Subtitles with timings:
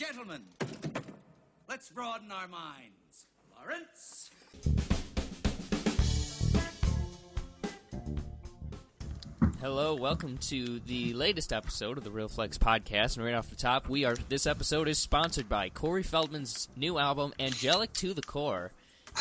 [0.00, 0.40] Gentlemen,
[1.68, 3.26] let's broaden our minds.
[3.54, 4.30] Lawrence?
[9.60, 13.18] Hello, welcome to the latest episode of the Real Flex podcast.
[13.18, 16.98] And right off the top, we are this episode is sponsored by Corey Feldman's new
[16.98, 18.72] album, Angelic to the Core.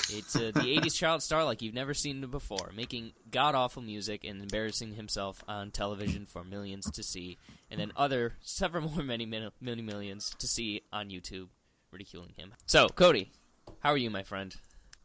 [0.10, 3.82] It's uh, the '80s child star like you've never seen him before, making god awful
[3.82, 7.38] music and embarrassing himself on television for millions to see,
[7.70, 11.48] and then other several more many many, millions to see on YouTube,
[11.92, 12.54] ridiculing him.
[12.66, 13.32] So, Cody,
[13.80, 14.56] how are you, my friend?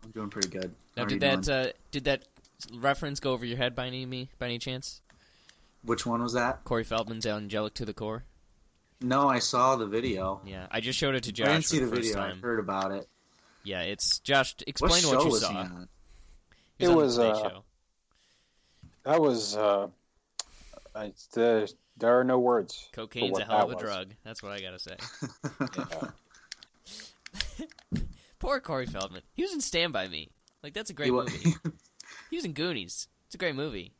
[0.05, 0.75] I'm doing pretty good.
[0.97, 2.25] Now, did that uh, did that
[2.73, 5.01] reference go over your head by any me by any chance?
[5.83, 6.65] Which one was that?
[6.65, 8.25] Corey Feldman's Angelic to the Core.
[9.03, 10.41] No, I saw the video.
[10.47, 12.15] Yeah, I just showed it to Josh I didn't see the first video.
[12.15, 12.39] time.
[12.43, 13.07] I heard about it.
[13.65, 14.55] Yeah, it's Josh.
[14.67, 15.51] Explain what what, show you was saw.
[15.51, 15.89] he on?
[16.79, 17.65] It was, Today uh, Show.
[19.05, 19.89] That was uh,
[20.95, 22.89] I, there, there are no words.
[22.93, 23.83] for Cocaine's a hell of a was.
[23.83, 24.09] drug.
[24.25, 24.97] That's what I gotta say.
[28.39, 29.23] Poor Corey Feldman.
[29.33, 30.31] He was in Stand by Me.
[30.63, 31.55] Like that's a great He movie.
[32.31, 33.09] He was in Goonies.
[33.27, 33.93] It's a great movie.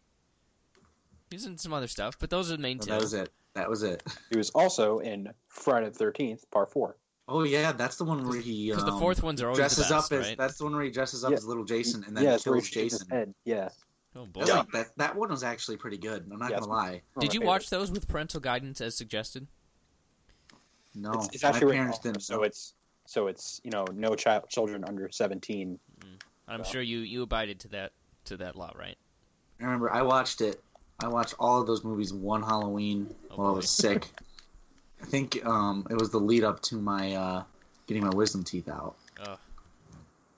[1.31, 2.91] He was in some other stuff, but those are the main two.
[2.91, 3.31] that was it.
[3.55, 4.03] That was it.
[4.31, 6.97] He was also in Friday the Thirteenth Part Four.
[7.27, 9.89] Oh yeah, that's the one where he Because the um, fourth ones are always dresses
[9.89, 10.39] the best, up as right?
[10.39, 11.37] that's the one where he dresses up Yeah.
[11.39, 13.09] as little Jason and then yeah, it's where he kills shaves Jason.
[13.11, 13.35] head.
[13.45, 13.69] Yeah.
[14.17, 14.41] Oh boy!
[14.45, 16.27] That's like- that that one was actually pretty good.
[16.31, 17.03] I'm not Yeah, gonna lie.
[17.19, 19.47] Did you watch those with parental guidance as suggested?
[20.95, 22.23] No, It's, it's my actually written parents off, didn't.
[22.23, 22.75] So it's
[23.07, 25.79] so it's you know no child children under seventeen.
[26.47, 26.65] I'm Yeah.
[26.67, 27.93] sure you you abided to that
[28.27, 28.97] to that law, right?
[29.61, 30.63] I remember I watched it.
[31.03, 34.07] I watched all of those movies one Halloween Oh, while I was sick.
[35.05, 37.43] I think um, it was the lead up to my uh,
[37.87, 38.97] getting my wisdom teeth out.
[39.21, 39.39] Ugh.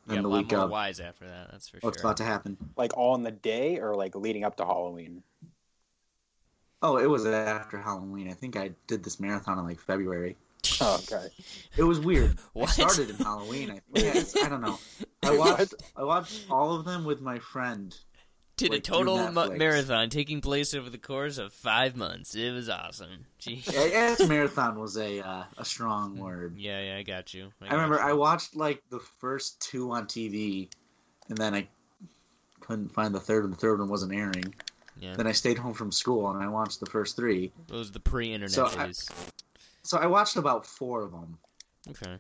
[0.08, 1.53] And yeah, the a lot week more of wise after that.
[1.53, 1.81] That's for sure.
[1.86, 2.06] what's sure.
[2.06, 2.56] about to happen.
[2.77, 5.23] Like all in the day or like leading up to Halloween.
[6.83, 8.28] Oh, it was after Halloween.
[8.28, 10.36] I think I did this marathon in like February.
[10.80, 11.28] Oh, okay.
[11.77, 12.39] It was weird.
[12.53, 12.69] What?
[12.70, 13.70] I started in Halloween.
[13.70, 14.78] I, yeah, I don't know.
[15.23, 17.97] I watched I watched all of them with my friend.
[18.56, 22.34] Did a total ma- marathon taking place over the course of five months.
[22.34, 23.27] It was awesome.
[23.39, 23.62] Gee.
[23.68, 26.55] I guess marathon was a uh, a strong word.
[26.56, 27.50] Yeah, yeah, I got you.
[27.61, 28.16] I remember got I you.
[28.16, 30.68] watched like the first two on TV,
[31.28, 31.68] and then I
[32.61, 34.55] couldn't find the third, and the third one wasn't airing.
[34.98, 37.52] Yeah, Then I stayed home from school and I watched the first three.
[37.66, 39.06] those the pre-internet So I- days.
[39.83, 41.36] So I watched about four of them.
[41.90, 42.16] Okay,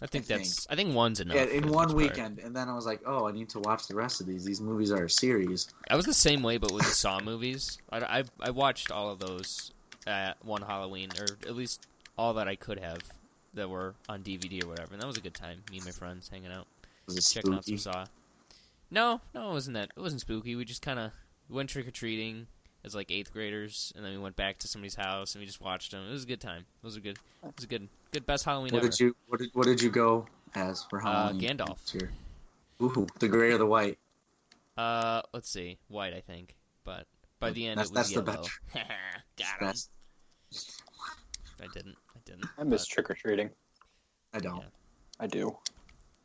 [0.00, 0.66] I think I that's.
[0.70, 1.36] I think one's enough.
[1.36, 1.96] Yeah, in one most part.
[1.96, 4.44] weekend, and then I was like, "Oh, I need to watch the rest of these.
[4.44, 7.78] These movies are a series." I was the same way, but with the Saw movies.
[7.90, 9.72] I, I, I watched all of those
[10.06, 11.86] at one Halloween, or at least
[12.16, 13.00] all that I could have
[13.54, 14.92] that were on DVD or whatever.
[14.92, 15.62] And that was a good time.
[15.70, 16.66] Me and my friends hanging out,
[17.20, 18.06] checking out some Saw.
[18.90, 19.90] No, no, it wasn't that.
[19.96, 20.54] It wasn't spooky.
[20.54, 21.12] We just kind of
[21.48, 22.46] went trick or treating
[22.84, 25.60] as like eighth graders, and then we went back to somebody's house and we just
[25.60, 26.06] watched them.
[26.08, 26.64] It was a good time.
[26.82, 27.18] It was a good.
[27.42, 28.88] It was a good, good best Halloween What ever.
[28.88, 31.40] did you what did, what did you go as for Uh, Halloween?
[31.40, 31.92] Gandalf.
[31.92, 32.02] this?
[32.82, 33.98] Ooh, the gray or the white?
[34.76, 36.54] Uh, let's see, white, I think,
[36.84, 37.06] but
[37.40, 38.88] by the end That's- it was that's the yellow.
[39.60, 39.74] Got him.
[41.60, 41.96] I didn't.
[42.14, 42.46] I didn't.
[42.58, 43.50] I miss but- trick or treating.
[44.32, 44.58] I don't.
[44.58, 44.64] Yeah.
[45.20, 45.56] I do.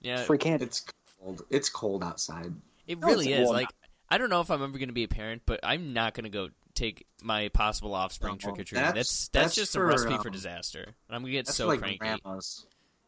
[0.01, 0.65] Yeah, Free candy.
[0.65, 0.85] It's
[1.19, 1.41] cold.
[1.49, 2.51] It's cold outside.
[2.87, 3.45] It really it's- is.
[3.45, 3.69] well, Like,
[4.09, 6.25] I don't know if I'm ever going to be a parent, but I'm not going
[6.25, 8.83] to go take my possible offspring No, trick or treating.
[8.85, 10.83] that's- That's, that's that's just for, a recipe for um, disaster.
[10.83, 11.97] And I'm going to get That's so like cranky.
[11.99, 12.65] grandma's.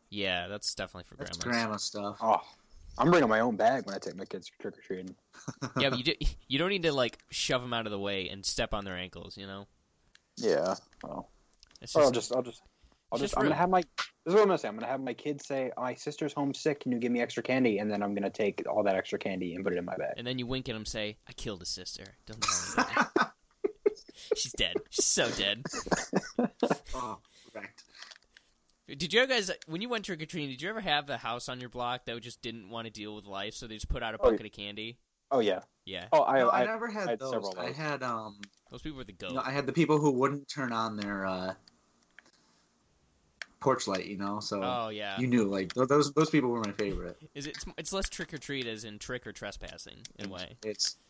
[0.09, 1.37] Yeah, that's definitely for grandmas.
[1.37, 1.89] That's grandmas.
[1.91, 2.17] grandma stuff.
[2.21, 2.41] Oh,
[2.97, 5.15] I'm bringing my own bag when I take my kids trick or treating.
[5.79, 6.13] yeah, but you do,
[6.47, 8.95] you don't need to like shove them out of the way and step on their
[8.95, 9.35] ankles.
[9.37, 9.67] You know,
[10.37, 10.75] Yeah.
[11.03, 11.29] Well,
[11.81, 12.61] it's or just, I'll just I'll just
[13.11, 14.67] I'll just, just I'm gonna have my this is what I'm gonna say.
[14.69, 16.79] I'm gonna have my kids say, "My sister's homesick.
[16.81, 19.53] Can you give me extra candy?" And then I'm gonna take all that extra candy
[19.55, 20.13] and put it in my bag.
[20.17, 22.03] and then you wink at them, say, "I killed a sister.
[22.25, 23.29] Don't tell anybody.
[24.35, 24.75] She's dead.
[24.89, 25.63] She's so dead."
[26.93, 27.17] Oh,
[27.53, 27.83] correct.
[28.87, 31.49] Did you guys, when you went trick or treating, did you ever have a house
[31.49, 34.01] on your block that just didn't want to deal with life, so they just put
[34.03, 34.97] out a Oh, bucket of candy?
[35.31, 35.61] Oh yeah.
[35.85, 37.31] Yeah, Oh, I no, I, I, never had, I had those.
[37.31, 38.39] several I had um,
[38.71, 39.29] those people were the goat.
[39.31, 41.53] you know, I had the people who wouldn't turn on their uh,
[43.59, 44.05] porch light.
[44.05, 47.17] You know, so oh yeah, you knew like those those people were my favorite.
[47.33, 47.51] is it?
[47.55, 50.57] It's, it's less trick or treat as in trick or trespassing in a way.
[50.63, 51.01] It's But-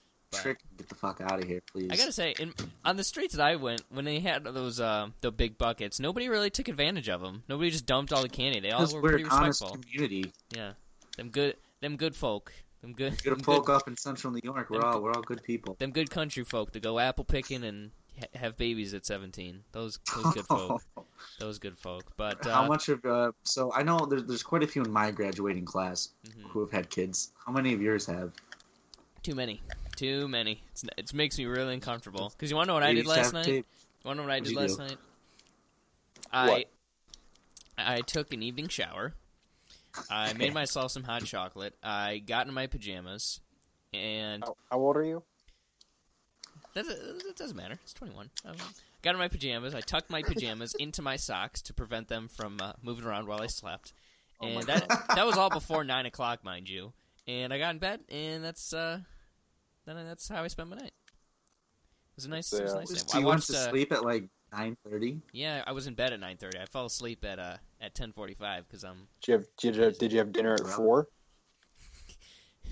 [0.42, 0.60] trick.
[0.78, 1.90] Get the fuck out of here, please.
[1.92, 2.54] I gotta say, in,
[2.84, 6.30] on the streets that I went, when they had those uh, the big buckets, nobody
[6.30, 7.44] really took advantage of them.
[7.50, 8.60] Nobody just dumped all the candy.
[8.60, 9.78] They all were we're pretty respectful.
[9.82, 10.32] community.
[10.56, 10.74] Yeah,
[11.18, 14.42] them good, them good folk, them good, Good them folk good, up in central New
[14.44, 14.70] York.
[14.70, 15.76] We're them all good- we're all good people.
[15.80, 19.64] them good country folk to go apple picking and ha- have babies at seventeen.
[19.72, 20.82] Those those good folk,
[21.40, 22.04] those good folk.
[22.18, 24.92] But uh, How much of uh, so I know there's there's quite a few in
[24.92, 26.50] my graduating class Mhm.
[26.50, 27.32] who have had kids.
[27.46, 28.32] How many of yours have?
[29.24, 29.60] Too many,
[29.95, 30.62] too many.
[30.71, 32.30] It's, it makes me really uncomfortable.
[32.30, 33.47] Because you want to know what I did last night?
[33.47, 33.63] You
[34.03, 34.83] want to know what I did you last do?
[34.83, 34.97] night?
[36.31, 36.65] I, What?
[37.77, 39.13] I I took an evening shower.
[40.09, 41.75] I made myself some hot chocolate.
[41.83, 43.39] I got in my pajamas,
[43.94, 45.24] and How, how old are you?
[46.74, 47.80] that, that doesn't matter.
[47.83, 48.30] It's 21.
[48.45, 48.56] Um,
[49.01, 49.74] got in my pajamas.
[49.75, 53.41] I tucked my pajamas into my socks to prevent them from uh, moving around while
[53.41, 53.94] I slept.
[54.41, 56.91] Oh And my that that was all before nine o'clock, mind you.
[57.27, 59.00] And I got in bed, and that's uh,
[59.86, 60.94] then that's how I spent my night.
[60.94, 63.20] It was a nice, it was a nice Just- night.
[63.22, 63.52] you I went watched.
[63.52, 65.22] to Uh, sleep at like nine thirty.
[65.34, 66.58] yeah, I was in bed at nine thirty.
[66.60, 69.08] I fell asleep at uh at ten forty five because I'm.
[69.22, 71.08] Did you have did you have, did you have dinner at four?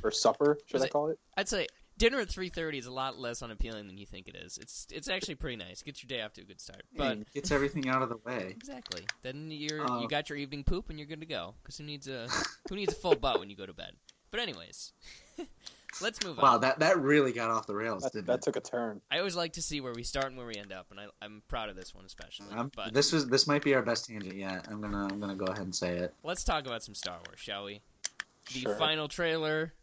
[0.04, 1.20] Or supper, should Was I call it?
[1.38, 1.68] I'd say
[1.98, 4.58] dinner at three thirty is a lot less unappealing than you think it is.
[4.58, 5.82] It's it's actually pretty nice.
[5.84, 6.84] Gets your day off to a good start.
[6.98, 8.48] But But gets everything out of the way.
[8.50, 11.54] exactly, then you're Uh, you got your evening poop and you're good to go.
[11.62, 12.28] Because who needs a
[12.70, 13.96] who needs a full butt when you go to bed?
[14.32, 14.92] But anyways,
[16.02, 16.44] let's move on.
[16.44, 18.42] Wow, that that really got off the rails, That, didn't that it?
[18.44, 19.02] took a turn.
[19.12, 21.06] I always like to see where we start and where we end up, and I,
[21.22, 22.48] I'm proud of this one especially.
[22.52, 24.68] I'm- but this was this might be our best tangent yet.
[24.70, 26.14] I'm gonna I'm gonna go ahead and say it.
[26.24, 27.82] let's talk about some Star Wars, shall we?
[28.54, 28.76] The Sure.
[28.76, 29.74] final trailer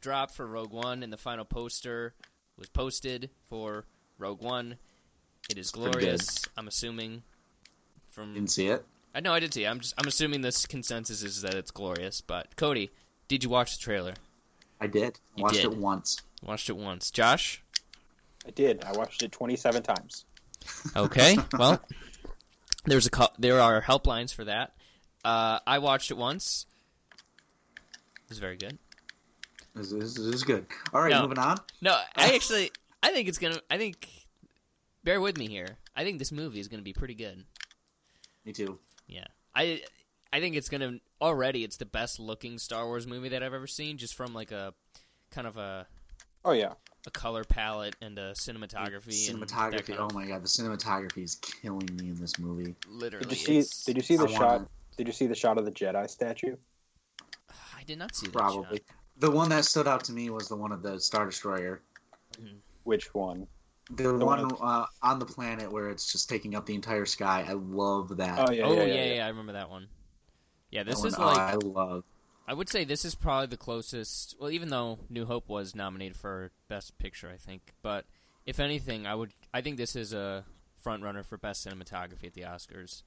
[0.00, 2.14] dropped for Rogue One, and the final poster
[2.56, 3.84] was posted for
[4.18, 4.76] Rogue One.
[5.50, 6.44] It is pretty glorious.
[6.56, 7.22] I'm assuming
[8.10, 8.80] from Didn't see it.
[8.80, 8.84] Uh,
[9.14, 9.64] I know I did see.
[9.64, 9.68] it.
[9.68, 12.20] I'm just I'm assuming this consensus is that it's glorious.
[12.20, 12.90] But Cody,
[13.28, 14.14] did you watch the trailer?
[14.80, 15.18] I did.
[15.36, 15.64] You Watched did.
[15.72, 16.20] it once.
[16.42, 17.10] Watched it once.
[17.10, 17.62] Josh?
[18.46, 18.84] I did.
[18.84, 20.24] I watched it 27 times.
[20.96, 21.36] Okay.
[21.58, 21.82] well,
[22.84, 24.74] there's a cou- there are helplines for that.
[25.24, 26.66] Uh, I watched it once.
[28.24, 28.78] It was very good.
[29.74, 30.66] This, this, this is good.
[30.92, 31.22] All right, No.
[31.22, 31.58] moving on.
[31.80, 32.70] No, I actually
[33.02, 33.60] I think it's gonna.
[33.70, 34.08] I think.
[35.04, 35.78] Bear with me here.
[35.96, 37.44] I think this movie is gonna be pretty good.
[38.44, 38.78] Me too.
[39.06, 39.82] Yeah, I
[40.32, 41.64] I think it's gonna already.
[41.64, 44.74] It's the best looking Star Wars movie that I've ever seen, just from like a
[45.30, 45.86] kind of a
[46.44, 46.74] Oh yeah.
[47.06, 49.30] a color palette and a cinematography.
[49.30, 49.96] and Cinematography.
[49.96, 52.74] kind Oh my god, the cinematography is killing me in this movie.
[52.88, 53.92] Literally, Did you see?
[53.92, 54.40] Did you see the I shot?
[54.40, 56.56] wanna- Did you see the shot of the Jedi statue?
[57.76, 58.78] I did not see that Probably.
[58.78, 58.96] shot.
[59.18, 61.80] The one that stood out to me was the one of the Star Destroyer.
[62.84, 63.46] Which one?
[63.90, 66.74] The, The one one of- uh, on the planet where it's just taking up the
[66.74, 67.44] entire sky.
[67.48, 68.38] I love that.
[68.38, 68.64] Oh yeah.
[68.64, 69.88] oh yeah, yeah, yeah, yeah, I remember that one.
[70.70, 72.04] Yeah, this is like I love.
[72.46, 74.36] I would say this is probably the closest.
[74.40, 78.04] Well, even though New Hope was nominated for Best Picture, I think, but
[78.46, 79.32] if anything, I would.
[79.52, 80.44] I think this is a
[80.82, 83.02] front runner for Best Cinematography at the Oscars.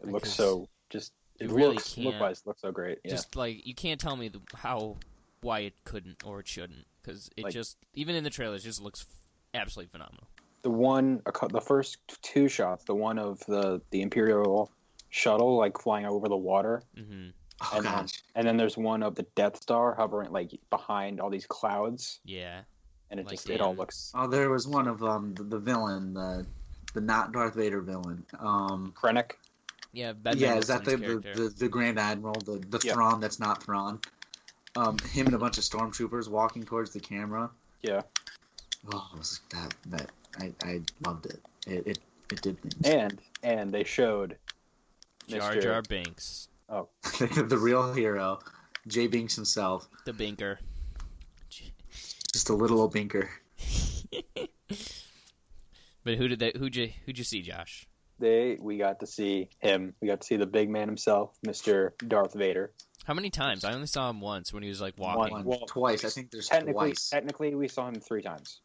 [0.00, 1.12] It looks so just.
[1.40, 2.98] you It really looks can't- look wise looks so great.
[3.04, 3.10] Yeah.
[3.12, 4.96] Just like you can't tell me the, how
[5.42, 8.80] why it couldn't or it shouldn't because it Like- just even in the trailers just
[8.80, 10.26] looks f- absolutely phenomenal.
[10.62, 14.70] the one, the first two shots, the one of the the Imperial
[15.10, 17.28] shuttle like flying over the water, hmm
[17.62, 18.22] Oh and then, gosh.
[18.34, 22.62] and then there's one of the Death Star hovering like behind all these clouds, Yeah,
[23.10, 25.58] and it Like, just it all looks Oh, there was one of um the, the
[25.58, 26.46] villain, the
[26.94, 28.24] the not Darth Vader villain.
[28.38, 29.32] Um, Krennic.
[29.92, 30.12] yeah.
[30.14, 32.94] Ben yeah, is that the, the, the the Grand Admiral, the the Yeah.
[32.94, 34.00] Thrawn that's not Thrawn?
[34.76, 37.50] Um, him and a bunch of stormtroopers walking towards the camera.
[37.82, 38.02] Yeah,
[38.92, 41.40] Oh, it was that that I, I loved it.
[41.66, 41.98] It it,
[42.32, 42.88] it did things.
[42.88, 44.36] and and they showed
[45.30, 45.62] Jar Mr.
[45.62, 46.88] Jar Binks, Oh,
[47.18, 48.38] the real hero,
[48.86, 50.58] Jay Binks himself, the Binker.
[52.32, 53.28] just a little old binker.
[56.02, 56.52] But who did they?
[56.58, 57.86] Who'd you who'd you see, Josh?
[58.18, 59.94] they we got to see him.
[60.00, 61.90] We got to see the big man himself, Mr.
[62.06, 62.72] Darth Vader.
[63.04, 63.64] How many times?
[63.64, 65.32] I only saw him once when he was like walking.
[65.32, 66.04] One, Well, twice.
[66.04, 67.08] I think there's Technically, twice.
[67.10, 68.60] technically, we saw him three times.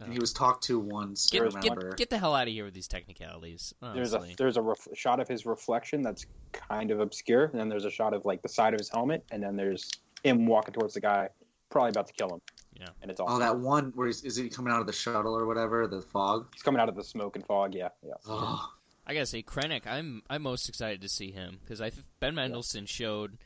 [0.00, 1.28] And he was talked to once.
[1.30, 3.72] Get, get, get the hell out of here with these technicalities.
[3.80, 7.68] There's a there's a ref- shot of his reflection that's kind of obscure, and then
[7.68, 9.88] there's a shot of like the side of his helmet, and then there's
[10.22, 11.28] him walking towards the guy,
[11.70, 12.40] probably about to kill him.
[12.74, 12.88] Yeah.
[13.02, 15.46] and it's Oh, that one where he's, is he coming out of the shuttle or
[15.46, 15.86] whatever?
[15.86, 16.48] The fog.
[16.52, 17.74] He's coming out of the smoke and fog.
[17.74, 18.14] Yeah, yeah.
[18.26, 18.68] Oh,
[19.06, 19.86] I gotta say, Krennic.
[19.86, 23.38] I'm I'm most excited to see him because I Ben Mendelsohn showed like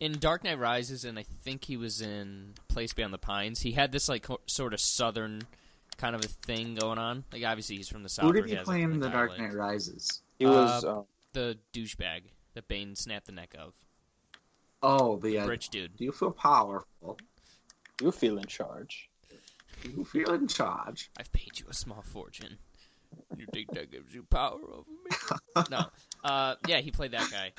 [0.00, 3.60] in Dark Knight Rises, and I think he was in Place Beyond the Pines.
[3.60, 5.42] He had this like co- sort of southern
[5.96, 7.24] kind of a thing going on.
[7.32, 8.26] Like obviously he's from the south.
[8.26, 9.38] who did he has, play in The Dark.
[9.38, 10.22] Knight Rises?
[10.38, 10.84] He was.
[10.84, 12.22] Uh, Uh, The douchebag
[12.54, 13.72] that Bane snapped the neck of.
[14.82, 15.96] Oh, the uh, Rich dude.
[15.96, 17.18] Do you feel powerful?
[17.96, 19.08] Do you feel in charge.
[19.82, 21.10] Do you feel in charge?
[21.18, 22.58] I've paid you a small fortune.
[23.36, 25.62] You think that gives you power over me?
[25.70, 25.86] no.
[26.22, 27.52] Uh, yeah, he played that guy,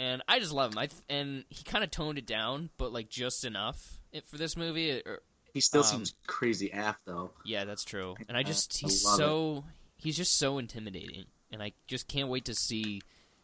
[0.00, 0.78] and I just love him.
[0.78, 4.38] I th- and he kind of toned it down, but like just enough it, for
[4.38, 4.90] this movie.
[4.90, 7.32] It- or- He still Um, seems crazy af though.
[7.44, 8.14] yeah, that's true.
[8.28, 9.16] And I just I he's it.
[9.16, 9.64] so
[9.96, 13.00] he's just so intimidating, and I just can't wait to see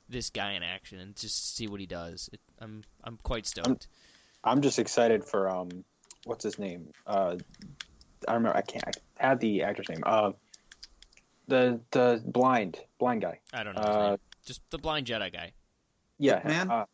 [0.09, 2.31] this guy in action and just see what he does.
[2.33, 3.89] It, I'm I'm quite stoked.
[4.45, 5.85] I'm just excited for um,
[6.25, 6.93] what's his name?
[7.07, 7.37] Uh,
[8.29, 8.57] I remember.
[8.57, 8.97] I can't.
[9.21, 10.03] I had the actor's name.
[10.07, 10.31] Uh,
[11.49, 13.41] the the blind blind guy.
[13.53, 13.83] I don't know.
[13.83, 14.19] His Uh, name.
[14.45, 15.53] Just the blind Jedi guy.
[16.19, 16.71] Yeah, Man?
[16.71, 16.85] uh,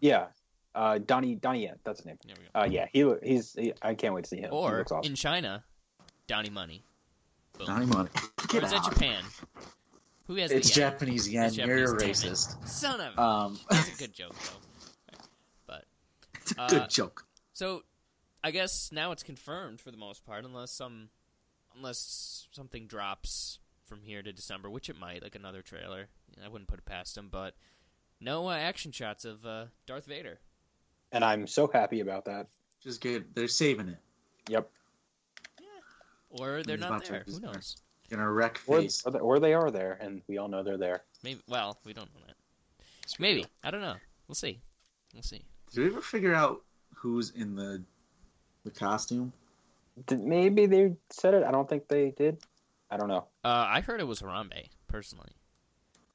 [0.00, 0.26] yeah.
[0.74, 2.16] Uh, Donnie Donnie Yen, that's his name.
[2.26, 2.60] There we go.
[2.60, 4.50] Uh, yeah, he he's he, I can't wait to see him.
[4.52, 5.10] or looks awesome.
[5.10, 5.64] in China,
[6.26, 6.82] Donnie Money.
[7.58, 7.66] Boom.
[7.66, 8.08] Donnie Money.
[8.40, 8.84] Or Get is that.
[8.84, 9.22] Japan?
[10.28, 10.74] Who has It's the?
[10.74, 11.46] Japanese yen.
[11.46, 12.34] It's You're a Japanese, damn it.
[12.34, 12.68] racist.
[12.68, 13.18] Son of.
[13.18, 15.16] Um, That's a good joke though.
[15.66, 15.84] But
[16.40, 17.26] it's a Uh, good joke.
[17.52, 17.82] so,
[18.42, 21.10] I guess now it's confirmed for the most part, unless some,
[21.76, 26.08] unless something drops from here to December, which it might, like another trailer.
[26.42, 27.54] I wouldn't put it past them, but
[28.22, 30.38] no uh, action shots of uh, Darth Vader.
[31.12, 32.46] and I'm so happy about that.
[32.82, 33.26] Just good.
[33.34, 33.98] They're saving it.
[34.48, 34.68] Yep.
[36.30, 37.24] Or they're He's not there.
[37.26, 37.76] Who knows?
[38.10, 39.02] Gonna wreck Or, face.
[39.04, 41.02] or, they, or they are there, and we all know they're there.
[41.22, 41.40] Maybe.
[41.48, 42.36] Well, we don't know that.
[43.18, 43.46] Maybe.
[43.62, 43.96] I don't know.
[44.28, 44.60] We'll see.
[45.14, 45.44] We'll see.
[45.72, 46.62] Did we ever figure out
[46.94, 47.82] who's in the
[48.64, 49.32] the costume?
[50.06, 51.44] Did, maybe they said it.
[51.44, 52.38] I don't think they did.
[52.90, 53.26] I don't know.
[53.44, 55.32] Uh, I heard it was Harambe personally.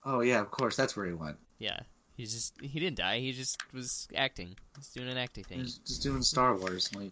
[0.05, 0.75] Oh yeah, of course.
[0.75, 1.37] That's where he went.
[1.59, 1.79] Yeah,
[2.17, 3.19] he's just he didn't die.
[3.19, 4.55] He just was acting.
[4.75, 5.59] He's doing an acting thing.
[5.59, 6.93] He's just doing Star Wars.
[6.93, 7.11] Like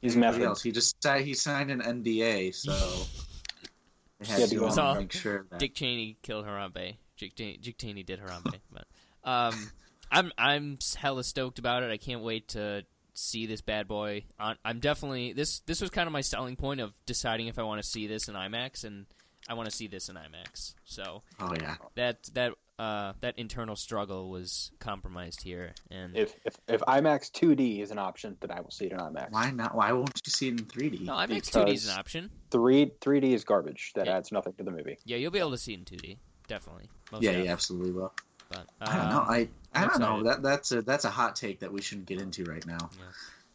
[0.00, 0.48] He's everybody method.
[0.48, 0.62] else.
[0.62, 2.72] He just si- he signed an NDA, so
[4.20, 6.96] they had Yeah, to because- go all make sure that Dick Cheney killed Harambe.
[7.18, 8.54] Dick, Cheney- Dick Cheney did Harambe.
[8.72, 8.84] but
[9.24, 9.70] um,
[10.10, 11.90] I'm I'm hella stoked about it.
[11.90, 12.84] I can't wait to
[13.14, 14.24] see this bad boy.
[14.38, 15.60] I'm definitely this.
[15.60, 18.28] This was kind of my selling point of deciding if I want to see this
[18.28, 19.06] in IMAX, and
[19.48, 20.74] I want to see this in IMAX.
[20.84, 21.76] So Oh yeah.
[21.94, 27.80] that that uh, that internal struggle was compromised here, and If, if if IMAX 2D
[27.80, 29.30] is an option, then I will see it in IMAX.
[29.30, 29.74] Why not?
[29.74, 31.00] Why won't you see it in 3D?
[31.06, 32.30] no, IMAX 2D is an option.
[32.50, 33.92] Three 3D is garbage.
[33.94, 34.18] That Yeah.
[34.18, 34.98] adds nothing to the movie.
[35.06, 36.18] Yeah, you'll be able to see it in 2D,
[36.48, 36.90] definitely.
[37.12, 37.44] Most yeah, def.
[37.46, 38.12] yeah, absolutely will.
[38.50, 39.18] But, I don't know.
[39.20, 40.22] um, I I don't know.
[40.22, 42.90] That that's a that's a hot take that we shouldn't get into right now.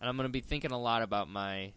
[0.01, 1.72] and I'm going to be thinking a lot about my,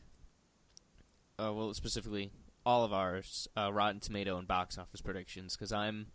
[1.38, 2.30] uh, well, specifically
[2.66, 6.06] all of ours, uh, Rotten Tomato and box office predictions, because I'm,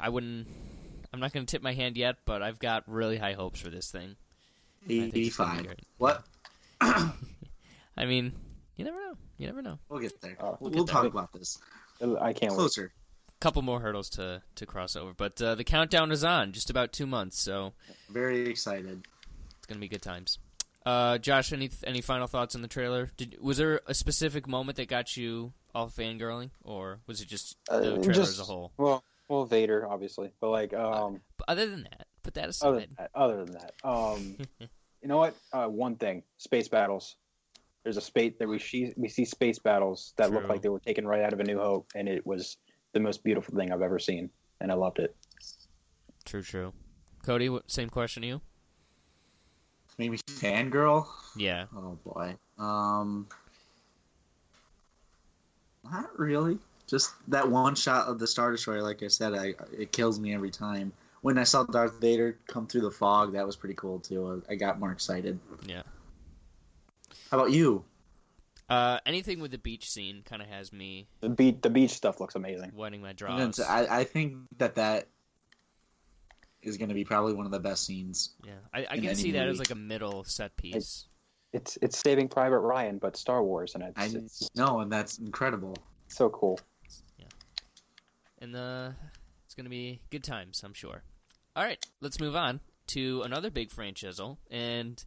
[0.00, 0.46] I wouldn't,
[1.12, 3.70] I'm not going to tip my hand yet, but I've got really high hopes for
[3.70, 4.16] this thing.
[4.86, 5.76] think it's gonna be 85.
[5.98, 6.24] What?
[6.80, 8.32] I mean,
[8.76, 9.14] you never know.
[9.38, 9.78] You never know.
[9.88, 10.36] We'll get there.
[10.40, 11.10] Oh, we'll we'll we'll get talk there.
[11.10, 11.58] about this
[12.00, 12.56] I can't wait.
[12.56, 12.92] closer.
[13.40, 16.52] Couple more hurdles to to cross over, but uh, the countdown is on.
[16.52, 17.72] Just about two months, so
[18.08, 19.06] Very excited.
[19.58, 20.38] it's gonna be good times.
[20.86, 23.10] Uh, Josh, any any final thoughts on the trailer?
[23.16, 27.56] Did was there a specific moment that got you all fangirling, or was it just
[27.68, 28.72] the Uh, trailer just- as a whole?
[28.76, 29.02] Well,
[29.32, 32.74] well, Vader, obviously, but like, um, But other than that, put that other aside.
[32.74, 35.34] than that, other than that, um, you know what?
[35.54, 37.16] Uh, one thing: space battles.
[37.82, 40.80] There's a space that we see we see space battles that look like they were
[40.80, 42.58] taken right out of A New Hope, and it was
[42.92, 44.28] the most beautiful thing I've ever seen,
[44.60, 45.16] and I loved it.
[46.26, 46.74] True, true.
[47.24, 48.40] Cody, what, same question to you?
[49.96, 51.06] Maybe fangirl.
[51.36, 51.64] Yeah.
[51.74, 52.36] Oh boy.
[52.58, 53.26] Um.
[55.90, 56.58] Not really.
[56.92, 58.82] Just that one shot of the Star Destroyer.
[58.82, 60.92] Like I said, I it kills me every time.
[61.22, 64.42] When I saw Darth Vader come through the fog, that was pretty cool too.
[64.46, 65.40] I got more excited.
[65.64, 65.84] Yeah.
[67.30, 67.82] How about you?
[68.68, 72.20] Uh, anything with the beach scene kind of has me The beach, the beach stuff
[72.20, 72.72] looks amazing.
[72.74, 73.60] wetting my I'm gonna draws.
[73.60, 75.08] I, I think that that
[76.60, 78.34] is going to be probably one of the best scenes.
[78.44, 81.06] yeah, I, I can any see that as like a middle set piece.
[81.54, 85.16] It's it's Saving Private Ryan, but Star Wars, and it's, I it's know, and that's
[85.16, 85.74] incredible.
[86.08, 86.60] so cool.
[88.42, 88.90] And uh,
[89.46, 91.04] it's gonna be good times, I'm sure.
[91.54, 94.20] All right, let's move on to another big franchise,
[94.50, 95.02] and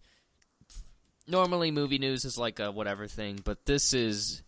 [1.27, 4.41] normally movie news is like a whatever thing, but this is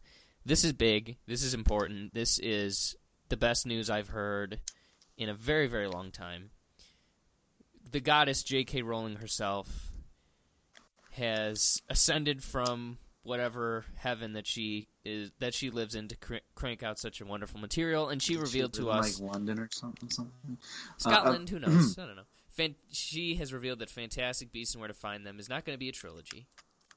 [0.46, 1.18] this is big.
[1.28, 2.14] This is important.
[2.14, 2.96] This is
[3.30, 4.62] the best news I've heard
[5.18, 6.52] in a very very long time.
[7.90, 8.82] The goddess J.K.
[8.82, 9.92] Rowling herself
[11.12, 16.82] has ascended from whatever heaven that she is that she lives in to cr- crank
[16.82, 20.10] out such a wonderful material, and she revealed to in, us like London or something.
[20.10, 20.58] Something.
[20.98, 21.50] Scotland.
[21.50, 21.98] uh, who knows?
[22.00, 22.22] I don't know.
[22.50, 25.76] Fan- she has revealed that Fantastic Beasts and Where to Find Them is not going
[25.76, 26.48] to be a trilogy.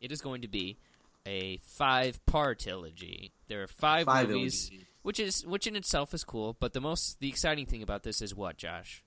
[0.01, 0.79] It is going to be
[1.27, 3.33] a five-part trilogy.
[3.49, 4.87] There are five, Five movies, movies.
[5.03, 6.57] which is which in itself is cool.
[6.59, 9.05] But the most the exciting thing about this is what, Josh?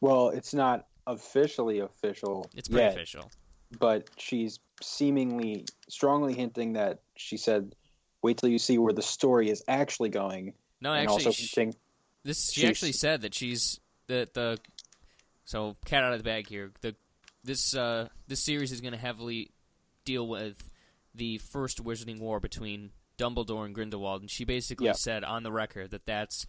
[0.00, 3.30] Well, it's not officially official It's pretty yet, official.
[3.78, 7.74] But she's seemingly strongly hinting that she said,
[8.22, 11.54] "Wait till you see where the story is actually going," No, and actually, also sh-
[12.24, 14.58] This she actually said that she's that the
[15.44, 16.72] so cat out of the bag here.
[16.80, 16.94] The
[17.42, 19.50] this uh this series is going to heavily
[20.04, 20.70] deal with
[21.14, 24.92] the first Wizarding War between Dumbledore and Grindelwald, and she basically Yeah.
[24.92, 26.46] said on the record that that's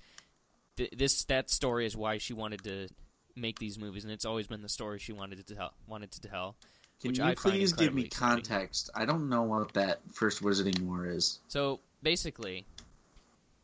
[0.78, 2.88] th- this that story is why she wanted to
[3.36, 5.74] make these movies, and it's always been the story she wanted to tell.
[5.88, 6.56] Wanted to tell.
[7.02, 8.44] Can which you I please give me exciting.
[8.44, 8.90] context?
[8.96, 11.40] I don't know what that first Wizarding War is.
[11.48, 12.66] So basically,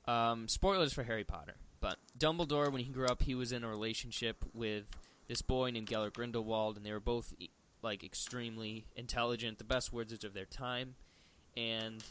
[0.07, 1.55] um, spoilers for Harry Potter.
[1.79, 4.85] But Dumbledore, when he grew up, he was in a relationship with
[5.27, 7.33] this boy named Gellert Grindelwald, and they were both
[7.81, 10.95] like extremely intelligent, the best wizards of their time,
[11.57, 12.03] and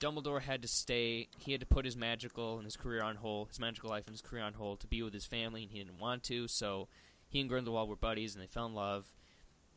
[0.00, 1.28] Dumbledore had to stay.
[1.38, 4.12] He had to put his magical and his career on hold, his magical life and
[4.12, 6.46] his career on hold to be with his family, and he didn't want to.
[6.48, 6.88] So
[7.28, 9.06] he and Grindelwald were buddies, and they fell in love.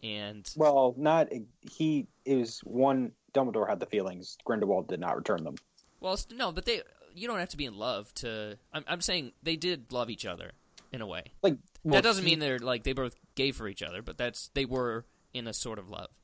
[0.03, 1.29] And Well, not
[1.61, 2.07] he.
[2.25, 3.11] It was one.
[3.33, 4.37] Dumbledore had the feelings.
[4.45, 5.55] Grindelwald did not return them.
[5.99, 6.81] well, no, but they
[7.15, 8.57] you don't have to be in love to.
[8.73, 10.51] I'm, I'm saying they did love each other
[10.91, 11.23] in a way.
[11.41, 14.17] Like well, that doesn't he- mean they're like they both gay for each other, but
[14.17, 16.09] that's they were in a sort of love.
[16.11, 16.15] is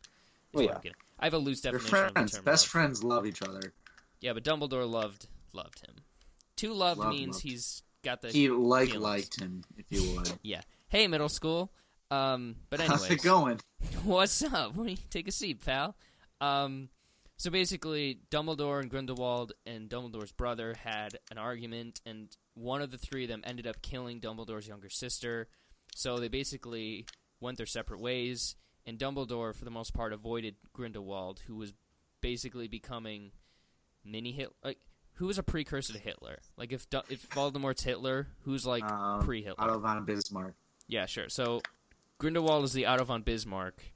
[0.56, 0.72] oh, Well, yeah.
[0.76, 0.98] I'm getting.
[1.20, 2.72] I have a loose They're definition of the term Best love.
[2.72, 3.74] friends love each other.
[4.22, 5.96] Yeah, but Dumbledore loved loved him.
[6.58, 7.44] To love Love means loved.
[7.44, 9.04] he's got the He like feelings.
[9.04, 10.32] liked him, if you would.
[10.44, 10.62] yeah.
[10.88, 11.72] Hey, middle school.
[12.12, 13.60] Um, but How's it going?
[14.04, 14.74] what's up?
[15.10, 15.96] Take a seat, pal.
[16.42, 16.90] Um,
[17.38, 22.98] so basically, Dumbledore and Grindelwald and Dumbledore's brother had an argument, and one of the
[22.98, 25.48] three of them ended up killing Dumbledore's younger sister.
[25.96, 27.06] So they basically
[27.40, 28.56] went their separate ways,
[28.86, 31.74] and Dumbledore, for the most part, avoided Grindelwald, who was
[32.22, 33.32] basically becoming
[34.06, 34.56] mini Hitler.
[34.64, 34.80] Like,
[35.16, 36.40] who was a precursor to Hitler?
[36.58, 39.64] Like, if if Voldemort's Hitler, who's like Um, pre-Hitler?
[39.64, 40.56] Otto von Bismarck.
[40.88, 41.30] Yeah, sure.
[41.30, 41.62] So
[42.24, 43.92] Grindelwald is the Otto von Bismarck,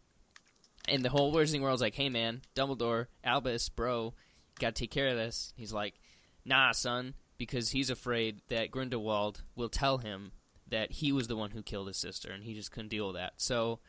[0.90, 4.16] and the whole Wizarding World's like, "Hey, man, Dumbledore, Albus, bro,
[4.60, 5.98] gotta take care of this." He's like,
[6.44, 10.34] "Nah, son," because he's afraid that Grindelwald will tell him
[10.68, 13.16] that he was the one who killed his sister, and he just couldn't deal with
[13.16, 13.36] that.
[13.38, 13.80] So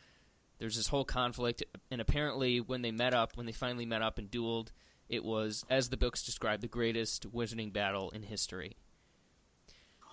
[0.57, 4.17] there's this whole conflict, and apparently, when they met up, when they finally met up
[4.17, 4.71] and dueled,
[5.09, 8.77] it was, as the books describe, the greatest wizarding battle in history.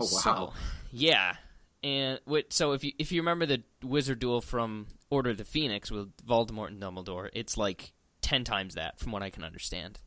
[0.01, 0.19] Oh wow.
[0.19, 0.53] So,
[0.91, 1.37] yeah,
[1.83, 2.21] and?
[2.51, 6.17] So if you if you remember the wizard duel from Order of the Phoenix with
[6.25, 7.93] Voldemort and Dumbledore, it's like
[8.23, 10.01] ten times that, from what I can understand.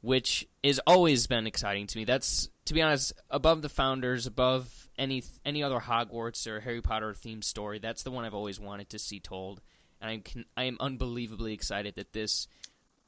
[0.00, 2.04] Which has always been exciting to me.
[2.04, 7.14] That's to be honest, above the Founders, above any any other Hogwarts or Harry Potter
[7.14, 7.78] themed story.
[7.78, 9.62] That's the one I've always wanted to see told,
[10.00, 12.48] and I can I am unbelievably excited that this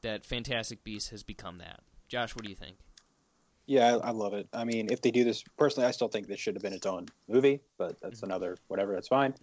[0.03, 1.81] that Fantastic Beast has become that.
[2.09, 2.77] Josh, what do you think?
[3.67, 4.49] Yeah, I, I love it.
[4.53, 6.87] I mean, if they do this, personally, I still think this should have been its
[6.87, 8.27] own movie, but that's Mm-hmm.
[8.27, 8.95] another whatever.
[8.95, 9.35] That's fine.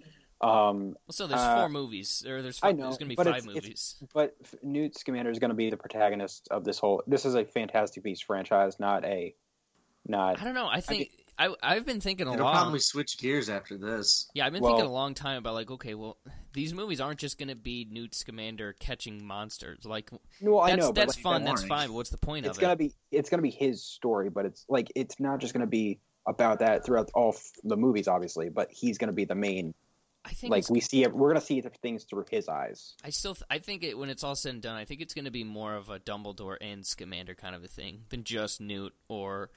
[0.42, 3.16] Um, Well, so there's Uh, four movies, or there's I know, there's going to be
[3.16, 4.04] but five it's- it's- movies.
[4.14, 7.02] but f- Newt Scamander is going to be the protagonist of this whole.
[7.08, 9.36] This is a Fantastic Beasts franchise, not a,
[10.06, 10.42] not.
[10.42, 10.68] I don't know.
[10.68, 12.54] I think I, I've been thinking a It'll lot.
[12.54, 14.30] probably switch gears after this.
[14.34, 16.18] Yeah, I've been Well- thinking a long time about like, okay, well,
[16.54, 19.84] these movies aren't just going to be Newt Scamander catching monsters.
[19.86, 21.44] Like, No, I that's know, that's like, fun.
[21.44, 21.70] That's boring.
[21.70, 21.88] fine.
[21.88, 22.78] But what's the point it's of gonna it?
[22.80, 26.60] be it's gonna be his story, but it's like it's not just gonna be about
[26.60, 28.50] that throughout all f- the movies, obviously.
[28.50, 29.74] But he's gonna be the main.
[30.26, 32.94] I think Like we see it, we're gonna see things through his eyes.
[33.04, 35.14] I still th- I think it when it's all said and done, I think it's
[35.14, 38.62] going to be more of a Dumbledore and Scamander kind of a thing than just
[38.62, 38.94] Newt.
[39.10, 39.50] Or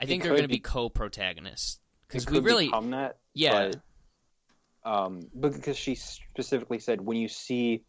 [0.00, 3.18] I think they're going to be be- co-protagonists because we really become that.
[3.34, 3.70] yeah.
[4.82, 7.84] but, um, because she specifically said when you see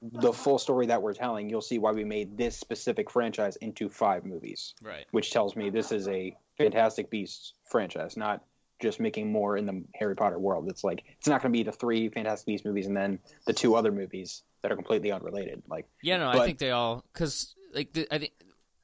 [0.00, 3.88] the full story that we're telling, you'll see why we made this specific franchise into
[3.88, 5.06] five movies, right.
[5.12, 8.44] which tells me this is a Fantastic Beasts franchise, not
[8.80, 10.68] just making more in the Harry Potter world.
[10.68, 13.52] It's like it's not going to be the three Fantastic Beasts movies and then the
[13.52, 15.62] two other movies that are completely unrelated.
[15.68, 18.32] Like Yeah, no, I think they all because like the, I think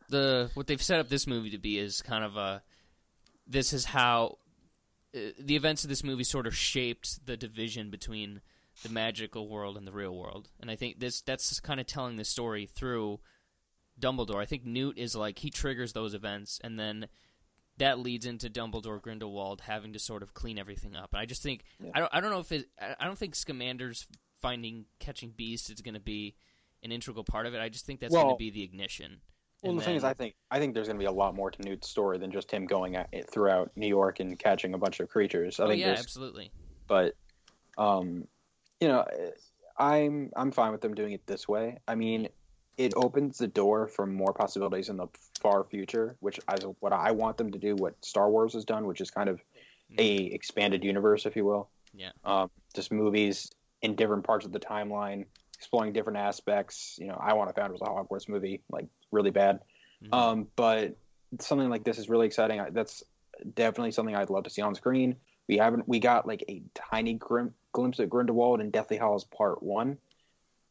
[0.08, 2.62] the what they've set up this movie to be is kind of a
[3.46, 4.38] this is how
[5.14, 8.40] uh, the events of this movie sort of shaped the division between
[8.82, 12.16] the magical world and the real world, and I think this that's kind of telling
[12.16, 13.20] the story through
[14.00, 14.40] Dumbledore.
[14.40, 17.08] I think Newt is like he triggers those events, and then
[17.78, 21.10] that leads into Dumbledore Grindelwald having to sort of clean everything up.
[21.12, 21.90] And I just think Yeah.
[21.94, 24.06] I don't I don't know if it I don't think Scamander's
[24.40, 26.36] finding catching beasts is going to be
[26.82, 27.60] an integral part of it.
[27.60, 29.20] I just think that's going to be the ignition.
[29.62, 31.34] Well, And the thing is, I think I think there's going to be a lot
[31.34, 34.74] more to Newt's story than just him going at it throughout New York and catching
[34.74, 35.58] a bunch of creatures.
[35.58, 36.52] I oh think yeah, there's, absolutely.
[36.86, 37.14] but
[37.76, 38.28] um,
[38.80, 39.04] you know,
[39.76, 41.78] I'm I'm fine with them doing it this way.
[41.88, 42.28] I mean,
[42.76, 45.08] it opens the door for more possibilities in the
[45.40, 47.74] far future, which is what I want them to do.
[47.74, 49.40] What Star Wars has done, which is kind of
[49.98, 51.68] a expanded universe, if you will.
[51.94, 52.10] Yeah.
[52.24, 53.50] Um, just movies
[53.82, 55.24] in different parts of the timeline,
[55.56, 56.96] exploring different aspects.
[57.00, 59.60] You know, I want to found was a Hogwarts movie, like really bad.
[60.04, 60.14] Mhm.
[60.14, 60.96] Um, but
[61.40, 62.60] something like this is really exciting.
[62.60, 63.02] I, that's
[63.54, 65.16] definitely something I'd love to see on screen.
[65.48, 65.88] We haven't.
[65.88, 69.98] We got like a tiny grim, glimpse of Grindelwald in Deathly Hallows Part One,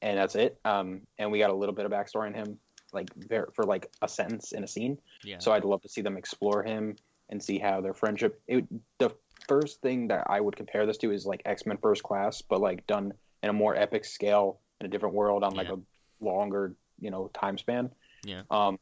[0.02, 0.60] and that's it.
[0.66, 2.60] Um, and we got a little bit of backstory on him,
[2.94, 5.00] like ver for like a sentence in a scene.
[5.24, 5.40] yeah.
[5.40, 6.96] So I'd love to see them explore him
[7.30, 8.40] and see how their friendship.
[8.48, 8.66] It,
[9.00, 9.12] the
[9.48, 12.62] first thing that I would compare this to is like X Men First Class, but
[12.62, 15.76] like done in a more epic scale in a different world on like Yeah.
[15.76, 17.90] a longer, you know, time span.
[18.28, 18.42] Yeah.
[18.52, 18.78] Um,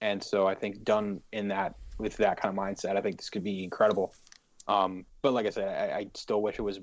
[0.00, 3.28] and so I think done in that with that kind of mindset, I think this
[3.30, 4.14] could be incredible.
[4.68, 6.78] Um, but like I said, I, I still wish it was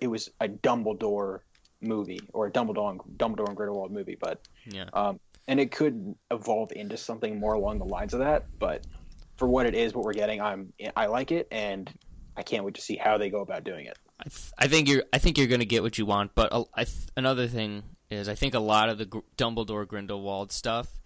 [0.00, 1.40] it was a Dumbledore
[1.80, 4.16] movie or a Dumbledore Dumbledore and Grindelwald movie.
[4.20, 4.86] But Yeah.
[4.92, 8.46] um, and it could evolve into something more along the lines of that.
[8.58, 8.86] But
[9.36, 11.88] for what it is, what we're getting, I'm I like it, and
[12.36, 13.96] I can't wait to see how they go about doing it.
[14.20, 16.50] I, th- I think you're I think you're going to get what you want, but
[16.76, 20.98] th- another thing is I think a lot of the Gr- Dumbledore Grindelwald stuff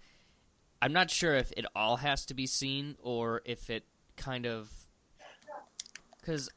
[0.83, 3.85] I'm not sure if it all has to be seen or if it
[4.17, 4.69] kind of
[6.23, 6.49] cuz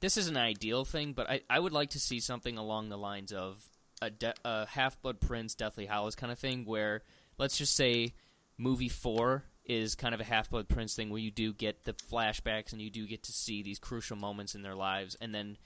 [0.00, 2.96] this is an ideal thing, but I, I would like to see something along the
[2.96, 3.68] lines of
[4.00, 7.02] a, de- a Half Blood Prince, Deathly Hallows kind of thing, where
[7.36, 8.14] let's just say
[8.56, 11.92] movie four is kind of a Half Blood Prince thing where you do get the
[11.92, 15.58] flashbacks and you do get to see these crucial moments in their lives, and then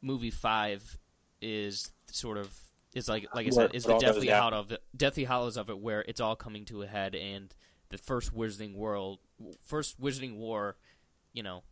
[0.00, 0.96] movie five
[1.42, 2.58] is sort of
[2.96, 5.78] is like like I said is the Deathly out of it, Deathly Hallows of it,
[5.78, 7.54] where it's all coming to a head and
[7.90, 9.18] the first Wizarding World,
[9.62, 10.76] first Wizarding War,
[11.32, 11.62] you know,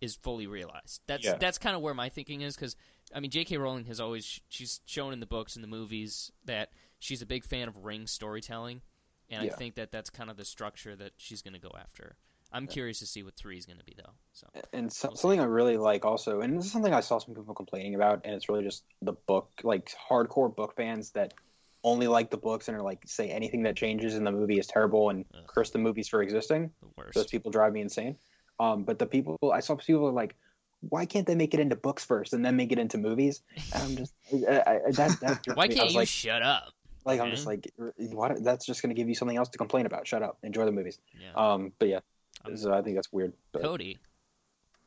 [0.00, 1.00] is fully realized.
[1.06, 1.34] That's Yeah.
[1.34, 2.76] that's kind of where my thinking is because
[3.14, 3.56] I mean J.K.
[3.58, 7.44] Rowling has always she's shown in the books and the movies that she's a big
[7.44, 8.80] fan of ring storytelling,
[9.28, 12.16] and I think that that's kind of the structure that she's going to go after.
[12.52, 14.12] I'm curious to see what three is going to be though.
[14.32, 15.20] So And so, We'll see.
[15.22, 18.22] something I really like also, and this is something I saw some people complaining about,
[18.24, 21.34] and it's really just the book, like hardcore book fans that
[21.82, 24.66] only like the books and are like say anything that changes in the movie is
[24.66, 25.40] terrible and Ugh.
[25.46, 26.70] curse the movies for existing.
[26.80, 27.14] the worst.
[27.14, 28.16] Those people drive me insane.
[28.58, 30.36] Um, but the people I saw people are like,
[30.80, 33.40] why can't they make it into books first and then make it into movies?
[33.74, 36.74] And I'm just I, I, that, that Why can't you like, shut up?
[37.04, 38.42] like I'm just like what?
[38.44, 40.06] That's just going to give you something else to complain about.
[40.06, 40.38] Shut up.
[40.42, 40.98] Enjoy the movies.
[41.18, 41.32] Yeah.
[41.34, 42.00] Um, but yeah,
[42.44, 43.32] Um, so I think that's weird.
[43.52, 43.98] But Cody,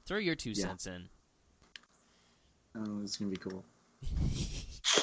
[0.05, 0.67] throw your two Yeah.
[0.67, 1.09] cents in.
[2.75, 3.63] Oh, it's gonna be cool.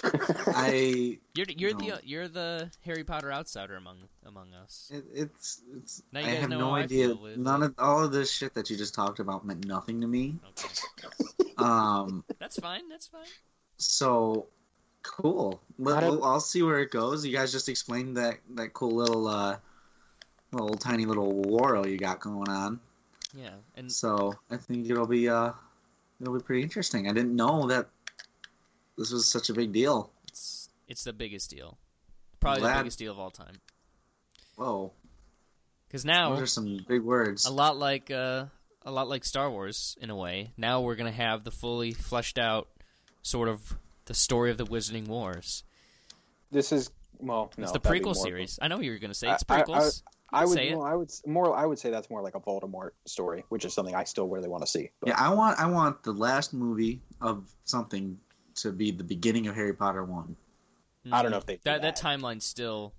[0.03, 1.79] I You're you're No.
[1.79, 4.91] the you're the Harry Potter outsider among among us.
[4.93, 6.03] it, it's it's.
[6.13, 7.15] Now you I have know no idea.
[7.37, 10.37] None of all of this shit that you just talked about meant nothing to me.
[10.51, 12.25] Okay, Um.
[12.39, 12.89] that's fine.
[12.89, 13.27] That's fine.
[13.79, 14.47] So
[15.03, 15.61] cool.
[15.79, 17.25] Let, well, I'll see where it goes.
[17.25, 19.59] You guys just explained that that cool little uh
[20.53, 22.81] little tiny little war you got going on.
[23.35, 25.53] Yeah, and So I think it'll be uh
[26.21, 27.09] it'll be pretty interesting.
[27.09, 27.89] I didn't know that
[28.99, 30.11] this was such a big deal.
[30.29, 31.79] it's it's the biggest deal,
[32.41, 33.55] probably the biggest deal of all time.
[34.57, 34.93] Whoa,
[35.87, 37.47] Because now those are some big words.
[37.47, 38.47] a lot like uh,
[38.85, 40.53] a lot like Star Wars in a way.
[40.57, 42.69] Now we're gonna have the fully fleshed out
[43.23, 45.63] sort of the story of the Wizarding Wars.
[46.51, 48.59] this is well, no, it's the prequel more- series.
[48.61, 49.31] I know what you were gonna say.
[49.31, 50.03] It's I- I- prequels.
[50.33, 50.77] I would, say it.
[50.77, 51.57] well, I would more.
[51.57, 54.49] I would say that's more like a Voldemort story, which is something I still really
[54.49, 54.91] want to see.
[55.01, 58.19] But Yeah, I want I want the last movie of something
[58.57, 60.37] to be the beginning of Harry Potter one.
[61.11, 61.41] I don't know mm-hmm.
[61.41, 62.03] if they that that that.
[62.03, 62.95] timeline still.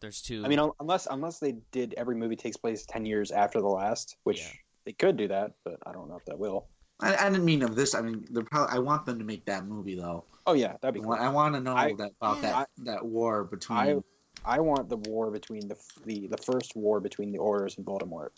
[0.00, 0.42] There's two.
[0.44, 4.16] I mean, unless unless they did every movie takes place ten years after the last,
[4.24, 4.52] which Yeah.
[4.86, 6.68] they could do that, but I don't know if that will.
[7.00, 7.94] I, I didn't mean of this.
[7.94, 8.76] I mean, they're probably.
[8.76, 10.24] I want them to make that movie though.
[10.46, 11.10] Oh yeah, that'd I be cool.
[11.10, 14.02] want, I want to know I- that about that that war between.
[14.44, 17.86] I I want the war between the the the first war between the Orders and
[17.86, 18.30] Voldemort.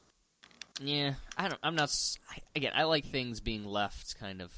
[0.80, 1.60] Yeah, I don't.
[1.62, 1.84] I'm not.
[1.84, 4.52] s- I, again, I like things being left kind of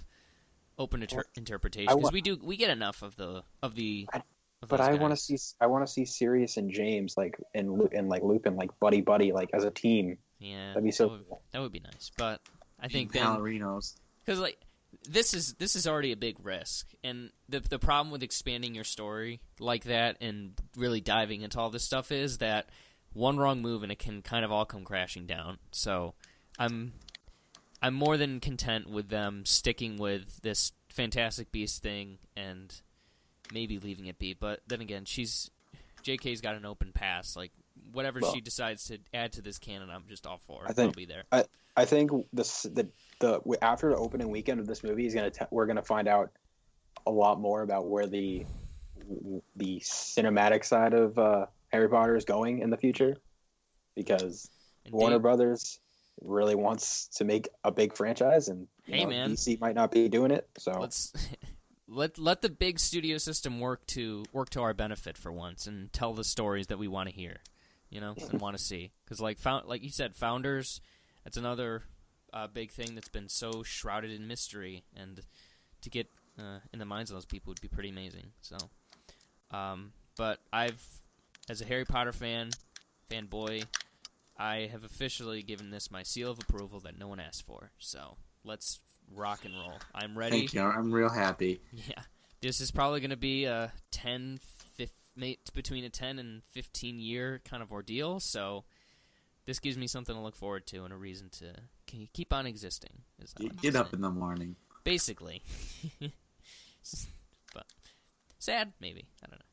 [0.78, 4.08] open to ter- interpretation because we do we get enough of the of the.
[4.62, 7.80] Of But I want to see I want to see Sirius and James like and
[7.92, 10.16] and like Lupin like buddy buddy like as a team.
[10.38, 11.42] Yeah, That'd be so That would, cool.
[11.52, 12.40] that would be nice, but
[12.80, 13.94] I think then Pallerinos.
[14.24, 14.58] because like
[15.08, 18.84] this is this is already a big risk, and the the problem with expanding your
[18.84, 22.68] story like that and really diving into all this stuff is that
[23.12, 25.58] one wrong move and it can kind of all come crashing down.
[25.70, 26.14] So
[26.58, 26.92] I'm
[27.82, 32.74] I'm more than content with them sticking with this Fantastic Beast thing and
[33.52, 34.32] maybe leaving it be.
[34.32, 35.50] But then again, she's
[36.02, 37.36] J.K.'s got an open pass.
[37.36, 37.52] Like
[37.92, 40.64] whatever Well- she decides to add to this canon, I'm just all for.
[40.64, 40.70] It.
[40.70, 41.24] I think- I'll be there.
[41.76, 42.88] I think this the
[43.24, 46.30] the after the opening weekend of this movie is gonna t- we're gonna find out
[47.06, 48.44] a lot more about where the
[49.56, 53.16] the cinematic side of uh, Harry Potter is going in the future
[53.94, 54.50] because
[54.84, 55.80] And Warner Brothers
[56.20, 59.32] really wants to make a big franchise and Hey, know, man.
[59.32, 61.12] DC might not be doing it so let's
[61.88, 65.92] let let the big studio system work to work to our benefit for once and
[65.92, 67.38] tell the stories that we want to hear,
[67.88, 68.92] you know, and want to see.
[69.04, 70.80] Because like found like you said, founders,
[71.24, 71.82] that's another
[72.34, 75.20] uh, big thing that's been so shrouded in mystery, and
[75.80, 78.32] to get uh, in the minds of those people would be pretty amazing.
[78.42, 78.58] So,
[79.50, 80.82] um, but I've
[81.48, 82.50] as a Harry Potter fan,
[83.10, 83.64] fanboy.
[84.36, 87.70] I have officially given this my seal of approval that no one asked for.
[87.78, 88.80] So let's
[89.14, 89.78] rock and roll.
[89.94, 90.38] I'm ready.
[90.38, 90.62] Thank you.
[90.62, 91.60] I'm real happy.
[91.72, 92.02] Yeah,
[92.40, 94.40] this is probably going to be a 10,
[94.74, 98.18] fif- ma- between a 10 and 15 year kind of ordeal.
[98.18, 98.64] So
[99.46, 101.54] this gives me something to look forward to and a reason to
[101.94, 103.02] can keep on existing.
[103.20, 104.56] is how You I'm get up in the morning.
[104.84, 105.42] basically.
[107.54, 107.66] but
[108.38, 109.44] sad, maybe I don't know.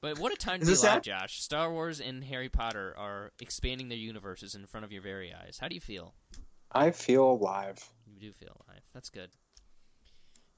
[0.00, 1.02] But what a time to be alive, sad?
[1.02, 1.42] Josh!
[1.42, 5.58] Star Wars and Harry Potter are expanding their universes in front of your very eyes.
[5.60, 6.14] How do you feel?
[6.70, 7.84] I feel alive.
[8.06, 8.82] You do feel alive.
[8.94, 9.30] That's good.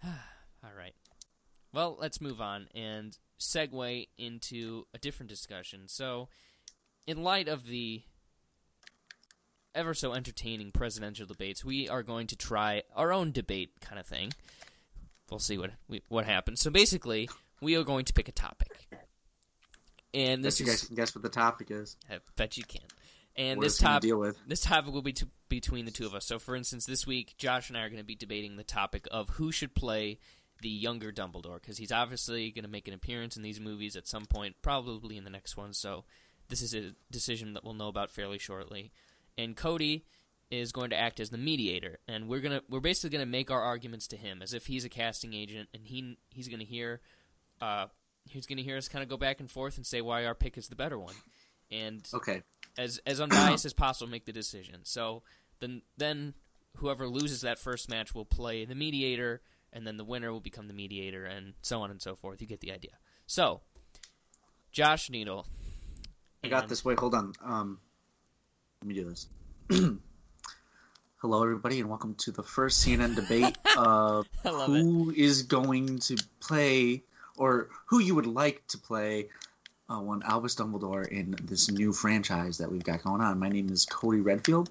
[0.05, 0.94] All right.
[1.72, 5.87] Well, let's move on and segue into a different discussion.
[5.87, 6.29] So,
[7.07, 8.03] in light of the
[9.74, 14.06] ever so entertaining presidential debates, we are going to try our own debate kind of
[14.06, 14.33] thing.
[15.30, 16.61] We'll see what we, what happens.
[16.61, 17.28] So basically,
[17.61, 18.88] we are going to pick a topic,
[20.12, 21.96] and this you is guys can guess what the topic is.
[22.11, 22.83] I bet you can.
[23.37, 24.37] And What this topic deal with.
[24.46, 26.26] this topic will be to, between the two of us.
[26.26, 29.06] So, for instance, this week, Josh and I are going to be debating the topic
[29.11, 30.18] of who should play
[30.61, 34.09] the younger Dumbledore, because he's obviously going to make an appearance in these movies at
[34.09, 35.72] some point, probably in the next one.
[35.72, 36.04] So,
[36.48, 38.90] this is a decision that we'll know about fairly shortly.
[39.40, 40.05] And Cody
[40.50, 43.50] is going to act as the mediator, and we're gonna we're basically going to make
[43.50, 46.64] our arguments to him as if he's a casting agent, and he he's going to
[46.66, 47.00] hear
[47.61, 47.87] uh,
[48.29, 50.59] he's to hear us kind of go back and forth and say why our pick
[50.59, 51.14] is the better one.
[51.70, 52.42] And Okay.
[52.76, 54.81] as as unbiased as possible make the decision.
[54.85, 55.22] So
[55.61, 56.35] then then
[56.76, 59.40] whoever loses that first match will play the mediator
[59.72, 62.40] and then the winner will become the mediator and so on and so forth.
[62.40, 62.98] You get the idea.
[63.26, 63.61] So
[64.72, 65.46] Josh Needle.
[66.42, 66.85] I got this.
[66.85, 67.35] Wait, hold on.
[67.44, 67.79] Um,
[68.80, 69.28] let me do this.
[71.18, 74.80] Hello, everybody, and welcome to the first CNN debate of I love it.
[74.80, 77.02] who is going to play,
[77.36, 79.28] or who you would like to play,
[79.90, 83.38] uh, one Albus Dumbledore in this new franchise that we've got going on.
[83.38, 84.70] My name is Cody Redfield,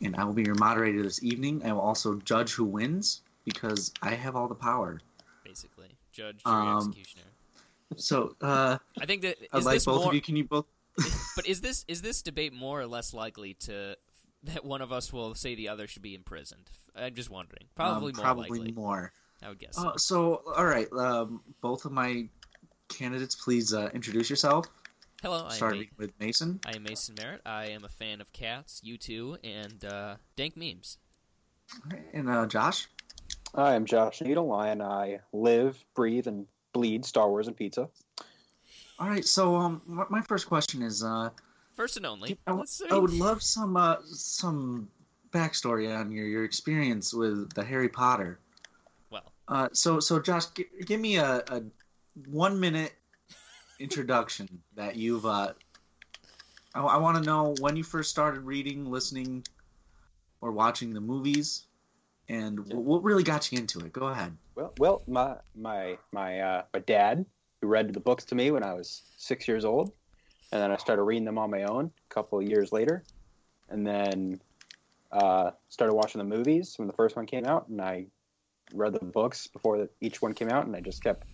[0.00, 1.62] and I will be your moderator this evening.
[1.64, 5.00] I will also judge who wins because I have all the power.
[5.44, 7.24] Basically, judge, jury, Um, executioner.
[7.96, 10.20] So, uh, I think that I'd like this both more, of you.
[10.20, 10.66] Can you both?
[11.36, 13.96] but is this is this debate more or less likely to
[14.44, 16.70] that one of us will say the other should be imprisoned?
[16.94, 17.64] I'm just wondering.
[17.74, 18.72] Probably um, more probably likely.
[18.72, 19.12] more.
[19.42, 19.76] I would guess.
[19.76, 22.28] Uh, so, all right, um, both of my
[22.88, 24.66] candidates, please uh, introduce yourself.
[25.22, 26.60] Hello, I'm Starting Ma- with Mason.
[26.66, 27.40] I am Mason Merritt.
[27.46, 30.98] I am a fan of cats, U2, and uh, dank memes.
[31.74, 32.88] All right, and uh, Josh.
[33.54, 37.88] I am Josh Needle, and I live, breathe, and bleed Star Wars and pizza.
[38.98, 41.30] All right, so um, my my first question is, uh,
[41.74, 42.38] First and only.
[42.46, 44.88] I, w- I would love some uh, some
[45.30, 48.38] backstory on your, your experience with the Harry Potter.
[49.10, 51.62] Well, Uh, so so Josh, g- give me a, a
[52.26, 52.92] one minute
[53.80, 55.26] introduction that you've.
[55.26, 55.54] Uh,
[56.74, 59.42] I, I want to know when you first started reading, listening,
[60.40, 61.64] or watching the movies,
[62.28, 62.76] and Yeah.
[62.76, 63.92] wh- what really got you into it.
[63.92, 64.36] Go ahead.
[64.54, 67.24] Well, well, my my my uh, my dad,
[67.62, 69.92] who read the books to me when I was six years old,
[70.50, 73.04] and then I started reading them on my own a couple of years later,
[73.70, 74.40] and then
[75.12, 78.06] uh, started watching the movies when the first one came out, and I
[78.74, 81.24] read the books before the, each one came out, and I just kept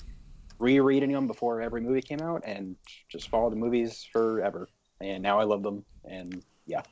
[0.59, 2.77] rereading them before every movie came out, and
[3.09, 4.69] just followed the movies forever,
[5.01, 6.83] and now I love them, and yeah.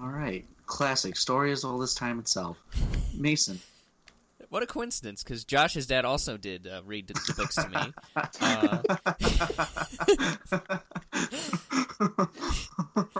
[0.00, 2.56] All right, classic story is all this time itself.
[3.12, 3.58] Mason.
[4.50, 7.92] What a coincidence, because Josh's dad also did uh, read the, the books to me.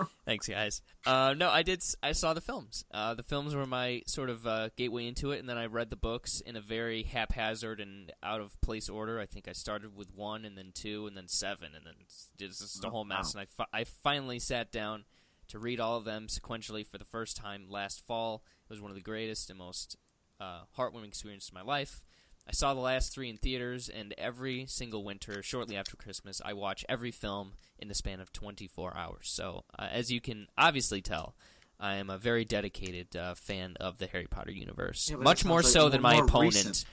[0.25, 0.81] Thanks, guys.
[1.05, 1.83] Uh, no, I did.
[2.03, 2.85] I saw the films.
[2.91, 5.89] Uh, the films were my sort of uh, gateway into it, and then I read
[5.89, 9.19] the books in a very haphazard and out of place order.
[9.19, 11.95] I think I started with one, and then two, and then seven, and then
[12.37, 13.33] just a Oh, whole mess.
[13.33, 15.05] And I, fi- I finally sat down
[15.47, 18.43] to read all of them sequentially for the first time last fall.
[18.69, 19.97] It was one of the greatest and most
[20.39, 22.01] uh, heartwarming experience in my life.
[22.47, 26.53] I saw the last three in theaters, and every single winter, shortly after Christmas, I
[26.53, 29.29] watch every film in the span of 24 hours.
[29.29, 31.35] So, uh, as you can obviously tell,
[31.79, 35.09] I am a very dedicated uh, fan of the Harry Potter universe.
[35.11, 36.55] Yeah, Much more like so more- than my opponent.
[36.55, 36.85] recent.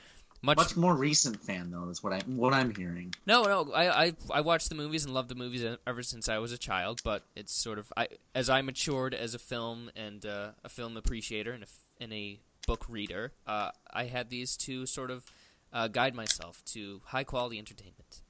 [0.42, 1.86] Much, Much more recent fan though.
[1.86, 3.14] That's what I what I'm hearing.
[3.26, 3.72] no, no.
[3.72, 6.58] I, I I watched the movies and loved the movies ever since I was a
[6.58, 7.00] child.
[7.02, 10.98] But it's sort of I as I matured as a film and uh, a film
[10.98, 11.66] appreciator and a,
[12.02, 15.24] and a book reader, uh, I had these to sort of
[15.72, 18.22] uh, guide myself to high quality entertainment.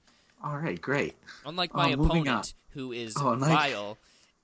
[0.44, 1.14] All right, great.
[1.44, 2.26] Unlike my Oh, moving on.
[2.28, 3.48] opponent, who is Oh, nice.
[3.50, 3.98] vile,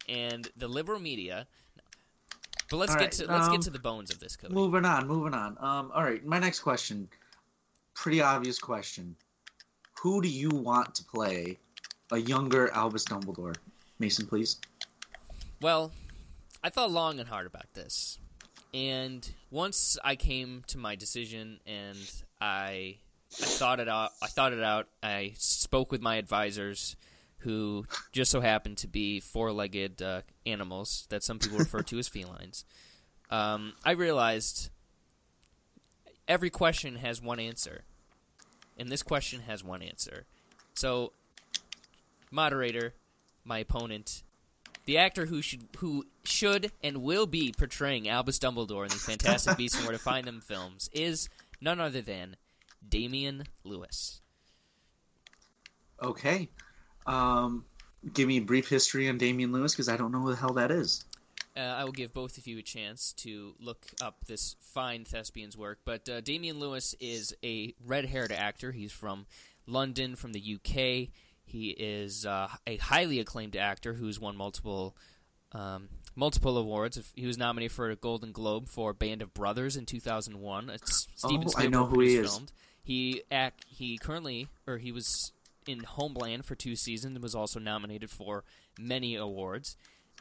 [0.09, 1.47] and the liberal media.
[2.71, 4.55] But let's All get right, to let's um, get to the bones of this, Cody.
[4.55, 5.59] Moving on, moving on.
[5.61, 7.09] Um, all right, my next question.
[7.95, 9.15] Pretty obvious question.
[10.01, 11.59] Who do you want to play
[12.11, 13.55] a younger Albus Dumbledore?
[13.99, 14.59] Mason, please.
[15.61, 15.93] Well,
[16.65, 18.19] I thought long and hard about this.
[18.75, 21.99] And once I came to my decision and
[22.41, 22.97] I
[23.41, 26.97] I thought it out I thought it out, I spoke with my advisors
[27.39, 32.09] who just so happened to be four-legged uh, animals that some people refer to as
[32.13, 32.65] felines.
[33.31, 34.71] um, I realized
[36.29, 37.83] every question has one answer,
[38.79, 40.25] and this question has one answer.
[40.75, 41.13] So,
[42.31, 42.95] moderator,
[43.45, 44.23] my opponent,
[44.85, 49.57] the actor who should who should and will be portraying Albus Dumbledore in the Fantastic
[49.57, 51.29] Beasts and Where to Find Them films is
[51.61, 52.37] none other than
[52.87, 54.21] Damian Lewis.
[56.03, 56.49] Okay.
[57.07, 57.65] Um,
[58.13, 60.55] give me a brief history on Damian Lewis because I don't know who the hell
[60.55, 61.05] that is.
[61.57, 65.57] Uh, I will give both of you a chance to look up this fine thespian's
[65.57, 65.81] work.
[65.85, 68.73] But uh, Damian Lewis is a red-haired actor.
[68.73, 69.27] He's from
[69.67, 71.13] London, from the UK.
[71.53, 74.97] He is uh, a highly acclaimed actor who's won multiple
[75.53, 76.99] um, multiple awards.
[77.15, 80.71] He was nominated for a Golden Globe for Band of Brothers in 2001.
[80.71, 82.31] It's Steven Oh, I know who he produced is.
[82.33, 82.53] filmed.
[82.83, 85.33] He act he currently or he was
[85.67, 88.45] in Homeland for two seasons and was also nominated for
[88.79, 89.77] many awards.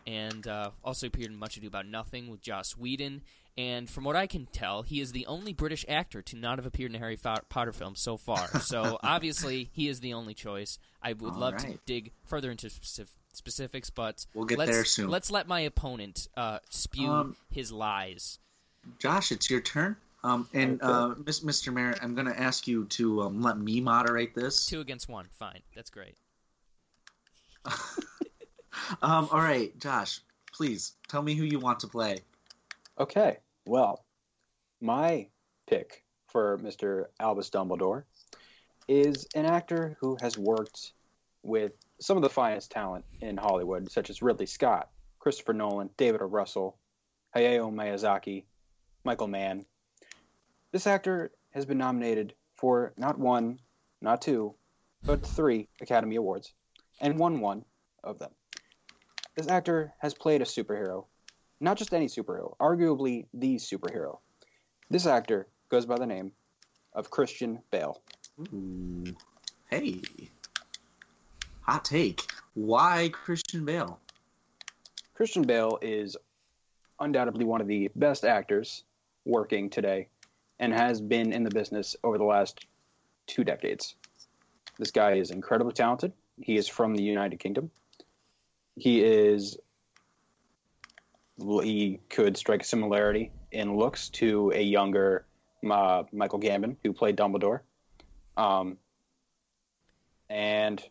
[0.06, 3.22] And uh, also appeared in Much Ado About Nothing with Joss Whedon.
[3.58, 6.65] And from what I can tell, he is the only British actor to not have
[6.65, 8.48] appeared in a Harry Potter film so far.
[8.62, 10.80] So obviously, he is the only choice.
[11.03, 14.85] I would All love to dig further into specif- specifics, but We'll get let's, there
[14.85, 15.09] soon.
[15.09, 18.39] Let's let my opponent uh, spew Um, his lies.
[18.99, 19.95] Josh, it's your turn.
[20.23, 20.91] Um, and Okay.
[20.91, 21.73] uh, Mr.
[21.73, 24.67] Merritt, I'm going to ask you to um, let me moderate this.
[24.67, 25.27] Two against one.
[25.39, 25.61] Fine.
[25.75, 26.15] That's great.
[29.01, 30.19] Um, all right, Josh,
[30.51, 32.19] please tell me who you want to play.
[32.99, 34.03] Okay, well,
[34.81, 35.27] my
[35.67, 37.05] pick for Mr.
[37.19, 38.03] Albus Dumbledore
[38.91, 40.93] is an actor who has worked
[41.43, 46.21] with some of the finest talent in Hollywood, such as Ridley Scott, Christopher Nolan, David
[46.21, 46.25] O.
[46.25, 46.77] Russell,
[47.36, 48.43] Hayao Miyazaki,
[49.04, 49.65] Michael Mann.
[50.71, 53.60] This actor has been nominated for not one,
[54.01, 54.56] not two,
[55.06, 56.54] but three Academy Awards,
[56.99, 57.65] and won one
[58.04, 58.32] of them.
[59.36, 61.06] This actor has played a superhero
[61.62, 64.17] not just any superhero, arguably the superhero.
[64.89, 66.32] This actor goes by the name
[66.93, 68.01] of Christian Bale.
[68.54, 69.15] Ooh.
[69.69, 70.01] Hey.
[71.62, 72.21] Hot take.
[72.54, 73.99] Why Christian Bale?
[75.13, 76.17] Christian Bale is
[76.99, 78.84] undoubtedly one of the best actors
[79.25, 80.08] working today
[80.60, 82.65] and has been in the business over the last
[83.27, 83.95] two decades.
[84.77, 86.13] This guy is incredibly talented.
[86.41, 87.69] He is from the United Kingdom.
[88.75, 89.58] He is
[91.38, 95.25] he could strike a similarity in looks to a younger
[95.69, 97.62] uh, Michael Gambon who played Dumbledore.
[98.38, 98.78] Um,
[100.30, 100.82] and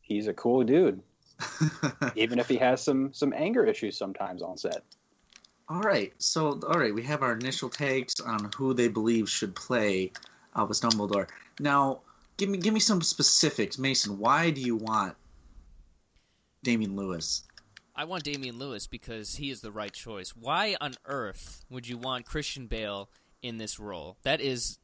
[0.00, 1.02] he's a cool dude
[2.16, 4.82] even if he has some some anger issues sometimes on set.
[5.68, 9.54] all right, so all right, we have our initial takes on who they believe should
[9.54, 10.12] play
[10.56, 11.28] Albus Dumbledore.
[11.60, 12.00] Now,
[12.36, 14.18] give me give me some specifics, Mason.
[14.18, 15.16] Why do you want
[16.62, 17.44] Damian Lewis?
[17.94, 20.30] I want Damian Lewis because he is the right choice.
[20.30, 23.10] Why on earth would you want Christian Bale
[23.42, 24.16] in this role?
[24.22, 24.78] That is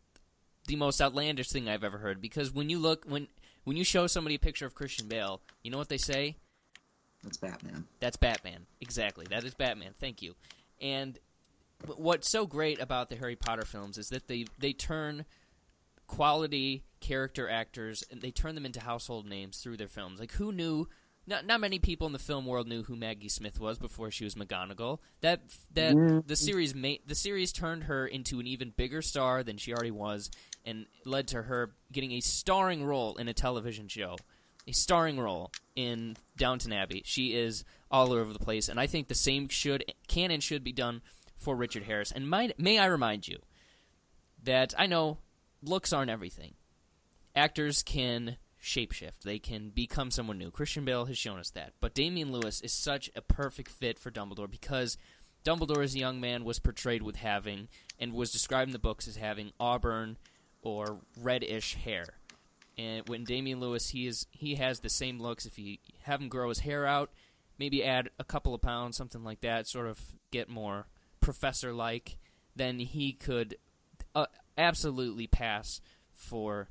[0.68, 2.20] the most outlandish thing I've ever heard.
[2.20, 3.26] Because when you look when
[3.64, 6.36] when you show somebody a picture of Christian Bale, you know what they say?
[7.24, 7.86] That's Batman.
[7.98, 8.66] That's Batman.
[8.80, 9.26] Exactly.
[9.28, 9.94] That is Batman.
[9.98, 10.36] Thank you.
[10.80, 11.18] And
[11.96, 15.24] what's so great about the Harry Potter films is that they they turn
[16.06, 20.20] quality character actors and they turn them into household names through their films.
[20.20, 20.88] Like who knew
[21.28, 24.24] not not many people in the film world knew who Maggie Smith was before she
[24.24, 24.98] was McGonagall.
[25.20, 25.42] That
[25.74, 26.26] that mm.
[26.26, 29.90] the series made the series turned her into an even bigger star than she already
[29.90, 30.30] was
[30.68, 34.16] and led to her getting a starring role in a television show
[34.68, 37.02] a starring role in Downton Abbey.
[37.06, 40.62] She is all over the place, and I think the same should can and should
[40.62, 41.00] be done
[41.36, 42.12] for Richard Harris.
[42.12, 43.38] And might, may I remind you
[44.42, 45.18] that I know
[45.62, 46.54] looks aren't everything.
[47.34, 50.50] Actors can shapeshift; they can become someone new.
[50.50, 54.10] Christian Bale has shown us that, but Damian Lewis is such a perfect fit for
[54.10, 54.98] Dumbledore because
[55.44, 59.08] Dumbledore, as a young man, was portrayed with having and was described in the books
[59.08, 60.18] as having auburn
[60.62, 62.06] or reddish hair.
[62.76, 65.46] And when Damian Lewis, he is he has the same looks.
[65.46, 67.10] If you have him grow his hair out,
[67.58, 70.86] maybe add a couple of pounds, something like that, sort of get more
[71.20, 72.18] professor like,
[72.54, 73.56] then he could
[74.14, 74.26] uh,
[74.56, 75.80] absolutely pass
[76.12, 76.68] for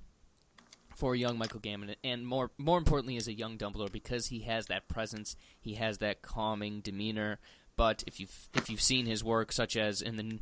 [0.96, 4.66] for young Michael Gambon, and more more importantly, as a young Dumbledore, because he has
[4.66, 7.40] that presence, he has that calming demeanor.
[7.76, 10.40] But if you've if you've seen his work, such as in the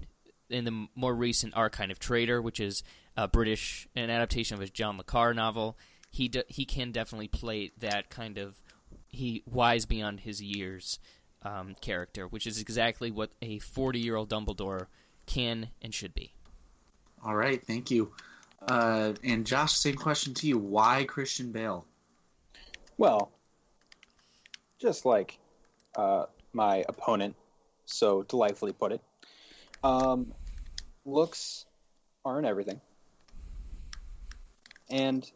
[0.50, 2.84] in the more recent Our Kind of Traitor, which is
[3.18, 5.78] a British an adaptation of his John le Carre novel,
[6.12, 8.62] he de- he can definitely play that kind of
[9.08, 11.00] he wise beyond his years
[11.44, 14.88] um, character, which is exactly what a forty year old Dumbledore
[15.26, 16.34] can and should be.
[17.24, 18.12] All right, thank you.
[18.68, 20.58] Uh, and Josh, same question to you.
[20.58, 21.86] Why Christian Bale?
[22.98, 23.32] Well,
[24.80, 25.38] just like
[25.96, 27.36] uh, my opponent
[27.86, 29.02] so delightfully put it,
[29.84, 30.34] Um,
[31.06, 31.66] looks
[32.24, 32.82] aren't everything,
[34.90, 35.30] and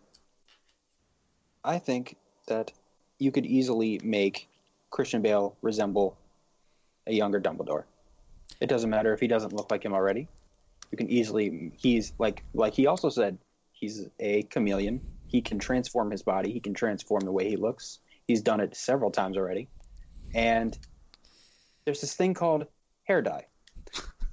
[1.63, 2.15] I think
[2.47, 2.71] that
[3.17, 4.47] you could easily make
[4.91, 6.17] Christian Bale resemble
[7.07, 7.83] a younger Dumbledore.
[8.61, 10.27] It doesn't matter if he doesn't look like him already.
[10.91, 13.37] You can easily he's like like he also said
[13.71, 15.01] he's a chameleon.
[15.27, 16.51] He can transform his body.
[16.51, 17.99] He can transform the way he looks.
[18.27, 19.67] He's done it several times already.
[20.33, 20.77] And
[21.85, 22.65] there's this thing called
[23.03, 23.45] hair dye.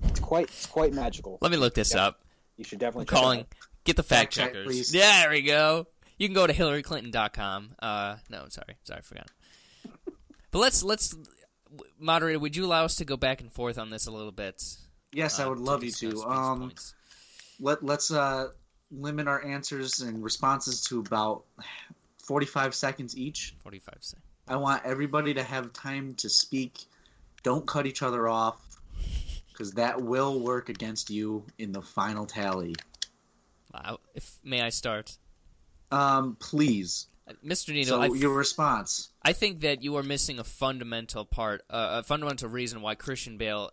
[0.04, 1.38] It's quite it's quite magical.
[1.40, 2.06] Let me look this Yeah.
[2.06, 2.20] up.
[2.56, 3.46] You should definitely I'm check it calling.
[3.86, 4.92] Get the fact Fact checkers.
[4.92, 5.86] Yeah, there we go.
[6.18, 7.68] You can go to HillaryClinton.com.
[7.78, 9.30] Uh, no, sorry, sorry, I forgot.
[10.50, 11.14] But let's let's
[11.98, 12.38] moderator.
[12.38, 14.62] Would you allow us to go back and forth on this a little bit?
[15.12, 16.22] Yes, I uh, would love you to.
[16.24, 16.94] Um, points?
[17.60, 18.48] let let's uh
[18.90, 21.44] limit our answers and responses to about
[22.24, 23.54] 45 seconds each.
[23.62, 23.98] Forty-five.
[24.00, 24.18] Say.
[24.48, 26.78] I want everybody to have time to speak.
[27.44, 28.58] Don't cut each other off
[29.52, 32.74] because that will work against you in the final tally.
[33.84, 33.98] Wow.
[34.14, 35.18] If may I start,
[35.90, 37.06] Um, please.
[37.28, 37.72] Uh, Mr.
[37.72, 37.86] Nino?
[37.86, 39.10] So I, your response.
[39.22, 43.36] I think that you are missing a fundamental part, uh, a fundamental reason why Christian
[43.36, 43.70] Bale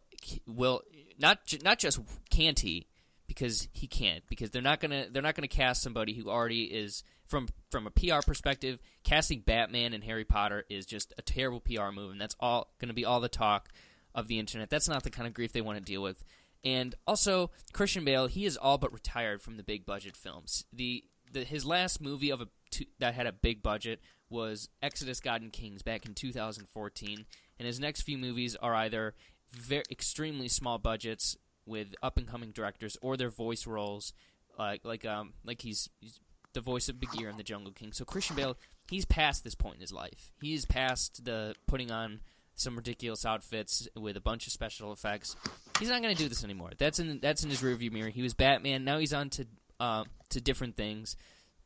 [0.48, 0.82] will
[1.20, 2.00] not ju- not just
[2.30, 2.88] can't he,
[3.28, 7.04] because he can't, because they're not gonna they're not gonna cast somebody who already is
[7.26, 8.80] from from a PR perspective.
[9.04, 12.94] Casting Batman and Harry Potter is just a terrible PR move, and that's all gonna
[12.94, 13.70] be all the talk
[14.16, 14.70] of the internet.
[14.70, 16.24] That's not the kind of grief they want to deal with.
[16.64, 20.66] And also, Christian Bale, he is all but retired from the big budget films.
[20.72, 24.00] The, the his last movie of a two, that had a big budget
[24.30, 27.26] was Exodus: God and Kings back in 2014,
[27.60, 29.14] and his next few movies are either
[29.52, 34.14] very extremely small budgets with up and coming directors or their voice roles,
[34.58, 36.20] like like um like he's, he's
[36.54, 37.92] the voice of Bagheera in The Jungle King.
[37.92, 38.58] So Christian Bale,
[38.90, 40.32] he's past this point in his life.
[40.42, 42.22] He's past the putting on
[42.56, 45.36] some ridiculous outfits with a bunch of special effects.
[45.80, 46.72] He's not going to do this anymore.
[46.78, 48.10] That's in that's in his rearview mirror.
[48.10, 48.84] He was Batman.
[48.84, 49.48] Now he's on to
[49.80, 51.16] uh, to different things.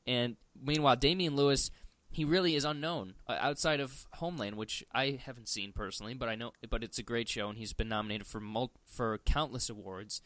[0.06, 1.70] And meanwhile, Damian Lewis,
[2.10, 6.36] he really is unknown uh, outside of Homeland, which I haven't seen personally, but I
[6.36, 10.22] know, but it's a great show, and he's been nominated for mul- for countless awards.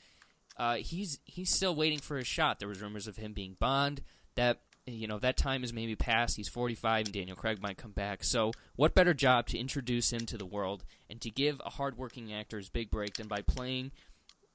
[0.57, 2.59] Uh, he's he's still waiting for his shot.
[2.59, 4.03] There was rumors of him being Bond.
[4.35, 6.37] That you know that time is maybe past.
[6.37, 8.23] He's 45, and Daniel Craig might come back.
[8.23, 12.33] So, what better job to introduce him to the world and to give a hardworking
[12.33, 13.91] actor his big break than by playing,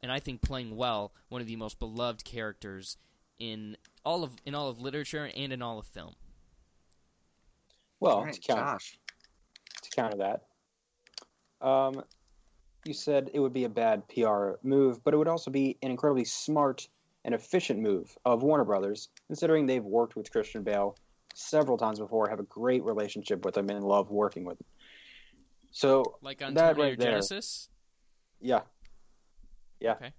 [0.03, 2.97] and I think playing well, one of the most beloved characters
[3.39, 6.14] in all of in all of literature and in all of film.
[8.01, 8.99] Well, All right, to counter Josh.
[9.83, 12.03] to counter that, um,
[12.85, 15.91] you said it would be a bad PR move, but it would also be an
[15.91, 16.89] incredibly smart
[17.27, 20.97] and efficient move of Warner Brothers, considering they've worked with Christian Bale
[21.35, 24.66] several times before, have a great relationship with him, and love working with him.
[25.72, 27.11] So Like on That Terminator right there.
[27.11, 27.68] Genesis.
[28.41, 28.61] yeah,
[29.81, 30.12] yeah, Okay.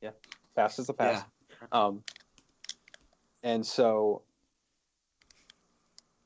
[0.00, 0.10] yeah,
[0.54, 1.24] fast as the pass.
[1.72, 2.02] Um,
[3.42, 4.22] and so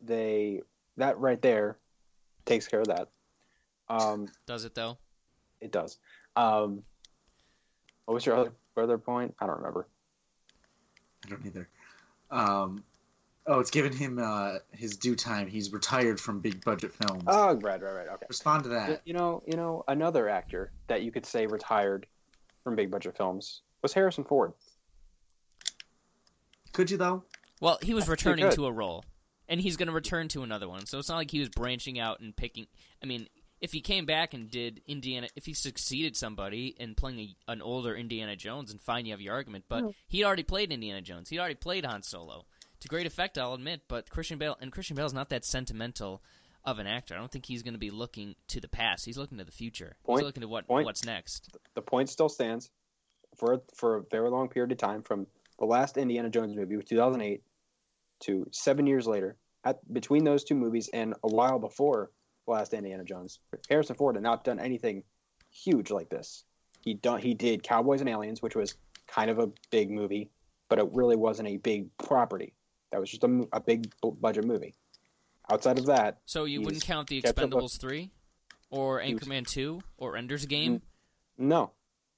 [0.02, 0.60] they
[0.98, 1.78] that right there
[2.44, 3.08] takes care of that.
[3.88, 4.98] Um, Does it though?
[5.60, 5.98] it does.
[6.36, 6.82] Um,
[8.04, 9.34] what was your other other point?
[9.40, 9.88] I don't remember.
[11.24, 11.68] I don't either.
[12.30, 12.84] Um,
[13.46, 15.46] oh, it's given him uh, his due time.
[15.46, 17.24] He's retired from big budget films.
[17.26, 18.08] Oh, right, right, right.
[18.08, 18.26] Okay.
[18.28, 19.02] Respond to that.
[19.04, 22.06] You know, you know, another actor that you could say retired
[22.62, 24.52] from big budget films was Harrison Ford.
[26.72, 27.22] Could you though?
[27.60, 29.04] Well, he was I think he returning to a role,
[29.48, 30.86] and he's going to return to another one.
[30.86, 32.66] So it's not like he was branching out and picking.
[33.02, 33.28] I mean,
[33.64, 37.62] if he came back and did Indiana, if he succeeded somebody in playing a, an
[37.62, 39.64] older Indiana Jones, and fine, you have your argument.
[39.70, 39.94] But oh.
[40.06, 41.30] he'd already played Indiana Jones.
[41.30, 42.44] He'd already played Han Solo
[42.80, 43.80] to great effect, I'll admit.
[43.88, 46.22] But Christian Bale and Christian Bale's not that sentimental
[46.62, 47.14] of an actor.
[47.14, 49.06] I don't think he's going to be looking to the past.
[49.06, 49.96] He's looking to the future.
[50.04, 50.84] Point- he's looking to what point.
[50.84, 51.48] what's next.
[51.74, 52.70] The point still stands
[53.38, 55.26] for for a very long period of time from
[55.58, 57.42] the last Indiana Jones movie, 2008,
[58.24, 59.36] to seven years later.
[59.64, 63.38] At between those two movies and a while before the last Indiana Jones,
[63.68, 65.02] Harrison Ford had not done anything
[65.50, 66.44] huge like this.
[66.82, 68.74] He done he did Cowboys and Aliens, which was
[69.06, 70.30] kind of a big movie,
[70.68, 72.54] but it really wasn't a big property.
[72.90, 74.74] That was just a, a big budget movie.
[75.50, 78.10] Outside of that, So you wouldn't count the kept up with- Expendables three,
[78.70, 80.82] or He was- two, or Ender's mm, Game.
[81.36, 81.72] no,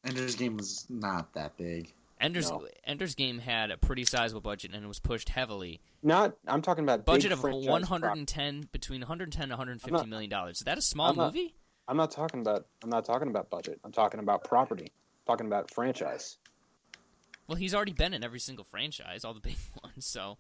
[0.04, 1.92] Ender's Game was not that big.
[2.20, 2.66] Ender's No.
[2.84, 5.80] Ender's Game had a pretty sizable budget and it was pushed heavily.
[6.02, 6.36] not.
[6.46, 10.58] I'm talking about Budget big of franchise 110 between 110 and 150 not, million dollars.
[10.58, 11.54] Is that a small I'm not- movie?
[11.88, 12.66] I'm not talking about.
[12.82, 13.78] I'm not talking about budget.
[13.84, 14.86] I'm talking about property.
[14.86, 16.36] I'm talking about franchise.
[17.46, 20.04] Well, he's already been in every single franchise, all the big ones.
[20.04, 20.38] So,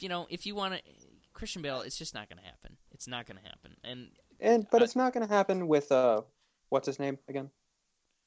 [0.00, 0.82] you know, if you want to
[1.32, 2.76] Christian Bale, it's just not going to happen.
[2.92, 3.76] It's not going to happen.
[3.84, 6.20] And And but Uh, it's not going to happen with uh,
[6.68, 7.48] what's his name again?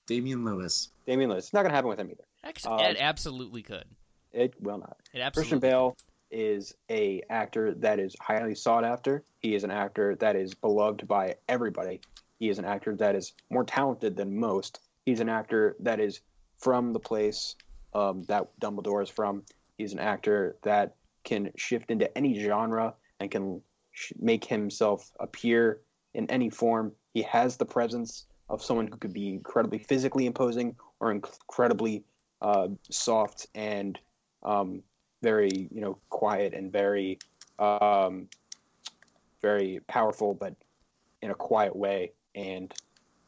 [0.08, 0.90] Damian Lewis.
[1.06, 1.46] Damian Lewis.
[1.46, 2.24] It's not going to happen with him either.
[2.44, 3.86] Actually, Um, it absolutely could.
[4.32, 4.98] It will not.
[5.14, 5.98] It absolutely Christian Bale
[6.32, 9.24] is a actor that is highly sought after.
[9.40, 12.02] He is an actor that is beloved by everybody.
[12.38, 14.80] He is an actor that is more talented than most.
[15.06, 16.22] He's an actor that is
[16.58, 17.56] from the place
[17.94, 19.44] um, that Dumbledore is from.
[19.78, 23.62] He's an actor that can shift into any genre and can
[23.92, 25.82] sh- make himself appear
[26.14, 26.94] in any form.
[27.14, 32.04] He has the presence of someone who could be incredibly physically imposing or incredibly
[32.42, 34.00] uh, soft and
[34.44, 34.84] um,
[35.22, 37.20] very you know quiet and very
[37.58, 38.28] um,
[39.42, 40.56] very powerful, but
[41.22, 42.14] in a quiet way.
[42.36, 42.74] And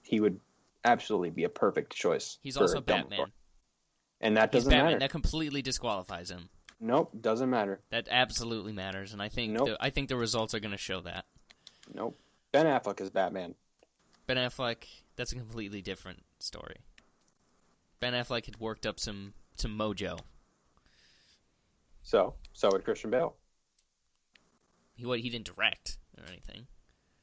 [0.03, 0.39] he would
[0.85, 2.37] absolutely be a perfect choice.
[2.41, 2.85] He's also Dumbledore.
[2.85, 3.31] Batman.
[4.21, 4.85] and that doesn't Batman.
[4.85, 4.99] matter.
[4.99, 6.49] That completely disqualifies him.
[6.79, 7.79] Nope, doesn't matter.
[7.91, 9.67] That absolutely matters, and I think Nope.
[9.67, 11.25] the, I think the results are going to show that.
[11.93, 12.19] Nope.
[12.51, 13.53] Ben Affleck is Batman.
[14.25, 14.85] Ben Affleck,
[15.15, 16.77] that's a completely different story.
[18.01, 20.19] Ben Affleck had worked up some some mojo.
[22.03, 23.35] So so would Christian Bale.
[24.95, 26.67] He what he didn't direct or anything.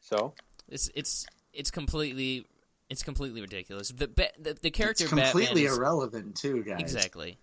[0.01, 0.33] So
[0.69, 2.47] It's it's it's completely
[2.89, 3.91] it's completely ridiculous.
[3.91, 4.07] The
[4.39, 6.81] the, the character It's completely Batman is, irrelevant too, guys.
[6.81, 7.39] exactly.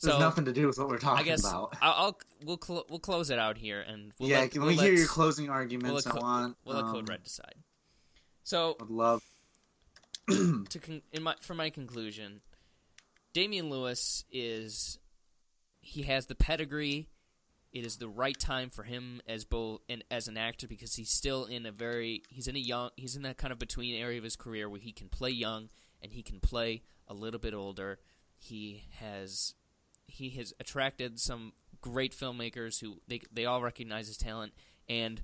[0.00, 1.76] There's So nothing to do with what we're I talking guess about.
[1.82, 4.70] I'll, I'll we'll cl- we'll close it out here and we'll yeah, let, can we'll
[4.70, 6.06] hear let- your closing we'll arguments?
[6.06, 6.56] I want.
[6.64, 7.54] we'll let um, Code Red decide.
[8.44, 9.22] So I'd love.
[10.28, 12.40] to con- in my for my conclusion,
[13.32, 14.98] Damian Lewis is
[15.80, 17.08] he has the pedigree.
[17.72, 21.10] It is the right time for him as both and as an actor because he's
[21.10, 24.18] still in a very he's in a young he's in that kind of between area
[24.18, 25.68] of his career where he can play young
[26.02, 27.98] and he can play a little bit older.
[28.38, 29.54] He has
[30.06, 34.52] he has attracted some great filmmakers who they they all recognize his talent
[34.88, 35.22] and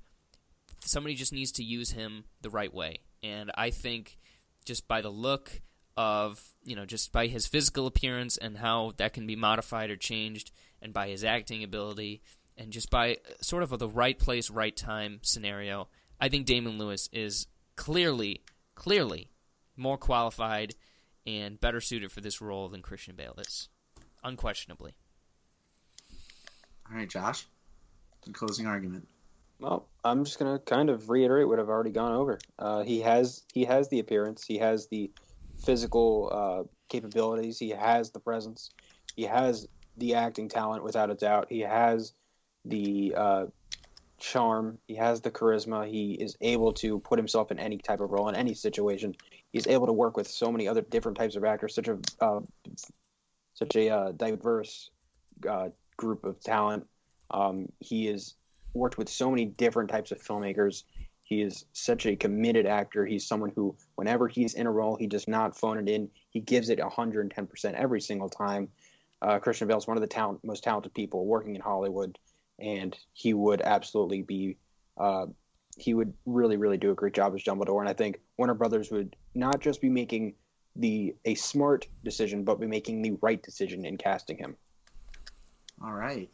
[0.84, 2.98] somebody just needs to use him the right way.
[3.22, 4.18] And I think
[4.66, 5.62] just by the look
[5.96, 9.96] of, you know, just by his physical appearance and how that can be modified or
[9.96, 10.50] changed,
[10.82, 12.22] and by his acting ability,
[12.56, 15.88] and just by sort of the right place, right time scenario,
[16.20, 18.42] I think Damian Lewis is clearly,
[18.74, 19.30] clearly
[19.76, 20.74] more qualified
[21.26, 23.68] and better suited for this role than Christian Bale is.
[24.22, 24.94] Unquestionably.
[26.90, 27.46] All right, Josh.
[28.24, 29.08] The closing argument.
[29.58, 32.38] Well, I'm just gonna kind of reiterate what I've already gone over.
[32.58, 35.10] Uh, he has he has the appearance, he has the
[35.58, 38.70] physical uh, capabilities, he has the presence,
[39.16, 41.46] he has the acting talent without a doubt.
[41.48, 42.12] He has
[42.64, 43.46] the uh,
[44.18, 45.88] charm, he has the charisma.
[45.88, 49.14] He is able to put himself in any type of role in any situation.
[49.52, 52.40] He's able to work with so many other different types of actors, such a uh,
[53.54, 54.90] such a uh, diverse
[55.48, 56.86] uh, group of talent.
[57.30, 58.34] Um, he has
[58.72, 60.82] worked with so many different types of filmmakers.
[61.24, 63.04] He is such a committed actor.
[63.04, 66.10] He's someone who, whenever he's in a role, he does not phone it in.
[66.30, 68.68] He gives it 110% every single time.
[69.22, 72.18] Uh, Christian Bale is one of the talent, most talented people working in Hollywood,
[72.58, 74.58] and he would absolutely be.
[74.98, 75.26] Uh,
[75.76, 77.80] he would really, really do a great job as Dumbledore.
[77.80, 80.34] And I think Warner Brothers would not just be making
[80.76, 84.56] the a smart decision, but be making the right decision in casting him.
[85.82, 86.30] All right.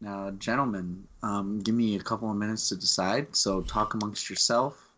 [0.00, 3.34] Now, gentlemen, um, give me a couple of minutes to decide.
[3.34, 4.88] So talk amongst yourself.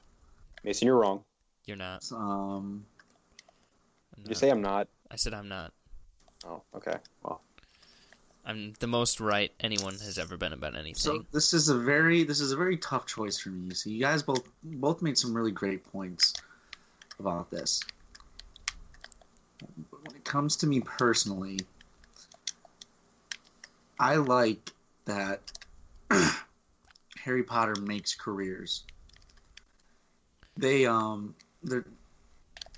[0.63, 1.25] Mason, you're wrong.
[1.65, 2.05] You're not.
[2.13, 2.85] Um,
[4.17, 4.89] I'm You say I'm not.
[5.11, 5.73] I said I'm not.
[6.47, 6.97] Oh, okay.
[7.23, 7.41] Well,
[8.45, 10.95] I'm the most right anyone has ever been about anything.
[10.95, 13.75] so this is a very this is a very tough choice for me.
[13.75, 16.35] So you guys both both made some really great points
[17.19, 17.81] about this.
[19.59, 19.69] But
[20.07, 21.61] when it comes to me personally,
[23.99, 24.73] I like
[25.05, 25.41] that
[27.25, 28.85] Harry Potter makes careers.
[30.57, 31.85] They um they're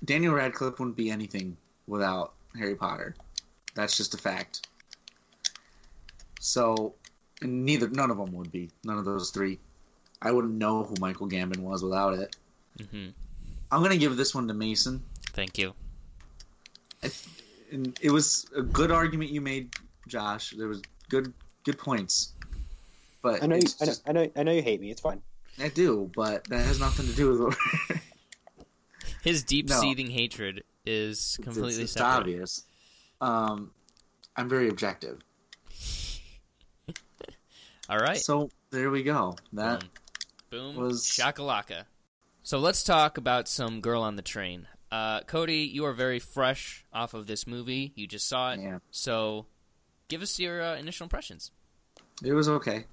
[0.05, 1.55] Daniel Radcliffe wouldn't be anything
[1.87, 3.15] without Harry Potter.
[3.75, 4.67] That's just a fact.
[6.39, 6.93] So,
[7.41, 8.69] and neither none of them would be.
[8.83, 9.59] None of those three.
[10.21, 12.35] I wouldn't know who Michael Gambon was without it.
[12.79, 13.09] Mm-hmm.
[13.71, 15.03] I'm gonna give this one to Mason.
[15.31, 15.73] Thank you.
[17.71, 19.73] And it was a good argument you made,
[20.07, 20.51] Josh.
[20.51, 21.33] There was good
[21.63, 22.33] good points.
[23.21, 24.91] But I know, you, it's I know, I know, I know you hate me.
[24.91, 25.21] It's fine.
[25.59, 27.57] I do, but that has nothing to do with what
[29.23, 29.79] His deep No.
[29.79, 32.09] seething hatred is completely it's, it's separate.
[32.19, 32.63] obvious.
[33.21, 33.71] Um,
[34.35, 35.19] I'm very objective.
[37.89, 38.17] All right.
[38.17, 39.35] So there we go.
[39.53, 39.83] That
[40.49, 40.75] Boom.
[40.75, 40.83] Boom.
[40.83, 41.83] was- Shakalaka.
[42.45, 44.67] So let's talk about some Girl on the Train.
[44.91, 47.93] Uh, Cody, you are very fresh off of this movie.
[47.95, 48.59] You just saw it.
[48.59, 49.45] yeah, So
[50.13, 51.49] give us your uh, initial impressions.
[52.23, 52.85] it was okay.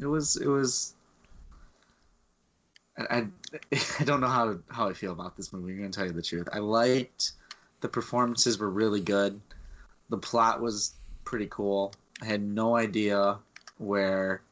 [0.00, 0.94] It was it was.
[2.98, 3.26] I, I,
[4.00, 5.72] I don't know how how I feel about this movie.
[5.72, 6.48] I'm going to tell you the truth.
[6.52, 7.32] I liked
[7.82, 9.40] the performances were really good.
[10.08, 10.92] The plot was
[11.22, 11.92] pretty cool.
[12.20, 13.38] I had no idea
[13.78, 14.42] where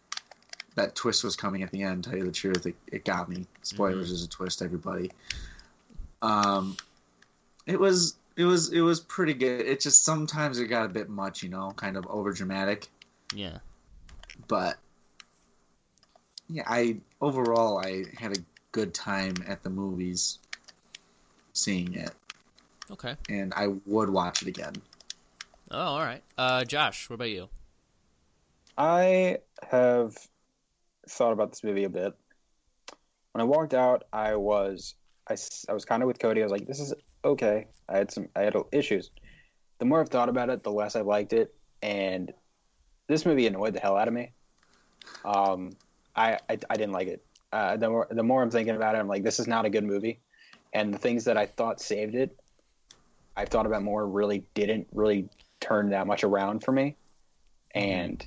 [0.77, 2.05] that twist was coming at the end.
[2.05, 3.47] Tell you the truth, it, it got me.
[3.63, 5.11] Spoilers is a twist, everybody.
[6.23, 6.77] Um,
[7.67, 9.61] it was it was it was pretty good.
[9.67, 12.87] It just sometimes it got a bit much, you know, kind of over dramatic.
[13.35, 13.59] Yeah.
[14.47, 14.79] But
[16.49, 20.39] yeah, I overall I had a good time at the movies
[21.53, 22.13] seeing it,
[22.93, 23.17] Okay.
[23.29, 24.75] and I would watch it again.
[25.73, 26.23] Oh, all right.
[26.39, 27.49] Uh, Josh, what about you?
[28.79, 30.17] I have
[31.09, 32.15] thought about this movie a bit.
[33.33, 34.95] When I walked out, I was
[35.29, 35.37] I,
[35.69, 36.41] I was kind of with Cody.
[36.41, 36.95] I was like, "This is
[37.29, 39.11] okay." I had some I had issues.
[39.79, 42.33] The more I've thought about it, the less I liked it, and
[43.07, 44.33] this movie annoyed the hell out of me.
[45.25, 45.71] Um,
[46.15, 47.25] I I, I didn't like it.
[47.53, 49.71] Uh, the more the more I'm thinking about it, I'm like, "This is not a
[49.71, 50.21] good movie,"
[50.73, 52.37] and the things that I thought saved it,
[53.37, 54.07] I've thought about more.
[54.07, 55.29] Really didn't really
[55.61, 56.97] turn that much around for me,
[57.75, 58.25] and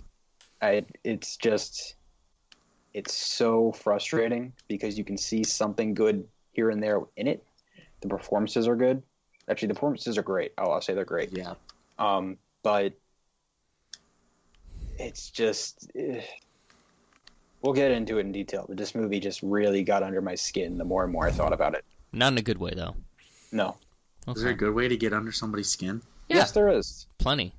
[0.61, 1.95] I, it's just
[2.93, 7.43] it's so frustrating because you can see something good here and there in it.
[8.01, 9.01] The performances are good.
[9.49, 10.53] Actually, the performances are great.
[10.57, 11.29] Oh, I'll say they're great.
[11.35, 11.53] Yeah,
[11.99, 12.93] Um, but
[14.99, 16.21] it's just eh.
[17.61, 18.65] we'll get into it in detail.
[18.67, 21.53] But this movie just really got under my skin the more and more I thought
[21.53, 21.83] about it.
[22.11, 22.95] Not in a good way, though.
[23.51, 23.77] No,
[24.27, 26.01] is there a good way to get under somebody's skin?
[26.29, 26.37] Yeah.
[26.37, 27.07] yes, there is.
[27.17, 27.53] Plenty.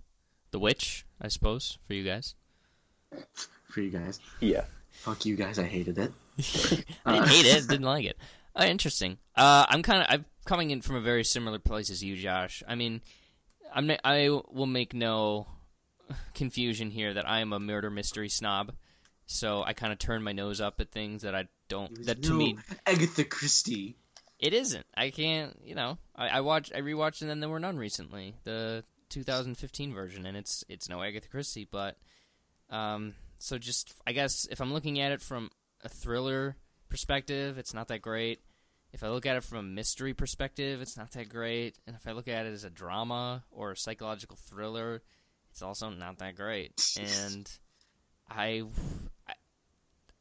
[0.51, 2.35] The Witch, I suppose, for you guys.
[3.69, 6.13] For you guys, Yeah, fuck you guys, I hated it.
[7.05, 7.69] I didn't hate it.
[7.69, 8.17] Didn't like it.
[8.55, 9.19] Uh, interesting.
[9.37, 12.63] Uh, I'm kind of I'm coming in from a very similar place as you, Josh.
[12.67, 13.01] I mean,
[13.75, 15.47] I'm n- I will make no
[16.35, 18.73] confusion here that I am a murder mystery snob.
[19.27, 22.05] So I kind of turn my nose up at things that I don't.
[22.07, 23.97] That to No, me Agatha Christie.
[24.39, 24.85] it isn't.
[24.97, 25.59] I can't.
[25.65, 26.73] You know, I, I watched.
[26.75, 28.35] I rewatched, and then there were none recently.
[28.45, 31.97] The 2015 version, and it's it's no Agatha Christie, but
[32.71, 33.15] um.
[33.39, 35.51] So just I guess if I'm looking at it from
[35.83, 36.57] a thriller
[36.89, 38.41] perspective, it's not that great.
[38.93, 41.79] If I look at it from a mystery perspective, it's not that great.
[41.87, 45.03] And if I look at it as a drama or a psychological thriller,
[45.51, 46.73] it's also not that great.
[47.01, 47.51] And
[48.31, 48.63] I,
[49.27, 49.33] I,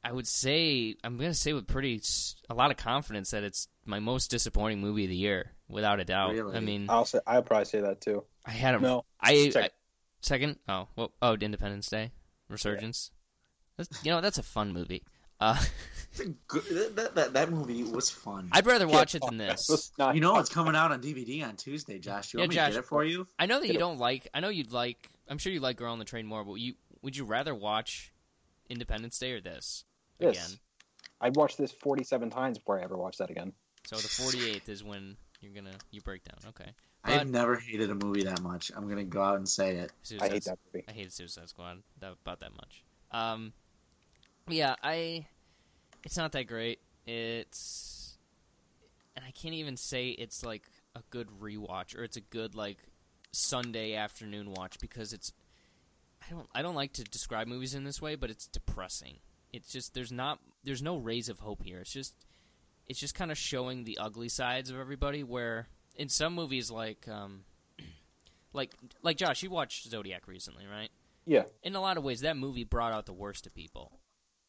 [0.04, 2.02] I would say I'm gonna say with pretty
[2.50, 6.06] a lot of confidence that it's my most disappointing movie of the year, without a
[6.06, 6.32] doubt.
[6.34, 6.56] Really?
[6.56, 8.24] I mean, I'll say I'll probably say that too.
[8.46, 9.64] I had a No, I, second.
[9.64, 9.70] I
[10.22, 10.56] second.
[10.68, 12.12] Oh, well, oh, Independence Day,
[12.50, 13.12] Resurgence.
[13.78, 15.04] That's, you know, that's a fun movie.
[15.42, 15.58] Uh,
[16.14, 18.50] It's a good- that, that, that movie was fun.
[18.52, 19.92] I'd rather watch it than this.
[20.14, 22.34] You know it's coming out on DVD on Tuesday, Josh.
[22.34, 22.68] You Yeah, want me Josh.
[22.68, 23.28] to get it for you?
[23.40, 24.28] I know that you don't like.
[24.34, 25.10] I know you'd like.
[25.30, 28.12] I'm sure you like Girl on the Train more, but you would you rather watch
[28.70, 29.86] Independence Day or this
[30.20, 30.36] This.
[30.38, 30.60] again?
[31.22, 33.54] I watched this 47 times before I ever watched that again.
[33.86, 36.40] So the 48th is when you're gonna you break down.
[36.50, 36.72] Okay.
[37.06, 38.70] I've never hated a movie that much.
[38.76, 39.94] I'm gonna go out and say it.
[40.04, 40.86] Suicide, I hate that movie.
[40.90, 42.84] I hated Suicide Squad that, about that much.
[43.12, 43.54] Um,
[44.50, 45.26] yeah, I.
[46.04, 46.80] It's not that great.
[47.06, 48.18] It's,
[49.16, 50.64] and I can't even say it's like
[50.96, 52.78] a good rewatch or it's a good like
[53.32, 55.34] Sunday afternoon watch because it's.
[56.24, 56.48] I don't.
[56.54, 59.18] I don't like to describe movies in this way, but it's depressing.
[59.52, 61.80] It's just there's not there's no rays of hope here.
[61.80, 62.14] It's just
[62.88, 65.24] it's just kind of showing the ugly sides of everybody.
[65.24, 67.42] Where in some movies like um,
[68.54, 68.72] like
[69.02, 70.90] like Josh, you watched Zodiac recently, right?
[71.26, 71.44] Yeah.
[71.64, 74.00] In a lot of ways, that movie brought out the worst of people.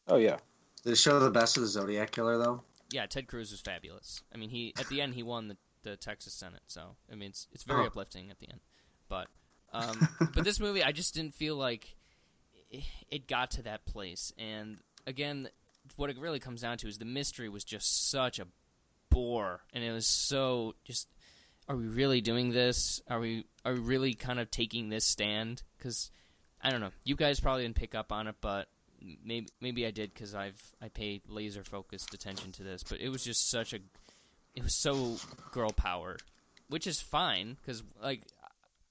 [0.07, 0.37] Oh yeah.
[0.83, 2.61] Did it show the best of the Zodiac Killer though?
[2.91, 4.21] Yeah, Ted Cruz was fabulous.
[4.33, 7.29] I mean, he at the end he won the, the Texas Senate, so I mean
[7.29, 7.87] it's it's very Oh.
[7.87, 8.59] uplifting at the end.
[9.09, 9.27] But
[9.71, 11.95] um, but this movie, I just didn't feel like
[12.69, 14.31] it, it got to that place.
[14.37, 14.77] And
[15.07, 15.49] again,
[15.95, 18.45] what it really comes down to is the mystery was just such a
[19.09, 21.07] bore, and it was so just.
[21.69, 23.01] Are we really doing this?
[23.09, 25.63] Are we are we really kind of taking this stand?
[25.77, 26.11] Because
[26.61, 26.91] I don't know.
[27.05, 28.67] You guys probably didn't pick up on it, but
[29.23, 32.83] maybe maybe I did because I've I paid laser focused attention to this.
[32.83, 33.79] But it was just such a,
[34.55, 35.17] it was so
[35.51, 36.17] girl power,
[36.69, 38.21] which is fine because like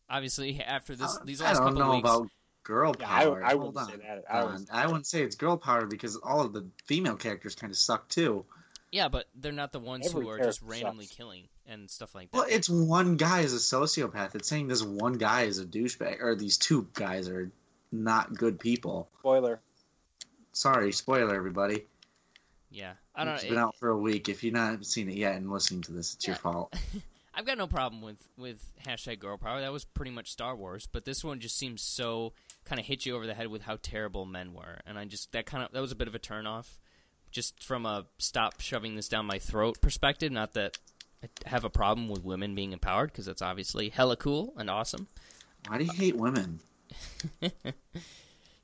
[0.08, 2.28] obviously after this uh, these I last don't couple know weeks, about
[2.64, 3.44] girl Yeah, I- power.
[3.44, 3.98] I Hold wouldn't say on.
[4.00, 4.24] that.
[4.30, 7.16] I I, wouldn't say I wouldn't say it's girl power because all of the female
[7.16, 8.44] characters kind of suck too.
[8.90, 11.16] yeah, but they're not the ones Every who are just randomly sucks.
[11.16, 12.36] killing and stuff like that.
[12.36, 14.34] Well, it's one guy is a sociopath.
[14.34, 17.50] It's saying this one guy is a douchebag, or these two guys are
[17.92, 19.08] not good people.
[19.20, 19.60] Spoiler.
[20.52, 21.86] Sorry, spoiler, everybody.
[22.70, 23.48] yeah, I don't It's know.
[23.50, 24.28] been It- out for a week.
[24.28, 26.74] If you've not seen it yet and listening to this, it's your fault.
[27.34, 29.60] I've got no problem with with hashtag girl power.
[29.62, 32.34] That was pretty much Star Wars, but this one just seems so
[32.66, 35.32] kind of hit you over the head with how terrible men were, and I just
[35.32, 36.78] that kind of that was a bit of a turnoff.
[37.30, 40.30] just from a stop shoving this down my throat perspective.
[40.30, 40.76] Not that
[41.24, 45.08] I have a problem with women being empowered because that's obviously hella cool and awesome.
[45.66, 46.60] Why do you hate women?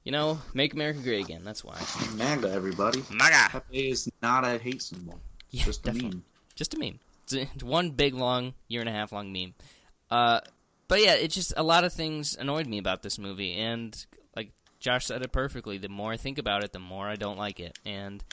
[0.08, 1.42] You know, make America great again.
[1.44, 1.78] That's why.
[2.16, 3.02] MAGA, everybody.
[3.10, 3.50] MAGA.
[3.50, 5.20] Pepe is not a hate symbol.
[5.50, 6.08] Yeah, just a definitely.
[6.08, 6.24] meme.
[6.54, 6.98] Just a meme.
[7.24, 9.52] It's, a- it's one big long year and a half long meme.
[10.10, 10.40] Uh,
[10.88, 14.52] but yeah, it just a lot of things annoyed me about this movie, and like
[14.80, 15.76] Josh said it perfectly.
[15.76, 18.24] The more I think about it, the more I don't like it, and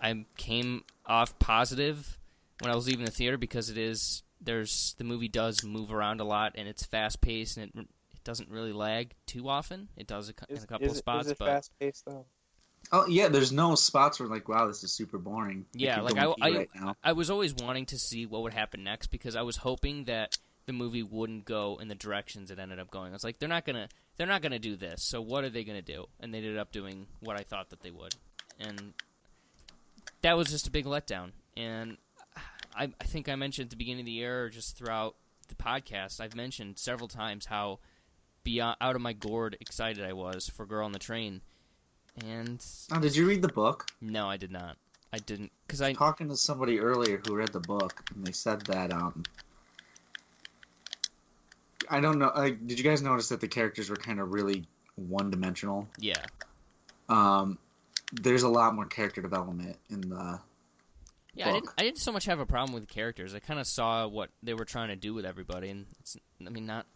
[0.00, 2.18] I came off positive
[2.60, 6.20] when I was leaving the theater because it is there's the movie does move around
[6.20, 7.86] a lot and it's fast paced and it,
[8.22, 9.88] it doesn't really lag too often.
[9.96, 12.04] It does a, cou- in a couple is, of spots, is it but fast paced
[12.06, 12.24] though?
[12.92, 15.66] Oh yeah, there's no spots where like, wow, this is super boring.
[15.72, 16.94] Yeah, like I, I, right now.
[17.02, 20.38] I was always wanting to see what would happen next because I was hoping that
[20.66, 23.10] the movie wouldn't go in the directions it ended up going.
[23.10, 25.02] I was like, they're not gonna, they're not gonna do this.
[25.02, 26.06] So what are they gonna do?
[26.20, 28.14] And they ended up doing what I thought that they would,
[28.60, 28.92] and
[30.22, 31.32] that was just a big letdown.
[31.56, 31.96] And
[32.76, 35.16] I, I think I mentioned at the beginning of the year, or just throughout
[35.48, 37.80] the podcast, I've mentioned several times how
[38.44, 41.40] beyond out of my gourd excited I was for Girl on the Train.
[42.26, 43.86] And Oh, did you read the book?
[44.00, 44.76] no, I did not.
[45.14, 48.62] I didn't because I Talking to somebody earlier who read the book, and they said
[48.62, 49.22] that um,
[51.90, 52.32] I don't know.
[52.34, 54.64] Like, did you guys notice that the characters were kind of really
[54.96, 55.88] one-dimensional?
[55.98, 56.24] yeah.
[57.08, 57.58] Um,
[58.12, 60.38] there's a lot more character development in the.
[61.34, 61.70] Yeah, I didn't.
[61.78, 63.34] I didn't so much have a problem with the characters.
[63.34, 66.16] I kind of saw what they were trying to do with everybody, and it's.
[66.46, 66.86] I mean, not.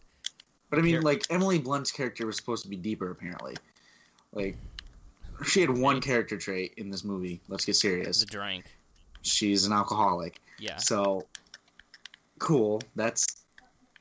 [0.69, 3.55] But I mean, like Emily Blunt's character was supposed to be deeper, apparently.
[4.33, 4.57] Like,
[5.45, 7.39] she had one character trait in this movie.
[7.47, 8.19] Let's get serious.
[8.19, 8.65] The drank.
[9.21, 10.41] She's an alcoholic.
[10.59, 10.77] Yeah.
[10.77, 11.25] So,
[12.39, 12.81] cool.
[12.95, 13.25] That's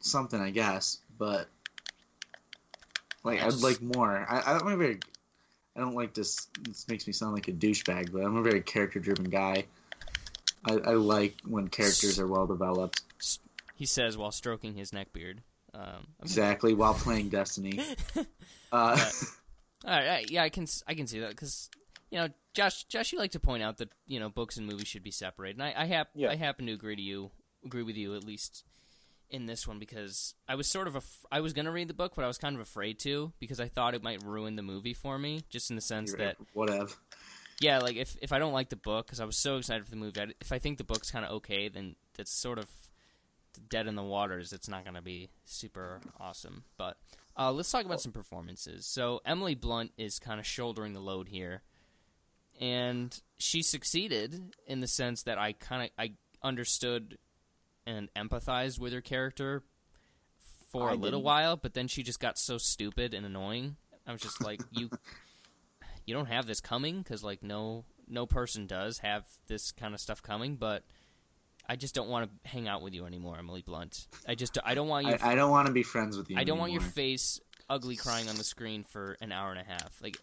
[0.00, 0.98] something, I guess.
[1.18, 1.48] But
[3.22, 4.26] like, I I'd like more.
[4.28, 4.98] I, I'm a very.
[5.76, 6.48] I don't like this.
[6.62, 9.66] This makes me sound like a douchebag, but I'm a very character-driven guy.
[10.64, 13.02] I, I like when characters are well developed.
[13.74, 15.42] He says while stroking his neck beard.
[15.78, 17.80] Um, Exactly, while playing Destiny.
[18.72, 19.12] Uh, all right,
[19.84, 20.64] all right, yeah, I can.
[20.64, 21.70] s- I can see that because
[22.10, 22.84] you know, Josh.
[22.84, 25.60] Josh, you like to point out that you know books and movies should be separated,
[25.60, 26.30] and I, I hap- Yeah.
[26.30, 27.30] I happen to agree to you.
[27.64, 28.64] Agree with you at least
[29.30, 32.12] in this one because I was sort of af- I was gonna read the book,
[32.16, 34.94] but I was kind of afraid to because I thought it might ruin the movie
[34.94, 36.88] for me, just in the sense that whatever.
[37.60, 39.90] yeah, like if if I don't like the book because I was so excited for
[39.90, 42.66] the movie, I, if I think the book's kind of okay, then that's sort of
[43.56, 44.52] dead in the waters.
[44.52, 46.64] It's not going to be super awesome.
[46.76, 46.96] But
[47.38, 48.86] uh, let's talk about some performances.
[48.86, 51.62] So Emily Blunt is kind of shouldering the load here,
[52.60, 57.18] and she succeeded in the sense that I kind of I understood
[57.86, 59.62] and empathized with her character
[60.72, 61.24] for I a little didn't.
[61.26, 63.76] while, but then she just got so stupid and annoying.
[64.06, 64.90] I was just like, you
[66.06, 70.00] you don't have this coming because like no no person does have this kind of
[70.00, 70.84] stuff coming but
[71.68, 74.06] i just don't want to hang out with you anymore emily blunt.
[74.28, 76.36] I just i don't want you I, I don't want to be friends with you.
[76.38, 79.64] I don't want your face ugly crying on the screen for an hour and a
[79.64, 80.00] half.
[80.02, 80.16] Like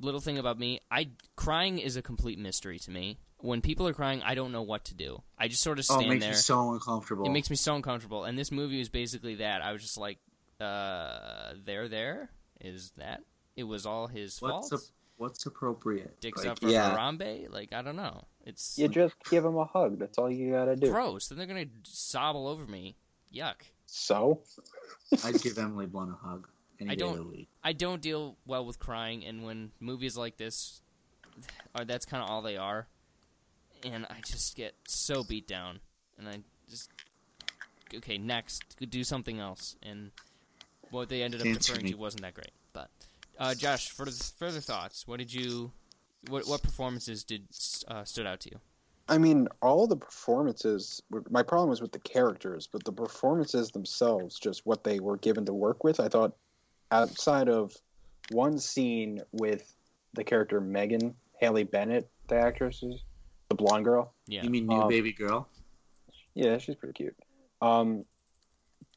[0.00, 3.18] little thing about me i crying is a complete mystery to me.
[3.38, 5.22] When people are crying i don't know what to do.
[5.38, 6.32] I just sort of Oh, stand it makes there.
[6.32, 7.26] me so uncomfortable.
[7.26, 8.24] it makes me so uncomfortable.
[8.24, 9.62] And this movie was basically that.
[9.62, 10.18] I was just like
[10.60, 13.20] uh there there is that.
[13.56, 14.82] It was all his what's fault
[15.22, 16.20] what's appropriate?
[16.20, 16.94] dicks Like, up for yeah.
[16.96, 17.50] Harambe?
[17.50, 18.24] Like I don't know.
[18.44, 19.98] It's You just give him a hug.
[19.98, 20.90] That's all you gotta do.
[20.90, 21.28] gross.
[21.28, 22.96] Then they're gonna sob all over me.
[23.34, 23.62] Yuck.
[23.86, 24.40] So
[25.24, 26.48] I'd give Emily Blunt a hug.
[26.88, 27.48] I don't- of the week.
[27.62, 30.82] I don't deal well with crying, and when movies like this
[31.76, 32.88] are, that's kind of all they are,
[33.84, 35.78] and I just get so beat down,
[36.18, 36.90] and I just
[37.94, 40.10] okay next do something else, and
[40.90, 42.50] what they ended up Can't deferring to wasn't that great.
[43.42, 45.08] But uh, Josh, further further thoughts.
[45.08, 45.72] What did you?
[46.28, 47.42] What what performances did
[47.88, 48.60] uh, stood out to you?
[49.08, 51.02] I mean, all the performances.
[51.10, 55.16] were- My problem was with the characters, but the performances themselves, just what they were
[55.16, 56.36] given to work with, I thought,
[56.92, 57.76] outside of
[58.30, 59.74] one scene with
[60.14, 63.02] the character Megan Haley Bennett, the actress, is
[63.48, 64.12] the blonde girl.
[64.28, 64.44] Yeah.
[64.44, 65.48] You mean new Um, baby girl?
[66.34, 67.16] Yeah, she's pretty cute.
[67.60, 68.04] Um,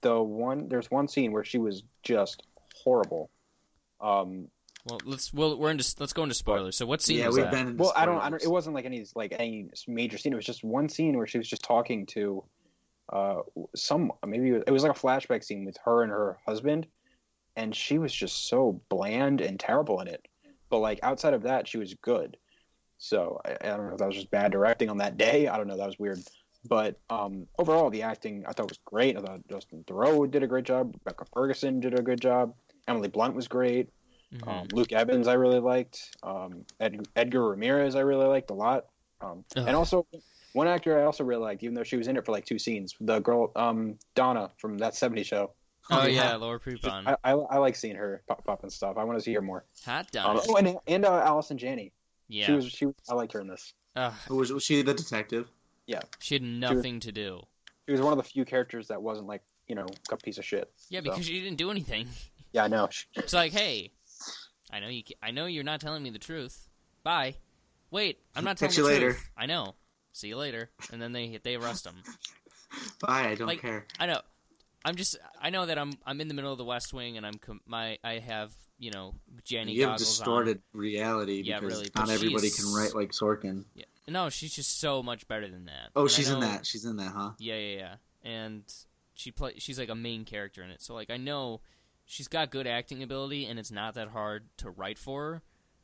[0.02, 2.44] the one there's one scene where she was just
[2.76, 3.32] horrible.
[4.02, 4.48] Um,
[4.86, 6.78] Well, let's well we're into let's go into spoilers.
[6.78, 7.52] So what scene Yeah, was we've that?
[7.52, 7.68] been.
[7.70, 8.44] in well, I don't, I don't.
[8.44, 10.34] It wasn't like any like any major scene.
[10.34, 12.44] It was just one scene where she was just talking to,
[13.12, 13.42] uh,
[13.76, 16.86] some maybe it was, it was like a flashback scene with her and her husband,
[17.56, 20.28] and she was just so bland and terrible in it.
[20.70, 22.38] But like outside of that, she was good.
[22.98, 25.48] So I, I don't know if that was just bad directing on that day.
[25.48, 25.78] I don't know.
[25.78, 26.20] That was weird.
[26.68, 29.18] But um, overall, the acting I thought was great.
[29.18, 30.96] I thought Justin Theroux did a great job.
[31.06, 32.54] Rebecca Ferguson did a good job.
[32.88, 33.90] Emily Blunt was great.
[34.34, 34.48] Mhm.
[34.48, 36.16] Um, Luke Evans, I really liked.
[36.24, 38.86] Um, Ed, Edgar Ramirez, I really liked a lot.
[39.22, 39.66] Um, Ugh.
[39.68, 40.06] and also
[40.54, 42.60] one actor I also really liked, even though she was in it for like two
[42.60, 45.52] scenes, the girl um, Donna from that '70s show.
[45.92, 46.36] oh, yeah, yeah.
[46.36, 47.06] Laura Prepon.
[47.08, 48.98] I, I, I like seeing her pop, pop and stuff.
[48.98, 49.64] I want to see her more.
[49.86, 50.46] Hot Um, dog.
[50.50, 51.92] oh, and and uh, Allison Janney.
[52.28, 52.48] yeah.
[52.48, 52.88] She was she.
[53.10, 53.74] I liked her in this.
[53.96, 55.48] Ugh, Was, was she the detective?
[55.88, 57.42] Yeah, she had nothing to do.
[57.86, 60.46] She was one of the few characters that wasn't like you know a piece of
[60.46, 60.72] shit.
[60.90, 62.08] Yeah, So, because she didn't do anything.
[62.56, 62.88] Yeah, I know.
[63.14, 63.92] It's like, hey,
[64.72, 65.04] I know you.
[65.04, 66.70] ca- I know you're not telling me the truth.
[67.04, 67.36] Bye.
[67.92, 69.12] Wait, I'm not telling Catch the you later.
[69.12, 69.30] truth.
[69.38, 69.76] I know.
[70.14, 70.70] See you later.
[70.92, 71.96] And then they they arrest him.
[73.02, 73.86] Bye, I don't Like, care.
[74.00, 74.22] I know.
[74.84, 75.18] I'm just.
[75.42, 75.94] I know that I'm.
[76.06, 77.36] I'm in the middle of the West Wing, and I'm.
[77.36, 77.98] Com- my.
[78.04, 78.52] I have.
[78.78, 79.14] You know,
[79.46, 83.64] Jenny You have goggles distorted reality Yeah, because really, not everybody can write like Sorkin.
[83.74, 83.86] Yeah.
[84.10, 85.92] No, she's just so much better than that.
[85.96, 86.66] Oh, And I she's in that.
[86.66, 87.32] She's in that, huh?
[87.40, 87.96] Yeah, yeah, yeah.
[88.30, 88.64] And
[89.14, 89.54] she play.
[89.60, 90.82] She's like a main character in it.
[90.82, 91.62] So like, I know
[92.06, 95.42] she's got good acting ability, and it's not that hard to write for her.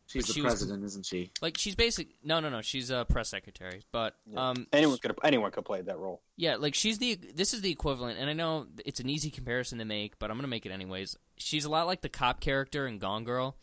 [0.08, 1.32] She's She the was- president, isn't she?
[1.42, 2.10] Like she's basic.
[2.22, 2.62] No, no, no.
[2.62, 3.82] She's a press secretary.
[3.94, 4.50] But Yeah.
[4.50, 6.22] um, anyone could have anyone could play that role.
[6.36, 9.78] Yeah, like she's the this is the equivalent, and I know it's an easy comparison
[9.80, 11.16] to make, but I'm gonna make it anyways.
[11.38, 13.56] She's a lot like the cop character in Gone Girl,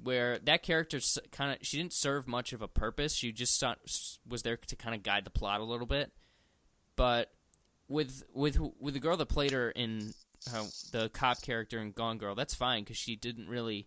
[0.00, 1.00] where that character
[1.32, 3.14] kind of she didn't serve much of a purpose.
[3.16, 3.74] She just saw,
[4.28, 6.12] was there to kind of guide the plot a little bit.
[6.94, 7.32] But
[7.88, 10.14] with with with the girl that played her in
[10.54, 13.86] uh, the cop character in Gone Girl, that's fine because she didn't really.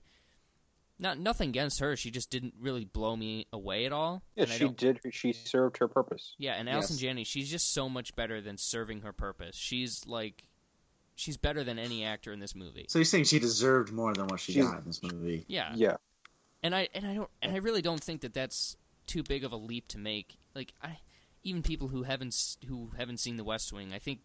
[0.98, 1.98] Not nothing against her.
[1.98, 4.24] She just didn't really blow me away at all.
[4.36, 5.02] Yeah, and she did.
[5.12, 6.36] She served her purpose.
[6.38, 7.02] yeah, and Allison Yes.
[7.02, 9.58] Janney, she's just so much better than serving her purpose.
[9.58, 10.46] She's like,
[11.16, 12.86] she's better than any actor in this movie.
[12.88, 15.44] So you're saying she deserved more than what she She's- got in this movie?
[15.50, 15.98] Yeah, Yeah,
[16.64, 19.52] and I and I don't and I really don't think that that's too big of
[19.52, 20.38] a leap to make.
[20.56, 21.00] Like, I
[21.44, 24.22] even people who haven't who haven't seen The West Wing, I think,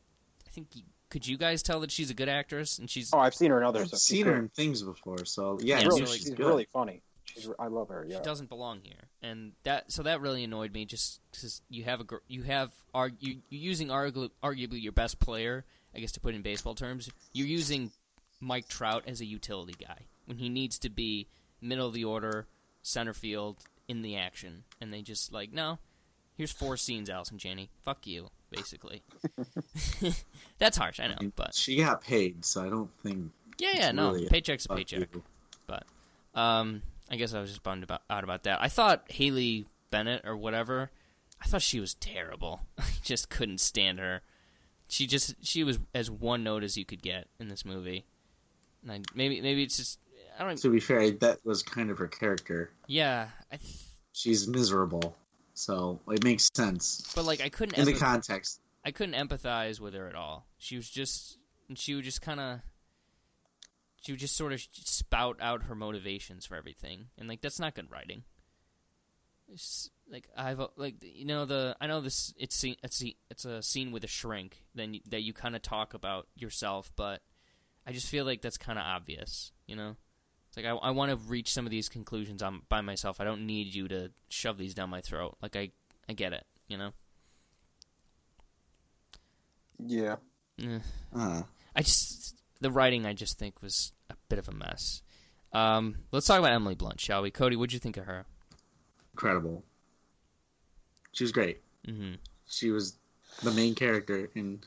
[0.46, 3.18] I think y- could you guys tell that she's a good actress and she's Oh,
[3.18, 4.00] I've seen her in other I've stuff.
[4.00, 6.30] seen she's her in things before, so Yeah, yeah, She's really, so, like, she's she's
[6.34, 6.46] good.
[6.46, 7.02] really funny.
[7.24, 8.04] She's, I love her.
[8.08, 8.20] she Yeah.
[8.22, 10.84] doesn't belong here, and that so that really annoyed me.
[10.84, 15.20] Just because you have a gr- you have are you using argu- arguably your best
[15.20, 17.92] player, I guess to put in baseball terms, you're using
[18.40, 21.28] Mike Trout as a utility guy when he needs to be
[21.60, 22.46] middle of the order,
[22.82, 25.78] center field in the action, and they just like no.
[26.40, 27.68] Here's four scenes, Allison Janney.
[27.84, 29.02] Fuck you, basically.
[30.58, 33.30] That's harsh, I know, but she got paid, so I don't think.
[33.58, 35.08] yeah, yeah, no, really paycheck's a paycheck.
[35.12, 35.22] you.
[36.34, 36.80] Um,
[37.10, 38.62] I guess I was just bummed about, out about that.
[38.62, 40.90] I thought Haley Bennett or whatever.
[41.42, 42.62] I thought she was terrible.
[42.78, 44.22] I just couldn't stand her.
[44.88, 48.06] She just she was as one note as you could get in this movie.
[48.82, 49.98] And I, maybe maybe it's just
[50.38, 50.56] I don't.
[50.56, 52.70] To be fair, that was kind of her character.
[52.86, 53.60] Yeah, th-
[54.12, 55.14] She's miserable,
[55.60, 58.60] so it makes sense but like I couldn't in the context.
[58.84, 60.46] I couldn't empathize with her at all.
[60.58, 61.38] She was just
[61.74, 62.60] she would just kind of
[64.02, 67.74] she would just sort of spout out her motivations for everything, and like that's not
[67.74, 68.24] good writing.
[69.52, 73.62] It's like I've like you know the I know this it's it's a, it's a
[73.62, 77.20] scene with a shrink then you, that you kind of talk about yourself, but
[77.86, 79.96] I just feel like that's kind of obvious, you know.
[80.50, 83.20] It's like I, I want to reach some of these conclusions on by myself.
[83.20, 85.36] I don't need you to shove these down my throat.
[85.40, 85.70] Like I
[86.08, 86.90] I get it, you know.
[89.78, 90.16] Yeah.
[90.60, 90.80] Eh.
[91.14, 91.42] Uh,
[91.74, 95.02] I just the writing I just think was a bit of a mess.
[95.52, 97.30] Um, let's talk about Emily Blunt, shall we?
[97.30, 98.26] Cody, what'd you think of her?
[99.12, 99.62] incredible.
[101.12, 101.60] She was great.
[101.84, 102.14] hmm
[102.48, 102.96] She was
[103.42, 104.64] the main character, and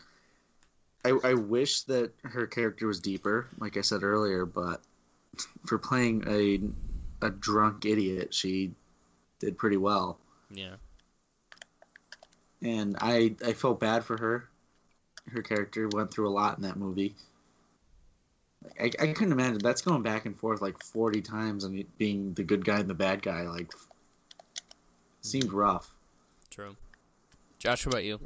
[1.03, 4.45] I, I wish that her character was deeper, like I said earlier.
[4.45, 4.81] But
[5.65, 8.71] for playing a a drunk idiot, she
[9.39, 10.17] did pretty well.
[10.51, 10.75] Yeah,
[12.61, 14.49] and I I felt bad for her.
[15.31, 17.15] Her character went through a lot in that movie.
[18.79, 22.33] I, I couldn't imagine that's going back and forth like forty times and it being
[22.33, 23.43] the good guy and the bad guy.
[23.43, 23.71] Like,
[25.21, 25.93] seemed rough.
[26.49, 26.75] true.
[27.59, 28.19] Josh, what about you?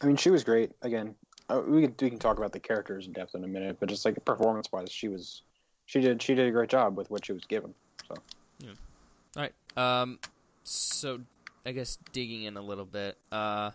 [0.00, 0.72] I mean, she was great.
[0.82, 1.14] Again,
[1.48, 3.88] uh, we can we can talk about the characters in depth in a minute, but
[3.88, 5.42] just like performance wise, she was
[5.86, 7.74] she did she did a great job with what she was given.
[8.08, 8.14] So
[8.60, 8.70] yeah.
[9.36, 9.52] All right.
[10.02, 10.18] Um,
[10.62, 11.20] so
[11.66, 13.16] I guess digging in a little bit.
[13.32, 13.70] Uh,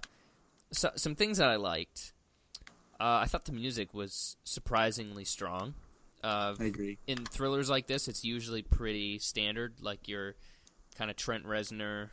[0.72, 2.14] so, some things that I liked.
[3.00, 5.74] Uh, I thought the music was surprisingly strong.
[6.24, 6.98] Uh, I agree.
[7.08, 10.36] in thrillers like this, it's usually pretty standard, like your
[10.98, 12.10] kind of Trent Reznor,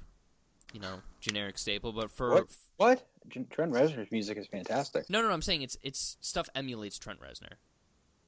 [0.72, 1.92] you know, generic staple.
[1.92, 2.46] But for What?
[2.76, 3.06] what
[3.50, 5.10] Trent Reznor's music is fantastic.
[5.10, 7.54] no, no, no, I'm saying it's it's stuff emulates Trent Reznor.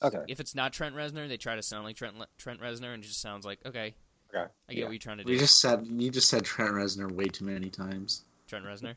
[0.02, 2.94] Okay, If it's not Trent Reznor, they try to sound like Trent Le- Trent Reznor,
[2.94, 3.94] and it just sounds like okay,
[4.32, 4.84] okay, I get Yeah.
[4.84, 5.32] what you're trying to do.
[5.32, 8.22] We just said you just said Trent Reznor way too many times.
[8.46, 8.94] Trent Reznor.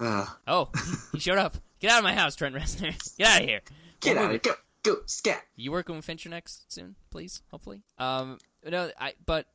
[0.00, 0.70] Uh, Oh,
[1.12, 1.56] he showed up.
[1.80, 2.94] Get out of my house, Trent Reznor.
[3.18, 3.60] Get out of here.
[4.00, 4.30] get What out!
[4.32, 4.38] here.
[4.40, 4.52] Go,
[4.82, 5.42] go scat.
[5.56, 7.42] You working with Fincher next soon, please?
[7.50, 7.82] Hopefully.
[7.98, 9.14] Um, no, I.
[9.24, 9.46] But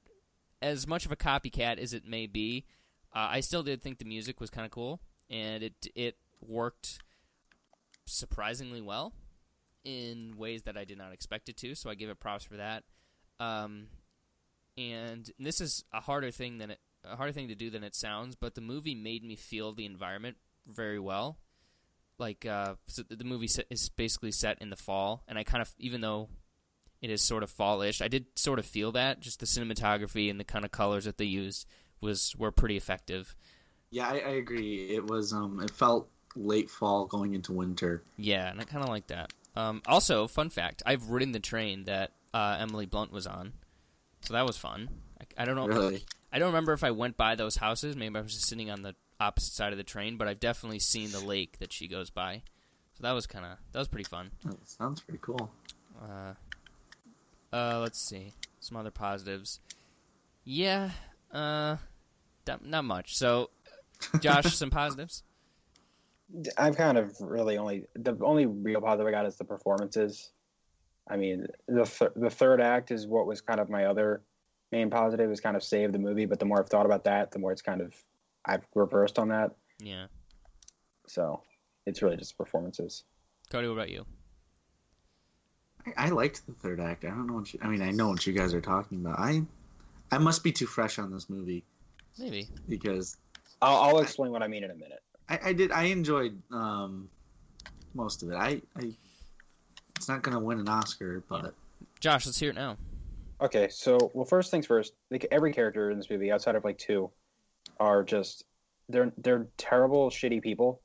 [0.62, 2.66] as much of a copycat as it may be,
[3.16, 5.00] uh, I still did think the music was kind of cool,
[5.30, 7.00] and it it worked
[8.06, 9.14] surprisingly well
[9.84, 11.76] in ways that I did not expect it to.
[11.76, 12.84] So I give it props for that.
[13.40, 13.88] Um,
[14.78, 17.96] and this is a harder thing than it a harder thing to do than it
[17.96, 21.38] sounds, but the movie made me feel the environment very well.
[22.18, 25.74] Like uh, so the movie is basically set in the fall, and I kind of
[25.80, 26.30] even though
[27.02, 30.40] it is sort of fallish, I did sort of feel that just the cinematography and
[30.40, 31.68] the kind of colors that they used
[32.00, 33.36] was were pretty effective.
[33.90, 34.90] Yeah, I, I agree.
[34.90, 38.04] It was um, it felt late fall going into winter.
[38.18, 39.34] Yeah, and I kind of like that.
[39.56, 43.54] Um, also, fun fact: I've ridden the train that uh, Emily Blunt was on,
[44.22, 44.90] so that was fun.
[45.20, 45.68] I, I don't know.
[45.68, 46.04] Really?
[46.32, 47.96] I don't remember if I went by those houses.
[47.96, 50.80] Maybe I was just sitting on the opposite side of the train, but I've definitely
[50.80, 52.42] seen the lake that she goes by.
[52.96, 54.32] So that was kind of that was pretty fun.
[54.46, 55.52] That sounds pretty cool.
[56.02, 56.34] Uh,
[57.56, 59.60] uh, let's see some other positives.
[60.44, 60.92] Yeah,
[61.32, 61.78] uh,
[62.48, 63.16] not, not much.
[63.16, 63.50] So,
[64.20, 65.24] Josh, some positives.
[66.58, 70.32] I've kind of really only the only real positive I got is the performances.
[71.08, 74.22] I mean, the th- the third act is what was kind of my other
[74.72, 76.26] main positive is kind of save the movie.
[76.26, 77.94] But the more I've thought about that, the more it's kind of
[78.46, 79.52] I've reversed on that.
[79.80, 80.08] Yeah,
[81.08, 81.42] So
[81.86, 83.04] it's really just performances.
[83.50, 84.06] Cody, what about you?
[85.86, 87.06] I, I liked the third act.
[87.06, 87.60] I don't know what you.
[87.62, 89.20] I mean, I know what you guys are talking about.
[89.20, 89.44] I,
[90.12, 91.64] I must be too fresh on this movie
[92.18, 92.48] Maybe.
[92.70, 93.18] because
[93.62, 95.04] I'll, I'll explain what I mean in a minute.
[95.30, 95.72] I, I did.
[95.72, 97.10] I enjoyed um,
[97.94, 98.36] most of it.
[98.36, 98.92] I, I,
[99.96, 101.54] it's not gonna win an Oscar, but
[102.00, 102.78] Josh, let's hear it now.
[103.42, 104.94] Okay, so well, first things first.
[105.10, 107.10] Like every character in this movie, outside of like two,
[107.80, 108.46] are just
[108.90, 110.82] they're they're terrible, shitty people.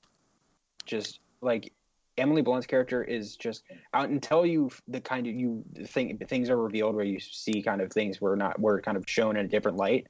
[0.86, 1.72] Just like
[2.16, 3.62] Emily Blunt's character is just
[3.94, 7.80] out until you the kind of you think things are revealed where you see kind
[7.80, 10.06] of things were not were kind of shown in a different light.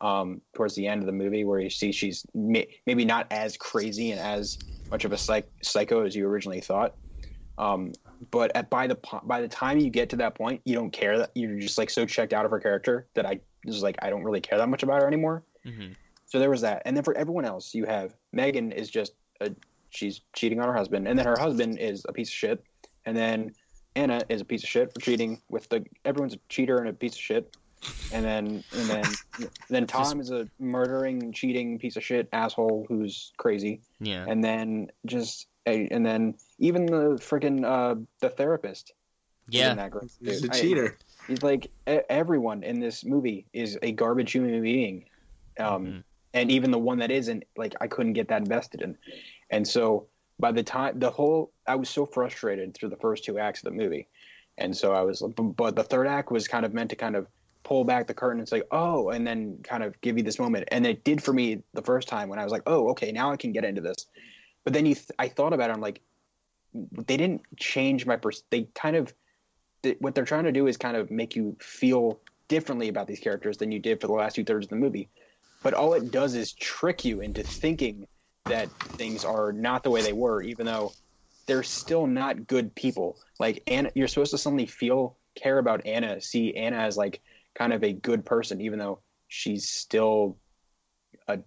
[0.00, 3.56] Um, towards the end of the movie, where you see she's may, maybe not as
[3.56, 4.56] crazy and as
[4.92, 6.94] much of a psych, psycho as you originally thought.
[7.58, 7.92] Um,
[8.30, 10.92] but at by the po- by the time you get to that point, you don't
[10.92, 13.96] care that you're just like so checked out of her character that I just like
[14.00, 15.42] I don't really care that much about her anymore.
[15.64, 15.92] hmm
[16.26, 19.50] So there was that, and then for everyone else, you have Megan is just a,
[19.90, 22.64] she's cheating on her husband, and then her husband is a piece of shit,
[23.04, 23.54] and then
[23.96, 26.92] Anna is a piece of shit for cheating with the everyone's a cheater and a
[26.92, 27.50] piece of shit,
[28.12, 29.04] and then and then
[29.68, 34.24] then Tom is a murdering, cheating piece of shit asshole who's crazy, Yeah.
[34.28, 38.92] and then just and then even the freaking uh, the therapist
[39.50, 39.66] Yeah.
[39.66, 40.50] isn't that great, he's dude.
[40.50, 40.98] a I- cheater.
[41.26, 45.04] He's like e- everyone in this movie is a garbage human being,
[45.58, 46.04] um, Mhm.
[46.34, 48.96] and even the one that isn't, like I couldn't get that invested in,
[49.50, 50.06] and so
[50.40, 53.64] by the time the whole, I was so frustrated through the first two acts of
[53.64, 54.08] the movie,
[54.56, 57.26] and so I was, but the third act was kind of meant to kind of
[57.68, 60.66] pull back the curtain and say, oh, and then kind of give you this moment,
[60.72, 63.30] and it did for me the first time when I was like, oh, okay, now
[63.30, 64.06] I can get into this,
[64.64, 66.00] but then you, th- I thought about it, I'm like,
[67.06, 69.12] they didn't change my pers- they kind of
[70.00, 73.58] what they're trying to do is kind of make you feel differently about these characters
[73.58, 75.08] than you did for the last two thirds of the movie.
[75.62, 78.06] But all it does is trick you into thinking
[78.46, 80.92] that things are not the way they were, even though
[81.46, 83.18] they're still not good people.
[83.38, 87.20] Like Anna, you're supposed to suddenly feel care about Anna, see Anna as like
[87.58, 90.36] kind of a good person, even though she's still
[91.26, 91.38] a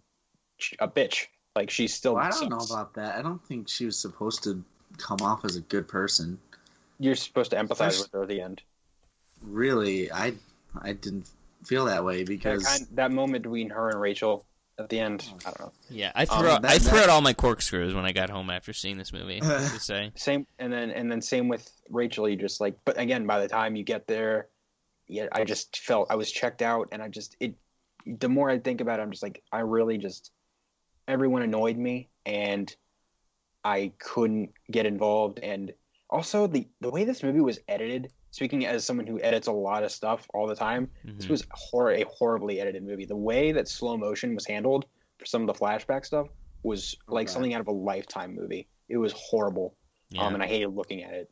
[0.80, 1.28] a bitch.
[1.56, 2.16] Like she's still.
[2.16, 3.16] Well, I don't know about that.
[3.18, 4.64] I don't think she was supposed to
[4.98, 6.38] come off as a good person.
[7.00, 8.62] You're supposed to empathize First- with her at the end.
[9.42, 10.34] Really, I
[10.82, 11.28] I didn't
[11.66, 14.46] feel that way That, because kind, that moment between her and Rachel
[14.80, 15.72] at the end, I don't know.
[15.90, 16.12] Yeah.
[16.16, 18.30] I threw Um, out, that- I threw that- out all my corkscrews when I got
[18.30, 19.40] home after seeing this movie.
[19.42, 20.12] to say.
[20.16, 22.30] Same, and then and then same with Rachel.
[22.30, 24.48] You just like, but again, by the time you get there,
[25.12, 27.56] yeah, I just felt I was checked out, and I just it.
[28.06, 30.32] The more I think about it, I'm just like, I really just
[31.08, 32.74] everyone annoyed me, and
[33.64, 35.74] I couldn't get involved, and
[36.10, 38.12] also the the way this movie was edited.
[38.32, 41.30] Speaking as someone who edits a lot of stuff all the time, this Mhm.
[41.30, 43.04] was hor- a horribly edited movie.
[43.04, 44.86] The way that slow motion was handled
[45.18, 46.28] for some of the flashback stuff
[46.64, 47.34] was like Okay.
[47.34, 48.70] something out of a lifetime movie.
[48.88, 49.76] It was horrible
[50.12, 50.26] Yeah.
[50.26, 51.30] um, and I hated looking at it.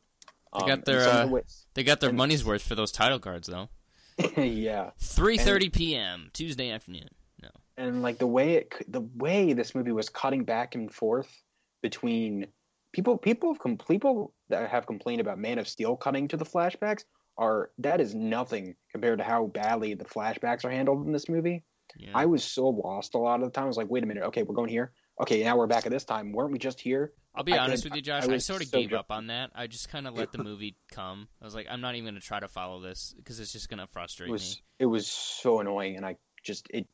[0.52, 1.40] They Um, got their, and some of uh,
[1.74, 3.68] They got their and- money's worth for those title cards, though.
[4.36, 6.30] yeah, 3:30 p.m.
[6.32, 7.08] Tuesday afternoon.
[7.42, 7.48] No.
[7.78, 11.30] and like the way it, the way this movie was cutting back and forth
[11.82, 12.46] between
[12.92, 17.04] people, people have people that have complained about Man of Steel cutting to the flashbacks
[17.38, 21.62] are that is nothing compared to how badly the flashbacks are handled in this movie.
[21.96, 22.10] Yeah.
[22.14, 23.64] I was so lost a lot of the time.
[23.64, 24.92] I was like, wait a minute, okay, we're going here.
[25.22, 26.32] Okay, now we're back at this time.
[26.32, 27.12] Weren't we just here?
[27.34, 28.24] I'll be I honest with you, Josh.
[28.24, 29.50] I, was sort of so gave dr- up on that.
[29.54, 31.28] I just kind of let the movie come.
[31.40, 33.68] I was like, I'm not even going to try to follow this because it's just
[33.68, 34.62] going to frustrate It was me.
[34.80, 36.86] it was so annoying, and I just it.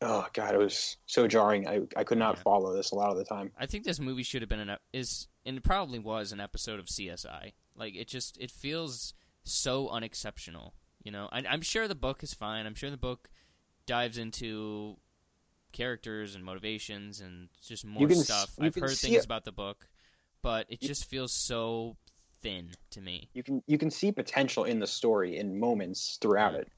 [0.00, 1.68] Oh god, it was so jarring.
[1.68, 2.42] I I could not Yeah.
[2.42, 3.52] follow this a lot of the time.
[3.58, 6.80] I think this movie should have been an is and it probably was an episode
[6.80, 7.52] of CSI.
[7.76, 9.14] Like it just it feels
[9.44, 10.74] so unexceptional.
[11.04, 12.66] You know, I, I'm sure the book is fine.
[12.66, 13.28] I'm sure the book
[13.86, 14.96] dives into
[15.74, 18.50] characters and motivations and just more stuff.
[18.58, 19.24] I've heard things it.
[19.26, 19.88] about the book,
[20.40, 21.98] but it You- just feels so
[22.40, 23.28] thin to me.
[23.34, 26.60] You can you can see potential in the story in moments throughout mm.
[26.60, 26.72] it,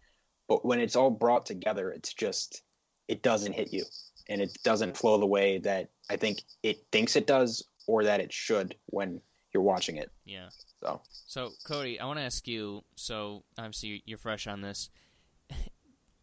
[0.49, 2.63] but when it's all brought together, it's just
[3.07, 3.85] it doesn't hit you,
[4.29, 8.21] and it doesn't flow the way that I think it thinks it does or that
[8.21, 9.21] it should when
[9.53, 10.11] you're watching it.
[10.25, 10.49] Yeah.
[10.81, 12.85] So So, Cody, I want to ask you.
[12.97, 14.91] So, obviously, you're fresh on this.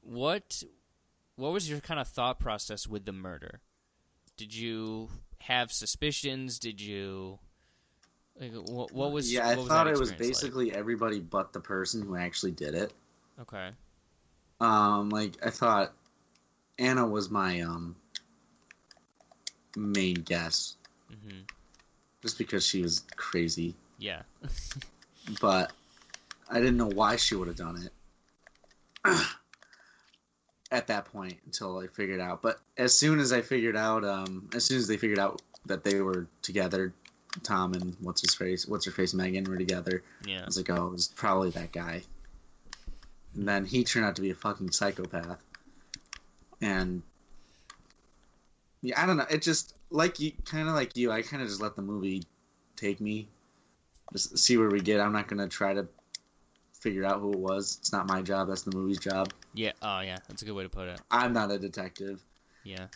[0.01, 0.63] What,
[1.35, 3.61] what was your kind of thought process with the murder?
[4.37, 5.09] Did you
[5.39, 6.59] have suspicions?
[6.59, 7.39] Did you?
[8.39, 9.31] Like, what, what was?
[9.31, 10.51] yeah, I was thought it was experience like?
[10.51, 12.93] basically everybody but the person who actually did it.
[13.41, 13.69] okay.
[14.59, 15.93] Um, like I thought
[16.79, 17.95] Anna was my um
[19.75, 20.75] main guess,
[21.11, 21.41] mm-hmm.
[22.21, 23.75] just because she was crazy.
[23.97, 24.21] Yeah.
[25.39, 25.71] But
[26.49, 27.93] I didn't know why she would have done it
[30.73, 32.41] at that point until I figured out.
[32.41, 35.83] But as soon as I figured out, um, as soon as they figured out that
[35.83, 36.93] they were together,
[37.43, 40.03] Tom and what's his face, what's her face, Megan were together.
[40.25, 40.41] Yeah.
[40.41, 42.01] I was like, oh, it was probably that guy.
[43.35, 45.41] And then he turned out to be a fucking psychopath.
[46.59, 47.03] And
[48.81, 49.25] yeah, I don't know.
[49.29, 51.11] It just like you, kind of like you.
[51.11, 52.23] I kind of just let the movie
[52.75, 53.27] take me,
[54.11, 54.99] just see where we get.
[54.99, 55.87] I'm not gonna try to
[56.83, 57.77] figure out who it was.
[57.79, 58.49] It's not my job.
[58.49, 59.33] That's the movie's job.
[59.53, 59.71] Yeah.
[59.81, 60.17] Oh, yeah.
[60.27, 60.99] That's a good way to put it.
[61.09, 62.21] I'm not a detective.
[62.63, 62.87] Yeah.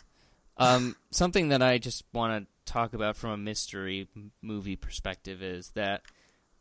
[0.58, 4.08] Um, something that I just want to talk about from a mystery
[4.42, 6.02] movie perspective is that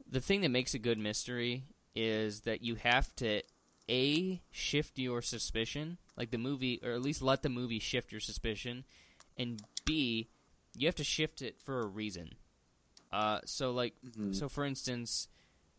[0.09, 1.63] the thing that makes a good mystery
[1.95, 3.41] is that you have to
[3.89, 8.21] a shift your suspicion, like the movie, or at least let the movie shift your
[8.21, 8.83] suspicion,
[9.37, 10.29] and b
[10.75, 12.35] you have to shift it for a reason.
[13.11, 14.35] Uh, so like, Mhm.
[14.35, 15.27] so for instance,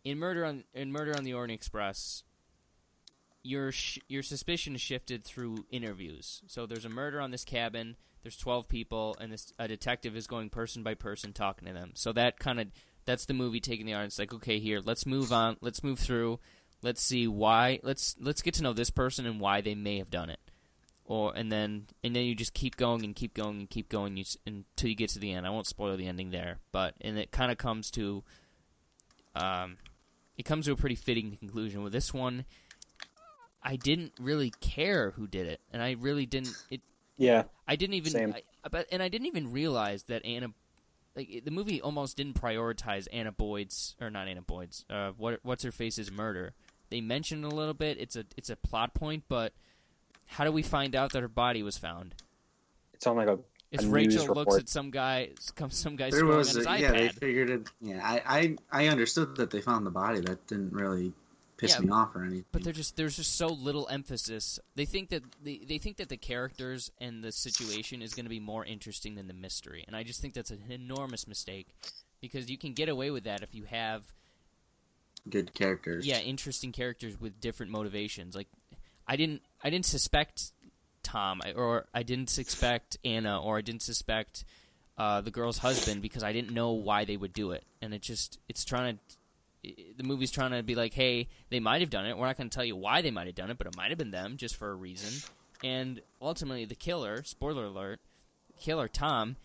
[0.05, 2.23] in Murder on in Murder on the Orient Express,
[3.43, 6.43] your sh- your suspicion is shifted through interviews.
[6.47, 7.97] So there's a murder on this cabin.
[8.23, 11.93] There's 12 people, and this a detective is going person by person talking to them.
[11.95, 12.69] So that kind of
[13.05, 13.93] that's the movie taking the.
[13.93, 15.57] It's like okay, here let's move on.
[15.61, 16.41] Let's move through.
[16.83, 17.81] Let's see why.
[17.83, 20.41] Let's let's get to know this person and why they may have done it.
[21.05, 24.17] Or and then and then you just keep going and keep going and keep going
[24.17, 25.47] you, until you get to the end.
[25.47, 28.23] I won't spoil the ending there, but and it kind of comes to
[29.35, 29.79] um,
[30.39, 32.45] it comes to a pretty fitting conclusion with this one.
[33.63, 36.57] I didn't really care who did it, and I really didn't.
[36.71, 36.81] It
[37.17, 38.13] yeah, I didn't even.
[38.13, 38.35] Same.
[38.35, 40.49] I, but and I didn't even realize that Anna,
[41.17, 44.85] like the movie, almost didn't prioritize Anna Boyd's or not Anna Boyd's.
[44.89, 46.55] Uh, what what's her face's murder?
[46.91, 47.99] They mentioned a little bit.
[48.01, 49.53] It's a it's a plot point, but
[50.29, 52.15] how do we find out that her body was found?
[52.99, 53.39] it's on like a
[53.71, 56.57] If A news Rachel looks at some guy, some some guy There scrolling was, on
[56.57, 57.69] his a, yeah, they figured it.
[57.81, 60.21] Yeah, I, I, I understood that they found the body.
[60.21, 61.13] That didn't really
[61.59, 62.45] piss Yeah, me off or anything.
[62.51, 64.59] But there's just there's just so little emphasis.
[64.75, 68.31] They think that they, they think that the characters and the situation is going to
[68.31, 71.69] be more interesting than the mystery, and I just think that's an enormous mistake
[72.21, 74.03] because you can get away with that if you have
[75.29, 76.07] good characters.
[76.07, 78.35] yeah interesting characters with different motivations.
[78.35, 78.49] Like
[79.07, 80.53] I didn't I didn't suspect
[81.09, 84.45] Tom or I didn't suspect Anna or I didn't suspect
[84.99, 88.03] uh, the girl's husband because I didn't know why they would do it, and it
[88.03, 89.17] just it's trying to
[89.97, 92.17] the movie's trying to be like, hey, they might have done it.
[92.17, 93.91] We're not going to tell you why they might have done it, but it might
[93.91, 95.31] have been them just for a reason.
[95.65, 98.01] And ultimately, the killer, spoiler alert,
[98.61, 99.37] killer Tom,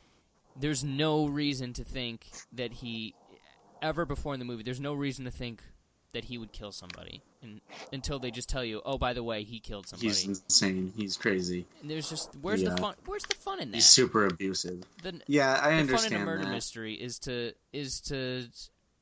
[0.56, 3.16] there's no reason to think that he
[3.82, 4.64] ever before in the movie.
[4.64, 5.64] There's no reason to think
[6.14, 7.62] that he would kill somebody, and
[7.92, 10.08] until they just tell you, oh, by the way, he killed somebody.
[10.08, 10.92] he's insane.
[10.96, 11.66] He's crazy.
[11.82, 12.70] and there's just where's Yeah.
[12.70, 12.96] the fun?
[13.06, 13.78] Where's the fun in that?
[13.78, 14.84] He's super abusive.
[15.04, 16.52] The- Yeah, I the understand fun in a murder that.
[16.52, 18.48] mystery is to is to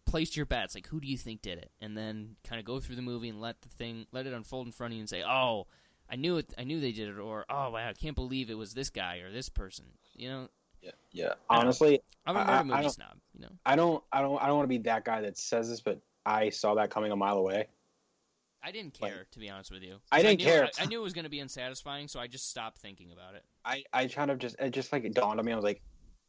[0.05, 2.81] place your bets like who do you think did it and then kind of go
[2.81, 5.07] through the movie and let the thing let it unfold in front of you and
[5.09, 5.65] say oh
[6.09, 8.55] i knew it i knew they did it or oh wow i can't believe it
[8.57, 10.49] was this guy or this person you know
[10.81, 10.91] yeah.
[11.13, 11.33] yeah.
[11.49, 14.21] Honestly, i'm a I- murder I- I movie don't- snob you know I don't I
[14.21, 16.89] don't I don't want to be that guy that says this, but I saw that
[16.89, 17.67] coming a mile away.
[18.63, 20.69] I didn't Like- care to be honest with you I didn't knew, care.
[20.79, 23.35] I, I knew it was going to be unsatisfying so i just stopped thinking about
[23.35, 25.51] it I I kind of just it just like it dawned on me.
[25.51, 25.83] I was like,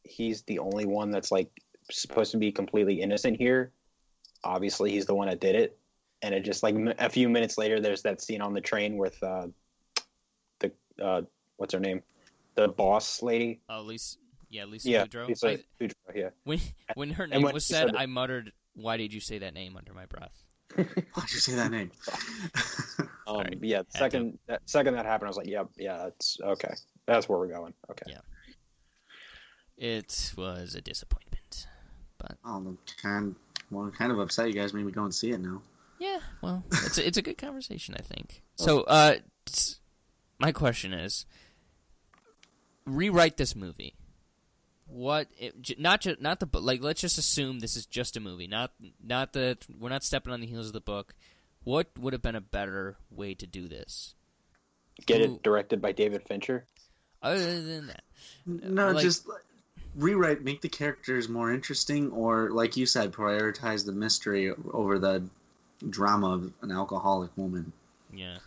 [0.04, 1.48] he's the only one that's like
[1.90, 3.72] supposed to be completely innocent here.
[4.44, 5.78] Obviously, he's the one that did it.
[6.20, 8.98] And it just like m- a few minutes later, there's that scene on the train
[8.98, 9.46] with uh,
[10.60, 10.70] the
[11.02, 11.22] uh,
[11.56, 12.02] what's her name,
[12.54, 13.60] the boss lady.
[13.70, 14.18] uh, at least
[14.50, 15.28] Yeah, Lisa Yeah, Kudrow.
[15.28, 16.28] Lisa I- Kudrow, yeah.
[16.44, 16.60] when
[16.94, 19.74] when her name when was said, said I muttered, "Why did you say that name?"
[19.78, 20.44] under my breath.
[21.14, 21.90] Why'd you say that name?
[23.24, 26.38] Um, Sorry, yeah, had second that second that happened, I was like, yep, yeah, that's
[26.42, 26.74] okay.
[27.06, 27.72] That's where we're going.
[27.88, 28.04] Okay.
[28.08, 28.18] Yeah.
[29.78, 31.66] It was a disappointment.
[32.44, 33.34] oh, I'm kind,
[33.70, 35.62] well, I'm kind of upset you guys made me go and see it now.
[36.00, 38.42] Yeah, well, it's a, it's a good conversation, I think.
[38.56, 39.16] So, uh,
[39.48, 39.78] s-
[40.38, 41.24] my question is,
[42.84, 43.94] rewrite this movie.
[44.93, 45.28] What?
[45.39, 46.82] It, not just not the bu- like.
[46.82, 48.47] Let's just assume this is just a movie.
[48.47, 51.14] Not not the we're not stepping on the heels of the book.
[51.64, 54.14] What would have been a better way to do this?
[55.06, 55.24] Get Ooh.
[55.36, 56.66] it directed by David Fincher.
[57.23, 58.02] Other than that,
[58.44, 59.27] No, like- just
[59.94, 65.23] rewrite, make the characters more interesting, or like you said, prioritize the mystery over the
[65.89, 67.73] drama of an alcoholic woman.
[68.12, 68.39] yeah,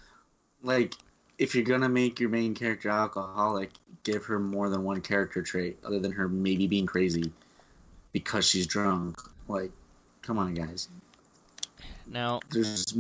[0.61, 0.93] Like,
[1.37, 3.71] if you're gonna make your main character alcoholic,
[4.05, 7.33] give her more than one character trait, other than her maybe being crazy
[8.13, 9.19] because she's drunk.
[9.49, 9.71] Like,
[10.21, 10.87] come on, guys.
[12.07, 12.93] now There's,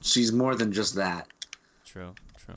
[0.00, 1.28] she's more than just that.
[1.84, 2.14] True,
[2.44, 2.54] true.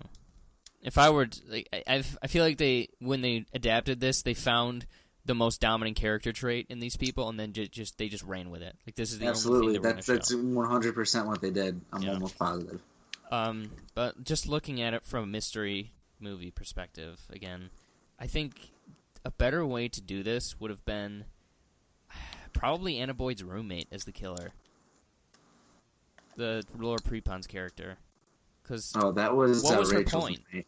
[0.81, 4.21] If I were, to, like, I, I've- I feel like they when they adapted this,
[4.21, 4.85] they found
[5.25, 8.49] the most dominant character trait in these people, and then ju- just they just ran
[8.49, 8.73] with it.
[8.85, 10.37] Like this is the Absolutely, only thing they were that's that's show.
[10.37, 11.81] 100 percent what they did.
[11.91, 12.13] I'm Yeah.
[12.13, 12.79] almost positive.
[13.29, 15.91] Um, but just looking at it from a mystery
[16.21, 17.69] movie perspective, again,
[18.19, 18.71] I think
[19.25, 21.25] a better way to do this would have been
[22.53, 24.51] probably Anna Boyd's roommate as the killer,
[26.35, 27.97] the Laura Prepon's character,
[28.63, 30.39] because Oh, that was What uh, was her Rachel's point?
[30.51, 30.67] roommate.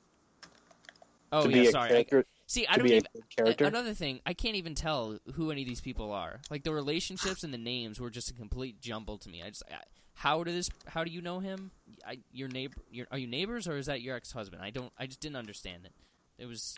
[1.32, 3.04] oh to yeah, sorry, I- character, see, I don't even.
[3.36, 3.66] character.
[3.66, 6.40] Another thing, I can't even tell who any of these people are.
[6.50, 9.42] Like the relationships and the names were just a complete jumble to me.
[9.44, 9.76] I just, I,
[10.16, 10.70] how do this?
[10.88, 11.72] How do you know him?
[12.06, 12.76] I, your neighbor?
[12.92, 14.62] Your, are you neighbors or is that your ex husband?
[14.62, 14.92] I don't.
[15.00, 15.94] I just didn't understand it.
[16.38, 16.78] It was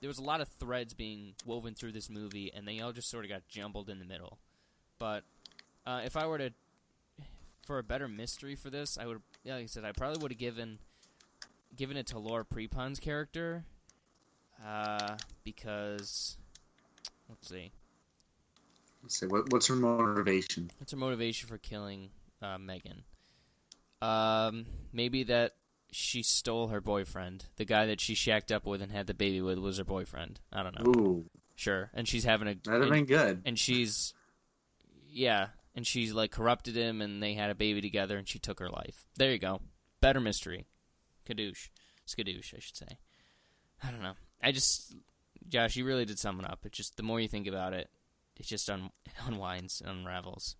[0.00, 3.10] there was a lot of threads being woven through this movie, and they all just
[3.10, 4.38] sort of got jumbled in the middle.
[4.98, 5.24] But
[5.86, 6.52] uh, if I were to
[7.66, 10.32] for a better mystery for this, I would, yeah, like I said, I probably would
[10.32, 10.78] have given
[11.76, 13.64] given it to Laura Prepon's character,
[14.66, 16.36] uh, because
[17.28, 17.70] let's see,
[19.02, 20.70] Let's see, what, what's her motivation?
[20.78, 22.10] what's her motivation for killing
[22.42, 23.04] uh, Megan?
[24.02, 25.54] Um, maybe that
[25.92, 29.40] she stole her boyfriend, the guy that she shacked up with and had the baby
[29.40, 30.40] with was her boyfriend.
[30.52, 30.90] I don't know.
[30.92, 33.42] Ooh, Sure, and she's having a that'd have been good.
[33.44, 34.14] and she's
[35.10, 38.58] yeah and she's like corrupted him and they had a baby together and she took
[38.60, 39.06] her life.
[39.16, 39.60] There you go.
[40.00, 40.66] Better mystery.
[41.28, 41.68] Kadoosh.
[42.06, 42.98] Skadoosh i should say.
[43.82, 44.14] I don't know.
[44.42, 44.94] I just
[45.48, 46.60] josh you really did sum it up.
[46.64, 47.90] It's just the more you think about it
[48.36, 48.90] it just un-
[49.26, 50.56] unwinds and unravels.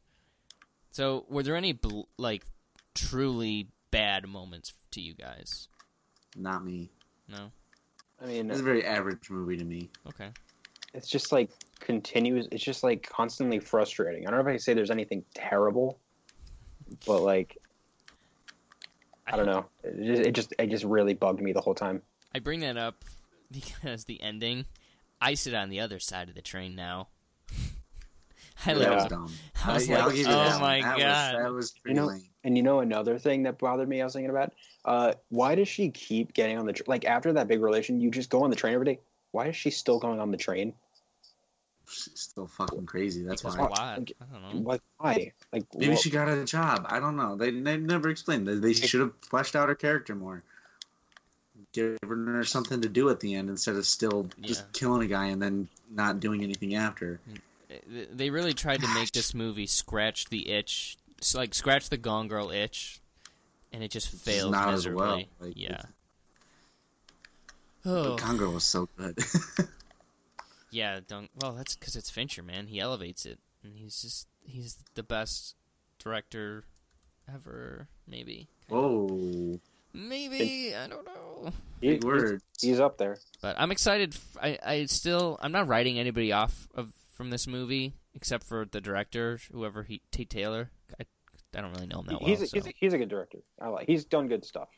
[0.91, 2.45] So were there any bl- like
[2.95, 5.69] truly bad moments to you guys
[6.37, 6.91] Not me.
[7.29, 7.51] no
[8.23, 9.91] I mean, It's a very average movie to me.
[10.09, 10.31] okay
[10.93, 12.49] it's just like continuous.
[12.51, 14.27] It's just like constantly frustrating.
[14.27, 16.01] I don't know if I say there's anything terrible,
[17.07, 17.59] but like
[19.27, 19.67] I don't know.
[19.85, 22.03] It just it just, it just really bugged me the whole time.
[22.35, 23.05] I bring that up
[23.53, 24.67] because the ending.
[25.21, 27.07] I sit on the other side of the train now.
[28.67, 29.33] I That like, was dumb.
[29.65, 31.35] I was yeah, like, I'll give you oh that my that god!
[31.35, 32.23] was, that was pretty know- lame.
[32.43, 34.53] And you know another thing that bothered me, I was thinking about.
[34.83, 38.01] Uh, why does she keep getting on the tr- like after that big relation?
[38.01, 39.01] You just go on the train every day.
[39.31, 40.73] Why is she still going on the train?
[41.87, 43.25] She's still fucking crazy.
[43.25, 43.67] That's Because why.
[43.67, 43.79] what?
[43.79, 44.61] I don't know.
[44.71, 45.33] Like why?
[45.53, 46.87] Like Maybe what- she got a job.
[46.89, 47.37] I don't know.
[47.37, 48.49] They they never explained.
[48.49, 50.43] They, they should have fleshed out her character more.
[51.73, 54.67] Given her something to do at the end instead of still just Yeah.
[54.73, 57.21] killing a guy and then not doing anything after.
[57.87, 60.97] They really tried to make this movie scratch the itch,
[61.35, 63.01] like scratch the Gone Girl itch,
[63.73, 65.17] and it just It's fails not as well.
[65.19, 65.29] miserably.
[65.41, 65.83] Like, yeah.
[67.83, 69.19] But Oh, Girl was so good.
[70.71, 71.01] yeah.
[71.07, 71.31] Don't.
[71.41, 72.67] Well, that's because it's Fincher, man.
[72.67, 75.55] He elevates it, and he's just he's the best
[75.99, 76.65] director
[77.33, 77.89] ever.
[78.07, 78.49] Maybe.
[78.69, 79.59] Whoa,
[79.95, 81.53] Maybe I don't know.
[81.81, 82.43] big words.
[82.61, 83.19] He's, he's up there.
[83.41, 84.15] But I'm excited.
[84.15, 88.65] f- I, I still I'm not writing anybody off of from this movie except for
[88.65, 90.71] the director, whoever he Tate Taylor.
[90.99, 91.05] I,
[91.55, 92.31] I don't really know him that well.
[92.31, 92.57] he's, a, so.
[92.57, 93.41] he's, a, he's a good director.
[93.61, 93.87] I like.
[93.87, 94.71] He's done good stuff.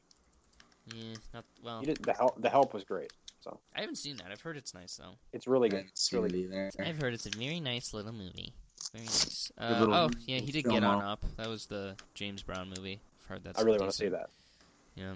[0.93, 2.43] yeah, not, well, He did the help.
[2.43, 3.13] The help was great.
[3.43, 4.27] So I haven't seen that.
[4.33, 5.15] I've heard it's nice though.
[5.33, 5.85] it's really good.
[5.87, 6.73] It's really it either.
[6.81, 8.55] I've heard it's a very nice little movie.
[8.93, 9.53] Very nice.
[9.57, 11.05] Uh, little oh yeah, he did Get On out.
[11.05, 11.25] Up.
[11.37, 13.01] That was the James Brown movie.
[13.21, 13.61] I've heard that's.
[13.61, 14.31] I really want to see that.
[14.97, 15.15] Yeah.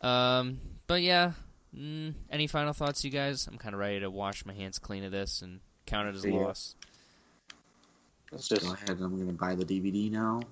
[0.00, 0.60] Um.
[0.86, 1.32] But yeah.
[1.76, 3.48] Mm, any final thoughts, you guys?
[3.48, 6.24] I'm kind of ready to wash my hands clean of this and count it as
[6.24, 6.74] a loss.
[8.32, 8.90] Let's just go ahead.
[8.90, 10.42] I'm gonna buy the DVD now.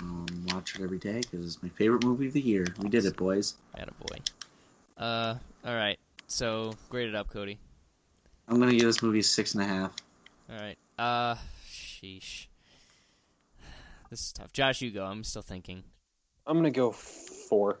[0.00, 2.66] Um, watch it every day because it's my favorite movie of the year.
[2.78, 3.54] We did it, boys.
[3.76, 4.18] Had a boy.
[4.96, 5.34] Uh.
[5.64, 5.98] All right.
[6.26, 7.58] So grade it up, Cody.
[8.48, 9.92] I'm gonna give this movie six and a half.
[10.50, 10.76] All right.
[10.98, 11.36] Uh,
[11.70, 12.46] sheesh.
[14.10, 14.52] This is tough.
[14.52, 15.04] Josh, you go.
[15.04, 15.82] I'm still thinking.
[16.46, 17.80] I'm gonna go four.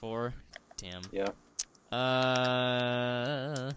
[0.00, 0.34] Four.
[0.76, 1.02] Damn.
[1.12, 1.28] Yeah.
[1.96, 3.70] Uh,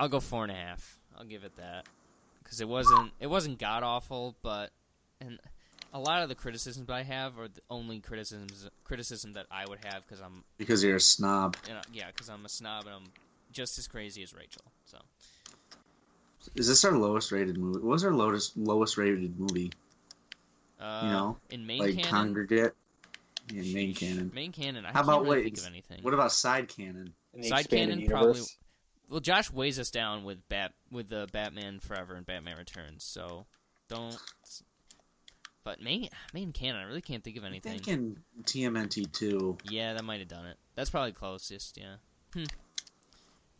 [0.00, 0.98] I'll go four and a half.
[1.18, 1.84] I'll give it that
[2.42, 4.70] because it wasn't it wasn't god awful, but
[5.20, 5.38] and
[5.92, 9.80] a lot of the criticisms I have are the only criticisms criticism that I would
[9.84, 11.56] have because I'm Because you're a snob.
[11.68, 13.04] you know, yeah because I'm a snob and I'm
[13.52, 14.62] just as crazy as Rachel.
[14.86, 14.98] So
[16.54, 17.80] Is this our lowest rated movie?
[17.80, 19.70] What was our lowest lowest rated movie?
[20.80, 22.72] uh, You know, in main like canon, Congregate?
[23.50, 23.98] In main Sheesh.
[23.98, 24.30] canon.
[24.34, 24.84] main canon.
[24.86, 25.44] I How can't about really wait?
[25.44, 25.98] think of anything.
[26.02, 27.12] What about side canon?
[27.34, 28.56] In the Side expanded canon probably- universe.
[29.10, 33.46] Well, Josh weighs us down with Bat with the Batman Forever and Batman Returns, so
[33.88, 34.16] don't.
[35.64, 37.80] But main main canon, I really can't think of I'm anything.
[37.80, 39.58] thinking TMNT two.
[39.68, 40.56] Yeah, that might have done it.
[40.76, 41.76] That's probably closest.
[41.76, 41.96] Yeah.
[42.32, 42.44] Hmm.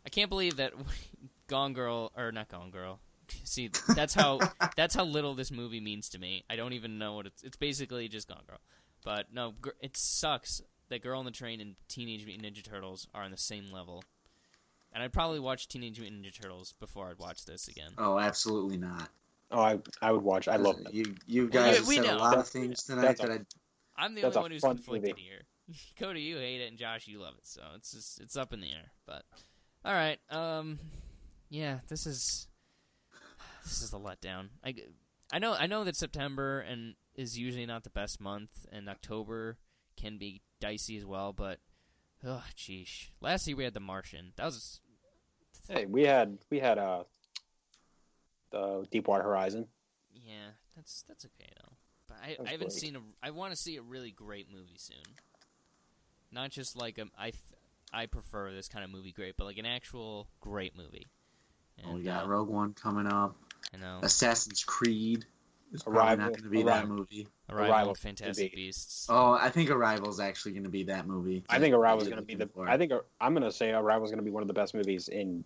[0.05, 0.71] I can't believe that
[1.47, 2.99] Gone Girl or not Gone Girl.
[3.43, 4.39] See, that's how
[4.77, 6.45] that's how little this movie means to me.
[6.49, 7.43] I don't even know what it's.
[7.43, 8.59] It's basically just Gone Girl.
[9.03, 13.23] But no, it sucks that Girl on the Train and Teenage Mutant Ninja Turtles are
[13.23, 14.03] on the same level.
[14.93, 17.91] And I'd probably watch Teenage Mutant Ninja Turtles before I'd watch this again.
[17.97, 19.09] Oh, absolutely not.
[19.51, 20.47] Oh, I I would watch.
[20.47, 20.93] I love that.
[20.93, 21.15] you.
[21.27, 22.15] You guys yeah, we said know.
[22.15, 23.45] a lot of things tonight that's a- that
[23.97, 25.21] I I'm the only a one who's fun conflicted movie.
[25.21, 25.41] here.
[25.99, 27.45] Cody, you hate it, and Josh, you love it.
[27.45, 28.91] So it's just it's up in the air.
[29.05, 29.23] But
[29.85, 30.79] all right, um,
[31.49, 32.47] yeah, this is
[33.63, 34.49] this is a letdown.
[34.65, 34.73] I,
[35.31, 39.57] I know I know that September and is usually not the best month, and October
[39.97, 41.33] can be dicey as well.
[41.33, 41.59] But
[42.25, 44.33] oh, jeez, last year we had The Martian.
[44.37, 44.79] That was
[45.69, 47.03] Hey, we had we had uh
[48.51, 49.67] the Deepwater Horizon.
[50.13, 51.73] yeah, that's that's okay though.
[52.07, 52.71] But I, I haven't great.
[52.73, 52.99] seen a.
[53.23, 55.03] I want to see a really great movie soon.
[56.31, 57.05] Not just like a.
[57.17, 57.35] I th-
[57.93, 61.07] I prefer this kind of movie great, but like an actual great movie.
[61.85, 63.35] oh, we And, got uh, Rogue One coming up.
[63.73, 63.99] I know.
[64.01, 65.25] Assassin's Creed
[65.71, 66.73] is probably Arrival- not going to be Arrival.
[66.73, 67.27] that movie.
[67.49, 68.53] Arrival, Arrival Fantastic.
[68.55, 69.07] Beasts.
[69.09, 71.43] Oh, I think Arrival's actually going to be that movie.
[71.49, 72.47] I think Arrival's going to be the.
[72.47, 72.67] for.
[72.69, 75.07] I think I'm going to say Arrival's going to be one of the best movies
[75.07, 75.43] in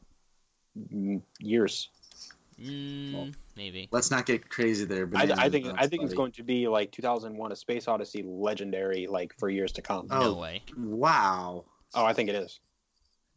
[1.39, 1.89] years.
[2.61, 3.89] Mm, well, maybe.
[3.91, 5.09] Let's not get crazy there.
[5.13, 9.07] I, I think I think it's going to be like 2001: A Space Odyssey, legendary
[9.07, 10.07] like for years to come.
[10.09, 10.19] Oh.
[10.19, 10.61] No way.
[10.77, 12.59] Wow, Oh, I think it is.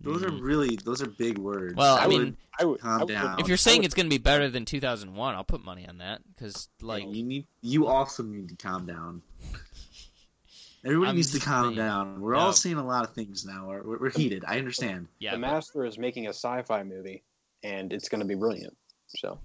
[0.00, 0.40] Those are Mm.
[0.42, 1.74] really those are big words.
[1.74, 2.80] Well, I, I mean, would- I would.
[2.80, 3.40] Calm I would- down.
[3.40, 5.98] if you're saying would- it's going to be better than 2001, I'll put money on
[5.98, 9.22] that because, like, you need you also need to calm down.
[10.84, 11.76] Everybody I'm needs to calm saying.
[11.76, 12.20] down.
[12.20, 12.38] We're No.
[12.38, 13.66] all seeing a lot of things now.
[13.68, 14.44] We're, we're, we're heated.
[14.46, 15.08] I understand.
[15.18, 17.22] yeah, the but- Master is making a sci-fi movie,
[17.64, 18.76] and it's going to be brilliant.
[19.08, 19.38] So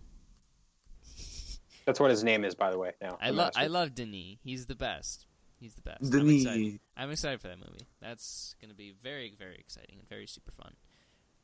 [1.85, 2.91] that's what his name is, by the way.
[3.01, 4.37] Now I love I love Denis.
[4.43, 5.25] He's the best.
[5.63, 6.13] He's the best.
[6.13, 6.79] I'm excited.
[6.97, 7.87] I'm excited for that movie.
[8.01, 10.73] That's going to be very, very exciting and very super fun.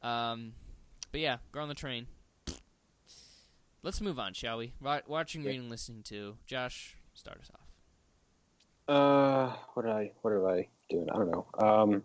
[0.02, 0.52] Um,
[1.14, 2.08] but yeah, Girl on the Train.
[3.82, 4.74] Let's move on, shall we?
[4.82, 5.52] Watching, Yeah.
[5.52, 6.36] reading, listening to.
[6.46, 8.94] Josh, start us off.
[8.94, 10.12] Uh, what did I?
[10.22, 11.08] What am I doing?
[11.10, 11.46] I don't know.
[11.58, 12.04] Um,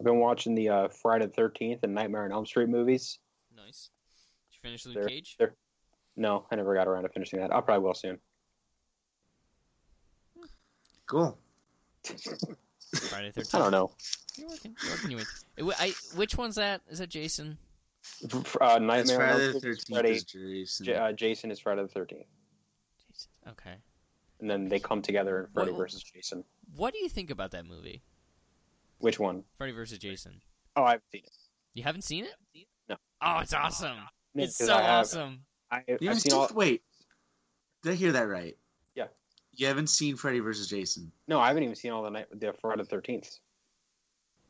[0.00, 3.20] I've been watching the uh, Friday the Thirteenth and Nightmare on Elm Street movies.
[3.54, 3.90] Nice.
[4.50, 5.36] Did you finish Luke They're- Cage?
[5.38, 5.54] they're-
[6.16, 7.54] No, I never got around to finishing that.
[7.54, 8.18] I probably will soon.
[11.06, 11.38] cool.
[12.04, 13.54] Friday the 13th.
[13.54, 13.90] I don't know.
[14.36, 14.76] You're working.
[14.82, 15.24] You're working your way.
[15.56, 16.82] through- I, I, which one's that?
[16.88, 17.58] Is that Jason?
[18.24, 19.86] Uh, It's Nightmare Friday the Thirteenth.
[19.88, 20.12] Friday.
[20.12, 20.86] Is Jason.
[20.86, 22.26] J- uh, Jason is Friday the Thirteenth,
[23.08, 23.30] Jason.
[23.50, 23.74] Okay.
[24.40, 26.44] and then they come together in Freddy Well- versus Jason.
[26.74, 28.02] What do you think about that movie?
[28.98, 29.44] Which one?
[29.56, 30.40] Freddy versus Jason.
[30.76, 31.30] Oh, I've seen it.
[31.74, 32.66] You haven't seen it?
[32.88, 32.96] No.
[33.20, 33.96] Oh, it's awesome.
[34.34, 35.40] It's so I have- awesome.
[35.70, 36.48] I, You I've haven't seen seen- all.
[36.54, 36.82] Wait,
[37.82, 38.56] did I hear that right?
[38.94, 39.06] Yeah.
[39.54, 40.66] You haven't seen Freddy vs.
[40.68, 41.12] Jason.
[41.28, 43.38] No, I haven't even seen all the night the Friday the Thirteenth.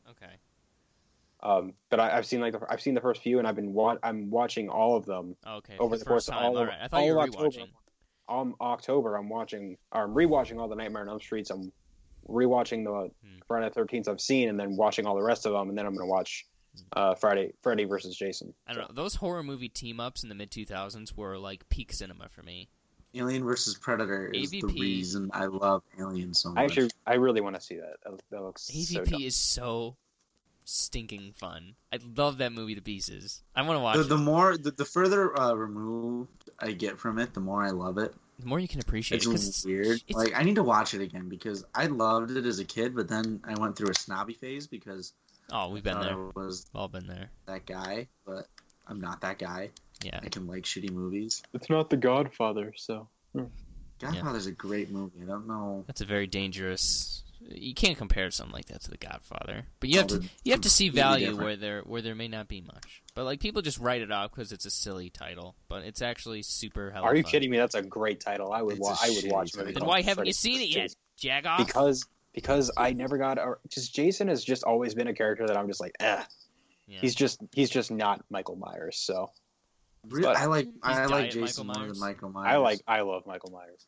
[0.09, 0.31] Okay.
[1.41, 3.73] Um, but I, I've seen like the, I've seen the first few, and I've been
[3.73, 5.75] wa- I'm watching all of them Okay.
[5.77, 6.43] over for the first course of time.
[6.45, 6.77] all all of right.
[6.81, 7.49] I thought you all were of October.
[7.49, 7.67] rewatching.
[8.29, 11.49] Um, October, I'm watching, or I'm rewatching all the Nightmare on Elm Streets.
[11.49, 11.73] I'm
[12.29, 13.39] rewatching the Hmm.
[13.45, 15.85] Friday the Thirteenth I've seen, and then watching all the rest of them, and then
[15.85, 16.45] I'm gonna watch
[16.93, 18.53] uh, Friday Freddy versus Jason.
[18.65, 18.93] I don't know.
[18.95, 22.69] Those horror movie team ups in the mid 2000s were like peak cinema for me.
[23.15, 26.57] Alien versus Predator is the reason I love Alien so much.
[26.59, 27.95] I actually, I really want to see that.
[28.03, 29.21] That, that looks so AVP dumb.
[29.21, 29.95] is so
[30.65, 31.75] stinking fun.
[31.91, 33.43] I love that movie to pieces.
[33.55, 34.09] I want to watch the, it.
[34.09, 37.97] the more the, the further uh, removed I get from it, the more I love
[37.97, 38.13] it.
[38.39, 39.29] The more you can appreciate It's it.
[39.29, 40.01] 'cause it's weird.
[40.07, 42.95] it's- like I need to watch it again because I loved it as a kid,
[42.95, 45.13] but then I went through a snobby phase because
[45.51, 46.17] oh, we've been there.
[46.35, 47.29] Was We've all been there.
[47.45, 48.47] that guy, but
[48.87, 49.69] I'm not that guy.
[50.03, 50.19] Yeah.
[50.21, 51.41] I can like shitty movies.
[51.53, 53.07] It's not The Godfather, so
[53.99, 55.19] Godfather's a great movie.
[55.23, 55.83] I don't know.
[55.87, 57.19] That's a very dangerous
[57.49, 59.63] you can't compare something like that to The Godfather.
[59.81, 61.43] But you have Oh, to you have to see value different.
[61.45, 63.01] where there where there may not be much.
[63.15, 66.41] But like people just write it off because it's a silly title, but it's actually
[66.43, 67.31] super hella Are you fun.
[67.31, 67.57] kidding me?
[67.57, 68.53] That's a great title.
[68.53, 69.71] I would It's wa- a I would watch shitty movie.
[69.73, 70.83] Then why haven't Freddy you seen it yet?
[70.83, 70.95] vs.
[71.17, 71.65] Jag off.
[71.65, 75.57] Because because I never got a, just Jason has just always been a character that
[75.57, 76.23] I'm just like, eh.
[76.87, 76.99] Yeah.
[77.01, 78.97] He's just he's just not Michael Myers.
[78.97, 79.31] So
[80.09, 82.53] Re- But- I like I like Michael Jason more than Michael Myers.
[82.53, 83.85] I like I love Michael Myers.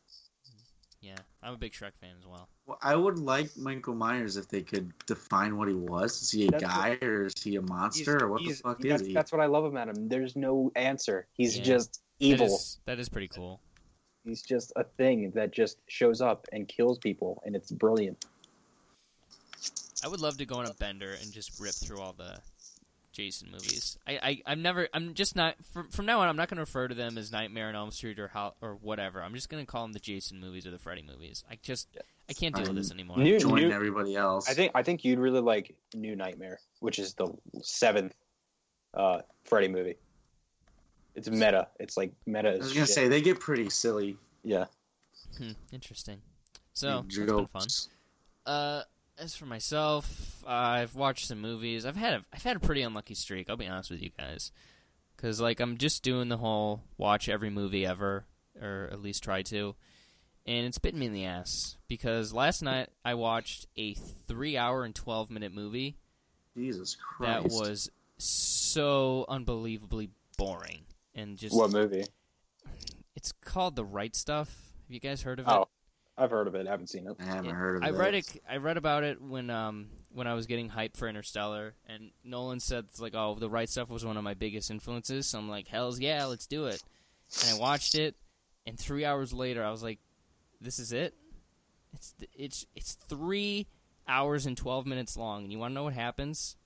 [1.00, 2.48] yeah, I'm a big Shrek fan as well.
[2.66, 6.20] Well, I would like Michael Myers if they could define what he was.
[6.22, 9.02] Is he a That's guy or is he a monster or what the fuck that's,
[9.02, 9.14] is he?
[9.14, 10.08] That's what I love about him.
[10.08, 11.26] There's no answer.
[11.34, 11.64] He's Yeah.
[11.64, 12.46] just evil.
[12.46, 13.60] is, that is pretty cool.
[14.24, 18.24] He's just a thing that just shows up and kills people, and it's brilliant.
[20.04, 22.38] I would love to go on a bender and just rip through all the
[23.16, 23.98] Jason movies.
[24.06, 26.62] I, I I'm never I'm just not from from now on I'm not going to
[26.62, 29.22] refer to them as Nightmare on Elm Street or how or whatever.
[29.22, 31.42] I'm just going to call them the Jason movies or the Freddy movies.
[31.50, 31.88] I just
[32.28, 33.16] I can't deal with this anymore.
[33.18, 34.48] New, Join new, everybody else.
[34.48, 37.32] I think I think you'd really like New Nightmare, which is the
[37.62, 38.14] seventh
[38.92, 39.96] uh, Freddy movie.
[41.14, 41.68] It's meta.
[41.80, 42.50] It's like meta.
[42.50, 42.94] I As was gonna shit.
[42.94, 44.18] say they get pretty silly.
[44.44, 44.66] yeah.
[45.38, 46.20] Hmm, interesting.
[46.74, 47.66] So Big that's been fun.
[48.44, 48.82] Uh,
[49.18, 51.86] as for myself, I've watched some movies.
[51.86, 53.48] I've had a, I've had a pretty unlucky streak.
[53.48, 54.52] I'll be honest with you guys,
[55.16, 58.26] because like I'm just doing the whole watch every movie ever,
[58.60, 59.74] or at least try to,
[60.46, 61.76] and it's bitten me in the ass.
[61.88, 65.96] Because last night I watched a three hour and twelve minute movie
[66.56, 67.42] Jesus Christ!
[67.44, 70.82] that was so unbelievably boring
[71.14, 72.04] and just What movie?
[73.14, 74.48] it's called The Right Stuff.
[74.86, 75.50] Have you guys heard of it?
[75.50, 75.68] Oh,
[76.18, 76.66] I've heard of it.
[76.66, 77.16] I haven't seen it.
[77.20, 77.98] I haven't it- heard of I that.
[77.98, 78.42] read it.
[78.48, 82.60] I read about it when um when I was getting hyped for Interstellar, and Nolan
[82.60, 85.48] said it's like, "Oh, the right stuff was one of my biggest influences." So I'm
[85.50, 86.82] like, "Hell's yeah, let's do it."
[87.42, 88.14] And I watched it,
[88.66, 89.98] and three hours later, I was like,
[90.60, 91.14] "This is it."
[91.92, 93.66] It's it's it's three
[94.08, 96.56] hours and twelve minutes long, and you want to know what happens?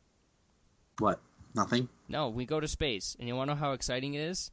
[0.98, 1.20] What?
[1.54, 1.88] Nothing?
[2.08, 4.52] No, we go to space, and you want to know how exciting it is?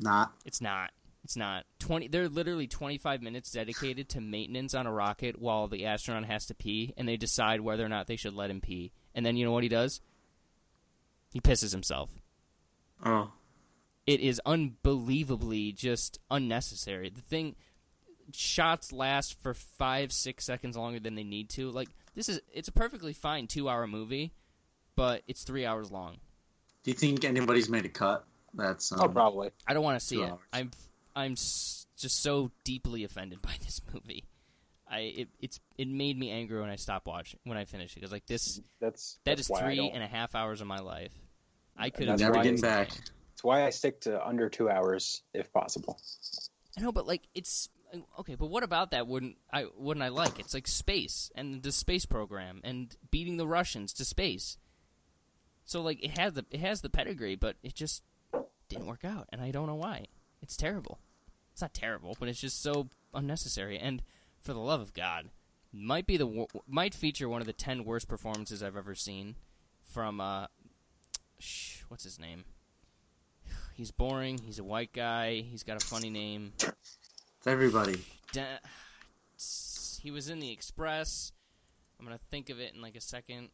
[0.00, 0.32] Not.
[0.46, 0.90] It's not.
[1.24, 1.64] It's not.
[1.78, 2.08] Twenty.
[2.08, 6.54] They're literally twenty-five minutes dedicated to maintenance on a rocket while the astronaut has to
[6.54, 8.90] pee, and they decide whether or not they should let him pee.
[9.14, 10.00] And then you know what he does?
[11.32, 12.10] He pisses himself.
[13.04, 13.30] Oh.
[14.06, 17.08] It is unbelievably just unnecessary.
[17.08, 17.54] The thing,
[18.32, 21.70] shots last for five, six seconds longer than they need to.
[21.70, 24.32] Like this is, it's a perfectly fine two-hour movie,
[24.96, 26.16] but it's three hours long.
[26.82, 28.24] Do you think anybody's made a cut?
[28.54, 29.50] That's um, Oh, probably.
[29.68, 30.28] I don't want to see it.
[30.30, 30.40] hours.
[30.52, 30.70] I'm
[31.14, 34.24] I'm s- just so deeply offended by this movie.
[34.90, 38.00] I it, it's it made me angry when I stopped watching when I finished it
[38.00, 40.60] because like this That's that that's is why I three don't- and a half hours
[40.60, 41.12] of my life.
[41.76, 42.88] I could have never why getting it's- back.
[42.90, 45.98] That's why I stick to under two hours if possible.
[46.76, 47.68] I know, but like it's
[48.18, 48.34] okay.
[48.34, 49.06] But what about that?
[49.06, 50.38] Wouldn't I wouldn't I like?
[50.38, 54.58] It's like space and the space program and beating the Russians to space.
[55.64, 58.02] So like it has the it has the pedigree, but it just
[58.68, 60.06] didn't work out, and I don't know why.
[60.42, 60.98] It's terrible.
[61.52, 63.78] It's not terrible, but it's just so unnecessary.
[63.78, 64.02] And
[64.40, 65.30] for the love of God,
[65.72, 69.36] might be the might feature one of the ten worst performances I've ever seen
[69.84, 70.46] from uh,
[71.38, 72.44] sh- what's his name?
[73.74, 74.38] He's boring.
[74.38, 75.36] He's a white guy.
[75.48, 76.52] He's got a funny name.
[76.58, 78.00] It's everybody.
[78.32, 78.58] Da-
[80.02, 81.32] he was in the Express.
[81.98, 83.50] I'm gonna think of it in like a second.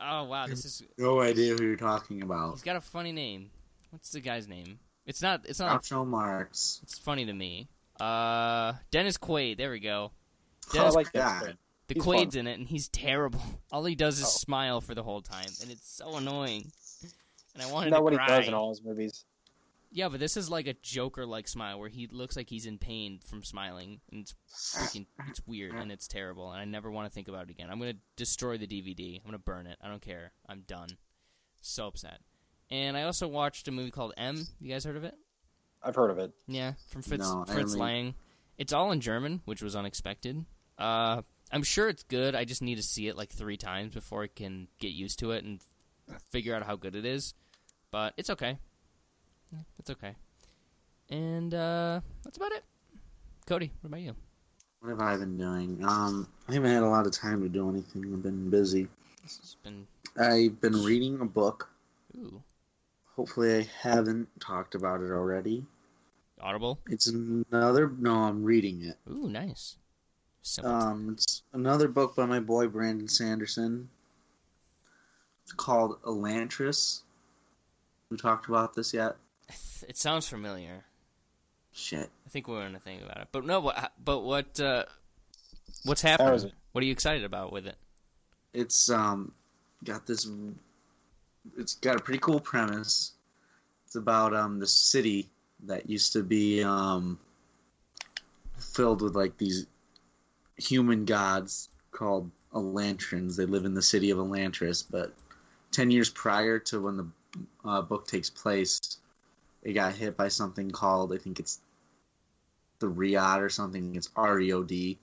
[0.00, 0.82] Oh wow, this is.
[0.98, 2.52] No idea who you're talking about.
[2.52, 3.50] He's got a funny name.
[3.90, 4.78] What's the guy's name?
[5.06, 5.42] It's not.
[5.46, 5.82] It's not.
[5.82, 6.80] Groucho Marx.
[6.82, 7.68] It's funny to me.
[8.00, 9.56] Uh, Dennis Quaid.
[9.58, 10.12] There we go.
[10.72, 11.56] I Dennis, like that.
[11.88, 12.40] The he's Quaid's fun.
[12.40, 13.40] in it, and he's terrible.
[13.72, 14.28] All he does is Oh.
[14.28, 16.70] smile for the whole time, and it's so annoying.
[17.54, 18.24] And I wanted Isn't that to what cry.
[18.24, 19.24] he does in all his movies?
[19.90, 23.20] Yeah, but this is like a Joker-like smile where he looks like he's in pain
[23.26, 24.34] from smiling, and it's
[24.74, 27.68] freaking, it's weird and it's terrible, and I never want to think about it again.
[27.70, 29.16] I'm gonna destroy the DVD.
[29.18, 29.76] I'm gonna burn it.
[29.82, 30.32] I don't care.
[30.48, 30.88] I'm done.
[31.60, 32.20] So upset.
[32.72, 34.46] And I also watched a movie called M.
[34.58, 35.14] You guys heard of it?
[35.82, 36.32] I've heard of it.
[36.46, 38.14] Yeah, from Fritz No, Fritz only- Lang.
[38.56, 40.46] It's all in German, which was unexpected.
[40.78, 41.20] Uh,
[41.52, 42.34] I'm sure it's good.
[42.34, 45.32] I just need to see it like three times before I can get used to
[45.32, 45.60] it and
[46.30, 47.34] figure out how good it is.
[47.90, 48.58] But it's okay.
[49.78, 50.14] It's okay.
[51.10, 52.64] And uh, that's about it.
[53.46, 54.14] Cody, what about you?
[54.80, 55.84] What have I been doing?
[55.86, 58.14] Um, I haven't had a lot of time to do anything.
[58.14, 58.88] I've been busy.
[59.22, 59.86] This has been
[60.18, 61.68] I've been reading a book.
[62.16, 62.42] ooh
[63.16, 65.64] Hopefully, I haven't talked about it already.
[66.40, 66.78] audible.
[66.88, 67.92] It's another.
[67.98, 68.96] No, I'm reading it.
[69.10, 69.76] Ooh, nice.
[70.42, 70.72] Simple.
[70.72, 73.88] Um, it's another book by my boy Brandon Sanderson.
[75.44, 77.02] It's called Elantris.
[78.10, 79.16] We talked about this yet?
[79.88, 80.84] it sounds familiar.
[81.72, 82.10] Shit.
[82.26, 83.28] I think we're gonna think about it.
[83.32, 84.58] But no, but but what?
[84.60, 84.84] Uh,
[85.84, 86.52] What's happening?
[86.72, 87.76] What are you excited about with it?
[88.54, 89.32] It's um
[89.84, 90.28] got this.
[91.56, 93.12] It's got a pretty cool premise.
[93.86, 95.28] It's about um the city
[95.64, 97.18] that used to be um
[98.58, 99.66] filled with like these
[100.56, 103.36] human gods called Elantrians.
[103.36, 105.12] They live in the city of Elantris, but
[105.70, 107.06] ten years prior to when the
[107.64, 108.98] uh, book takes place,
[109.62, 111.60] it got hit by something called I think it's
[112.78, 113.94] the Riot or something.
[113.94, 114.98] It's R E O D,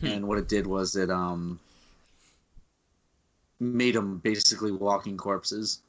[0.00, 0.06] Hmm.
[0.06, 1.60] and what it did was it um
[3.60, 5.80] made them basically walking corpses.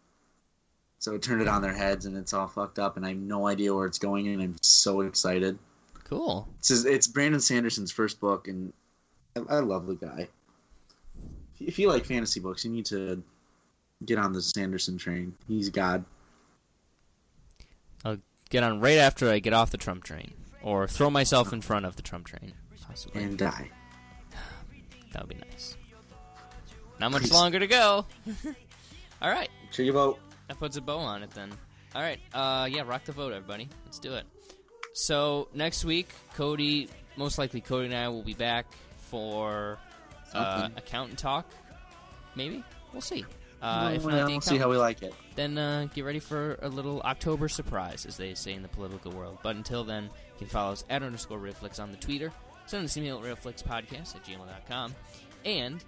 [0.99, 2.98] So it turned it on their heads, and it's all fucked up.
[2.98, 5.57] And I have no idea where it's going, and I'm so excited.
[6.03, 6.48] Cool.
[6.60, 8.73] It's his, it's Brandon Sanderson's first book, and
[9.35, 10.27] I, I love the guy.
[11.60, 13.23] If you like fantasy books, you need to
[14.06, 15.34] get on the Sanderson train.
[15.48, 16.03] He's God.
[18.03, 18.18] I'll
[18.49, 21.85] get on right after I get off the Trump train, or throw myself in front
[21.85, 22.53] of the Trump train,
[22.85, 23.23] possibly.
[23.23, 23.69] and die.
[25.14, 25.77] that would be nice.
[27.02, 28.06] Not much longer to go.
[29.22, 30.19] All right, Check your vote.
[30.48, 31.52] that puts a bow on it then.
[31.95, 33.68] All right, uh, yeah, rock the vote, everybody.
[33.86, 34.23] Let's do it.
[34.94, 38.65] So next week, Cody, most likely Cody and I will be back
[39.10, 39.78] for
[40.34, 41.49] uh, accountant talk.
[42.36, 42.64] Maybe
[42.94, 43.26] we'll see.
[43.61, 45.14] Uh, if Well, not we'll see how we like it.
[45.36, 49.11] then uh, get ready for a little October surprise, as they say in the political
[49.11, 49.38] world.
[49.44, 50.10] But until then, you
[50.40, 52.32] can follow us at underscore Realflix on the Twitter.
[52.68, 54.95] Send us an email at realflixpodcast at gmail.com.
[55.45, 55.84] And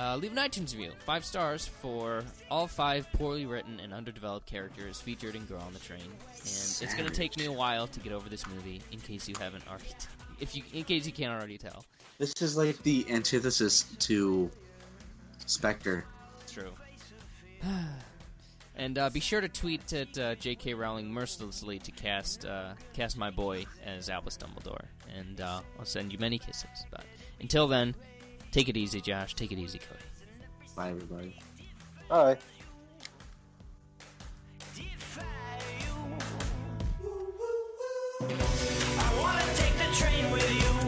[0.00, 0.92] uh, leave an iTunes review.
[1.04, 5.78] Five stars for all five poorly written and underdeveloped characters featured in Girl on the
[5.78, 6.00] Train.
[6.00, 9.28] And it's going to take me a while to get over this movie, in case
[9.28, 9.84] you haven't already.
[9.84, 10.06] T-
[10.40, 11.84] if you, in case you can't already tell,
[12.16, 14.50] This is like the antithesis to
[15.44, 16.06] Spectre.
[16.40, 16.70] it's true.
[18.76, 20.72] and uh, be sure to tweet at uh, J.K.
[20.72, 26.10] Rowling mercilessly to cast uh, cast my boy as Albus Dumbledore, and uh, I'll send
[26.10, 26.86] you many kisses.
[26.90, 27.04] But
[27.38, 27.94] until then,
[28.50, 29.34] Take it easy, Josh.
[29.34, 30.00] Take it easy, Cody.
[30.76, 31.38] Bye, everybody.
[32.08, 32.38] Bye.
[39.92, 40.79] train with you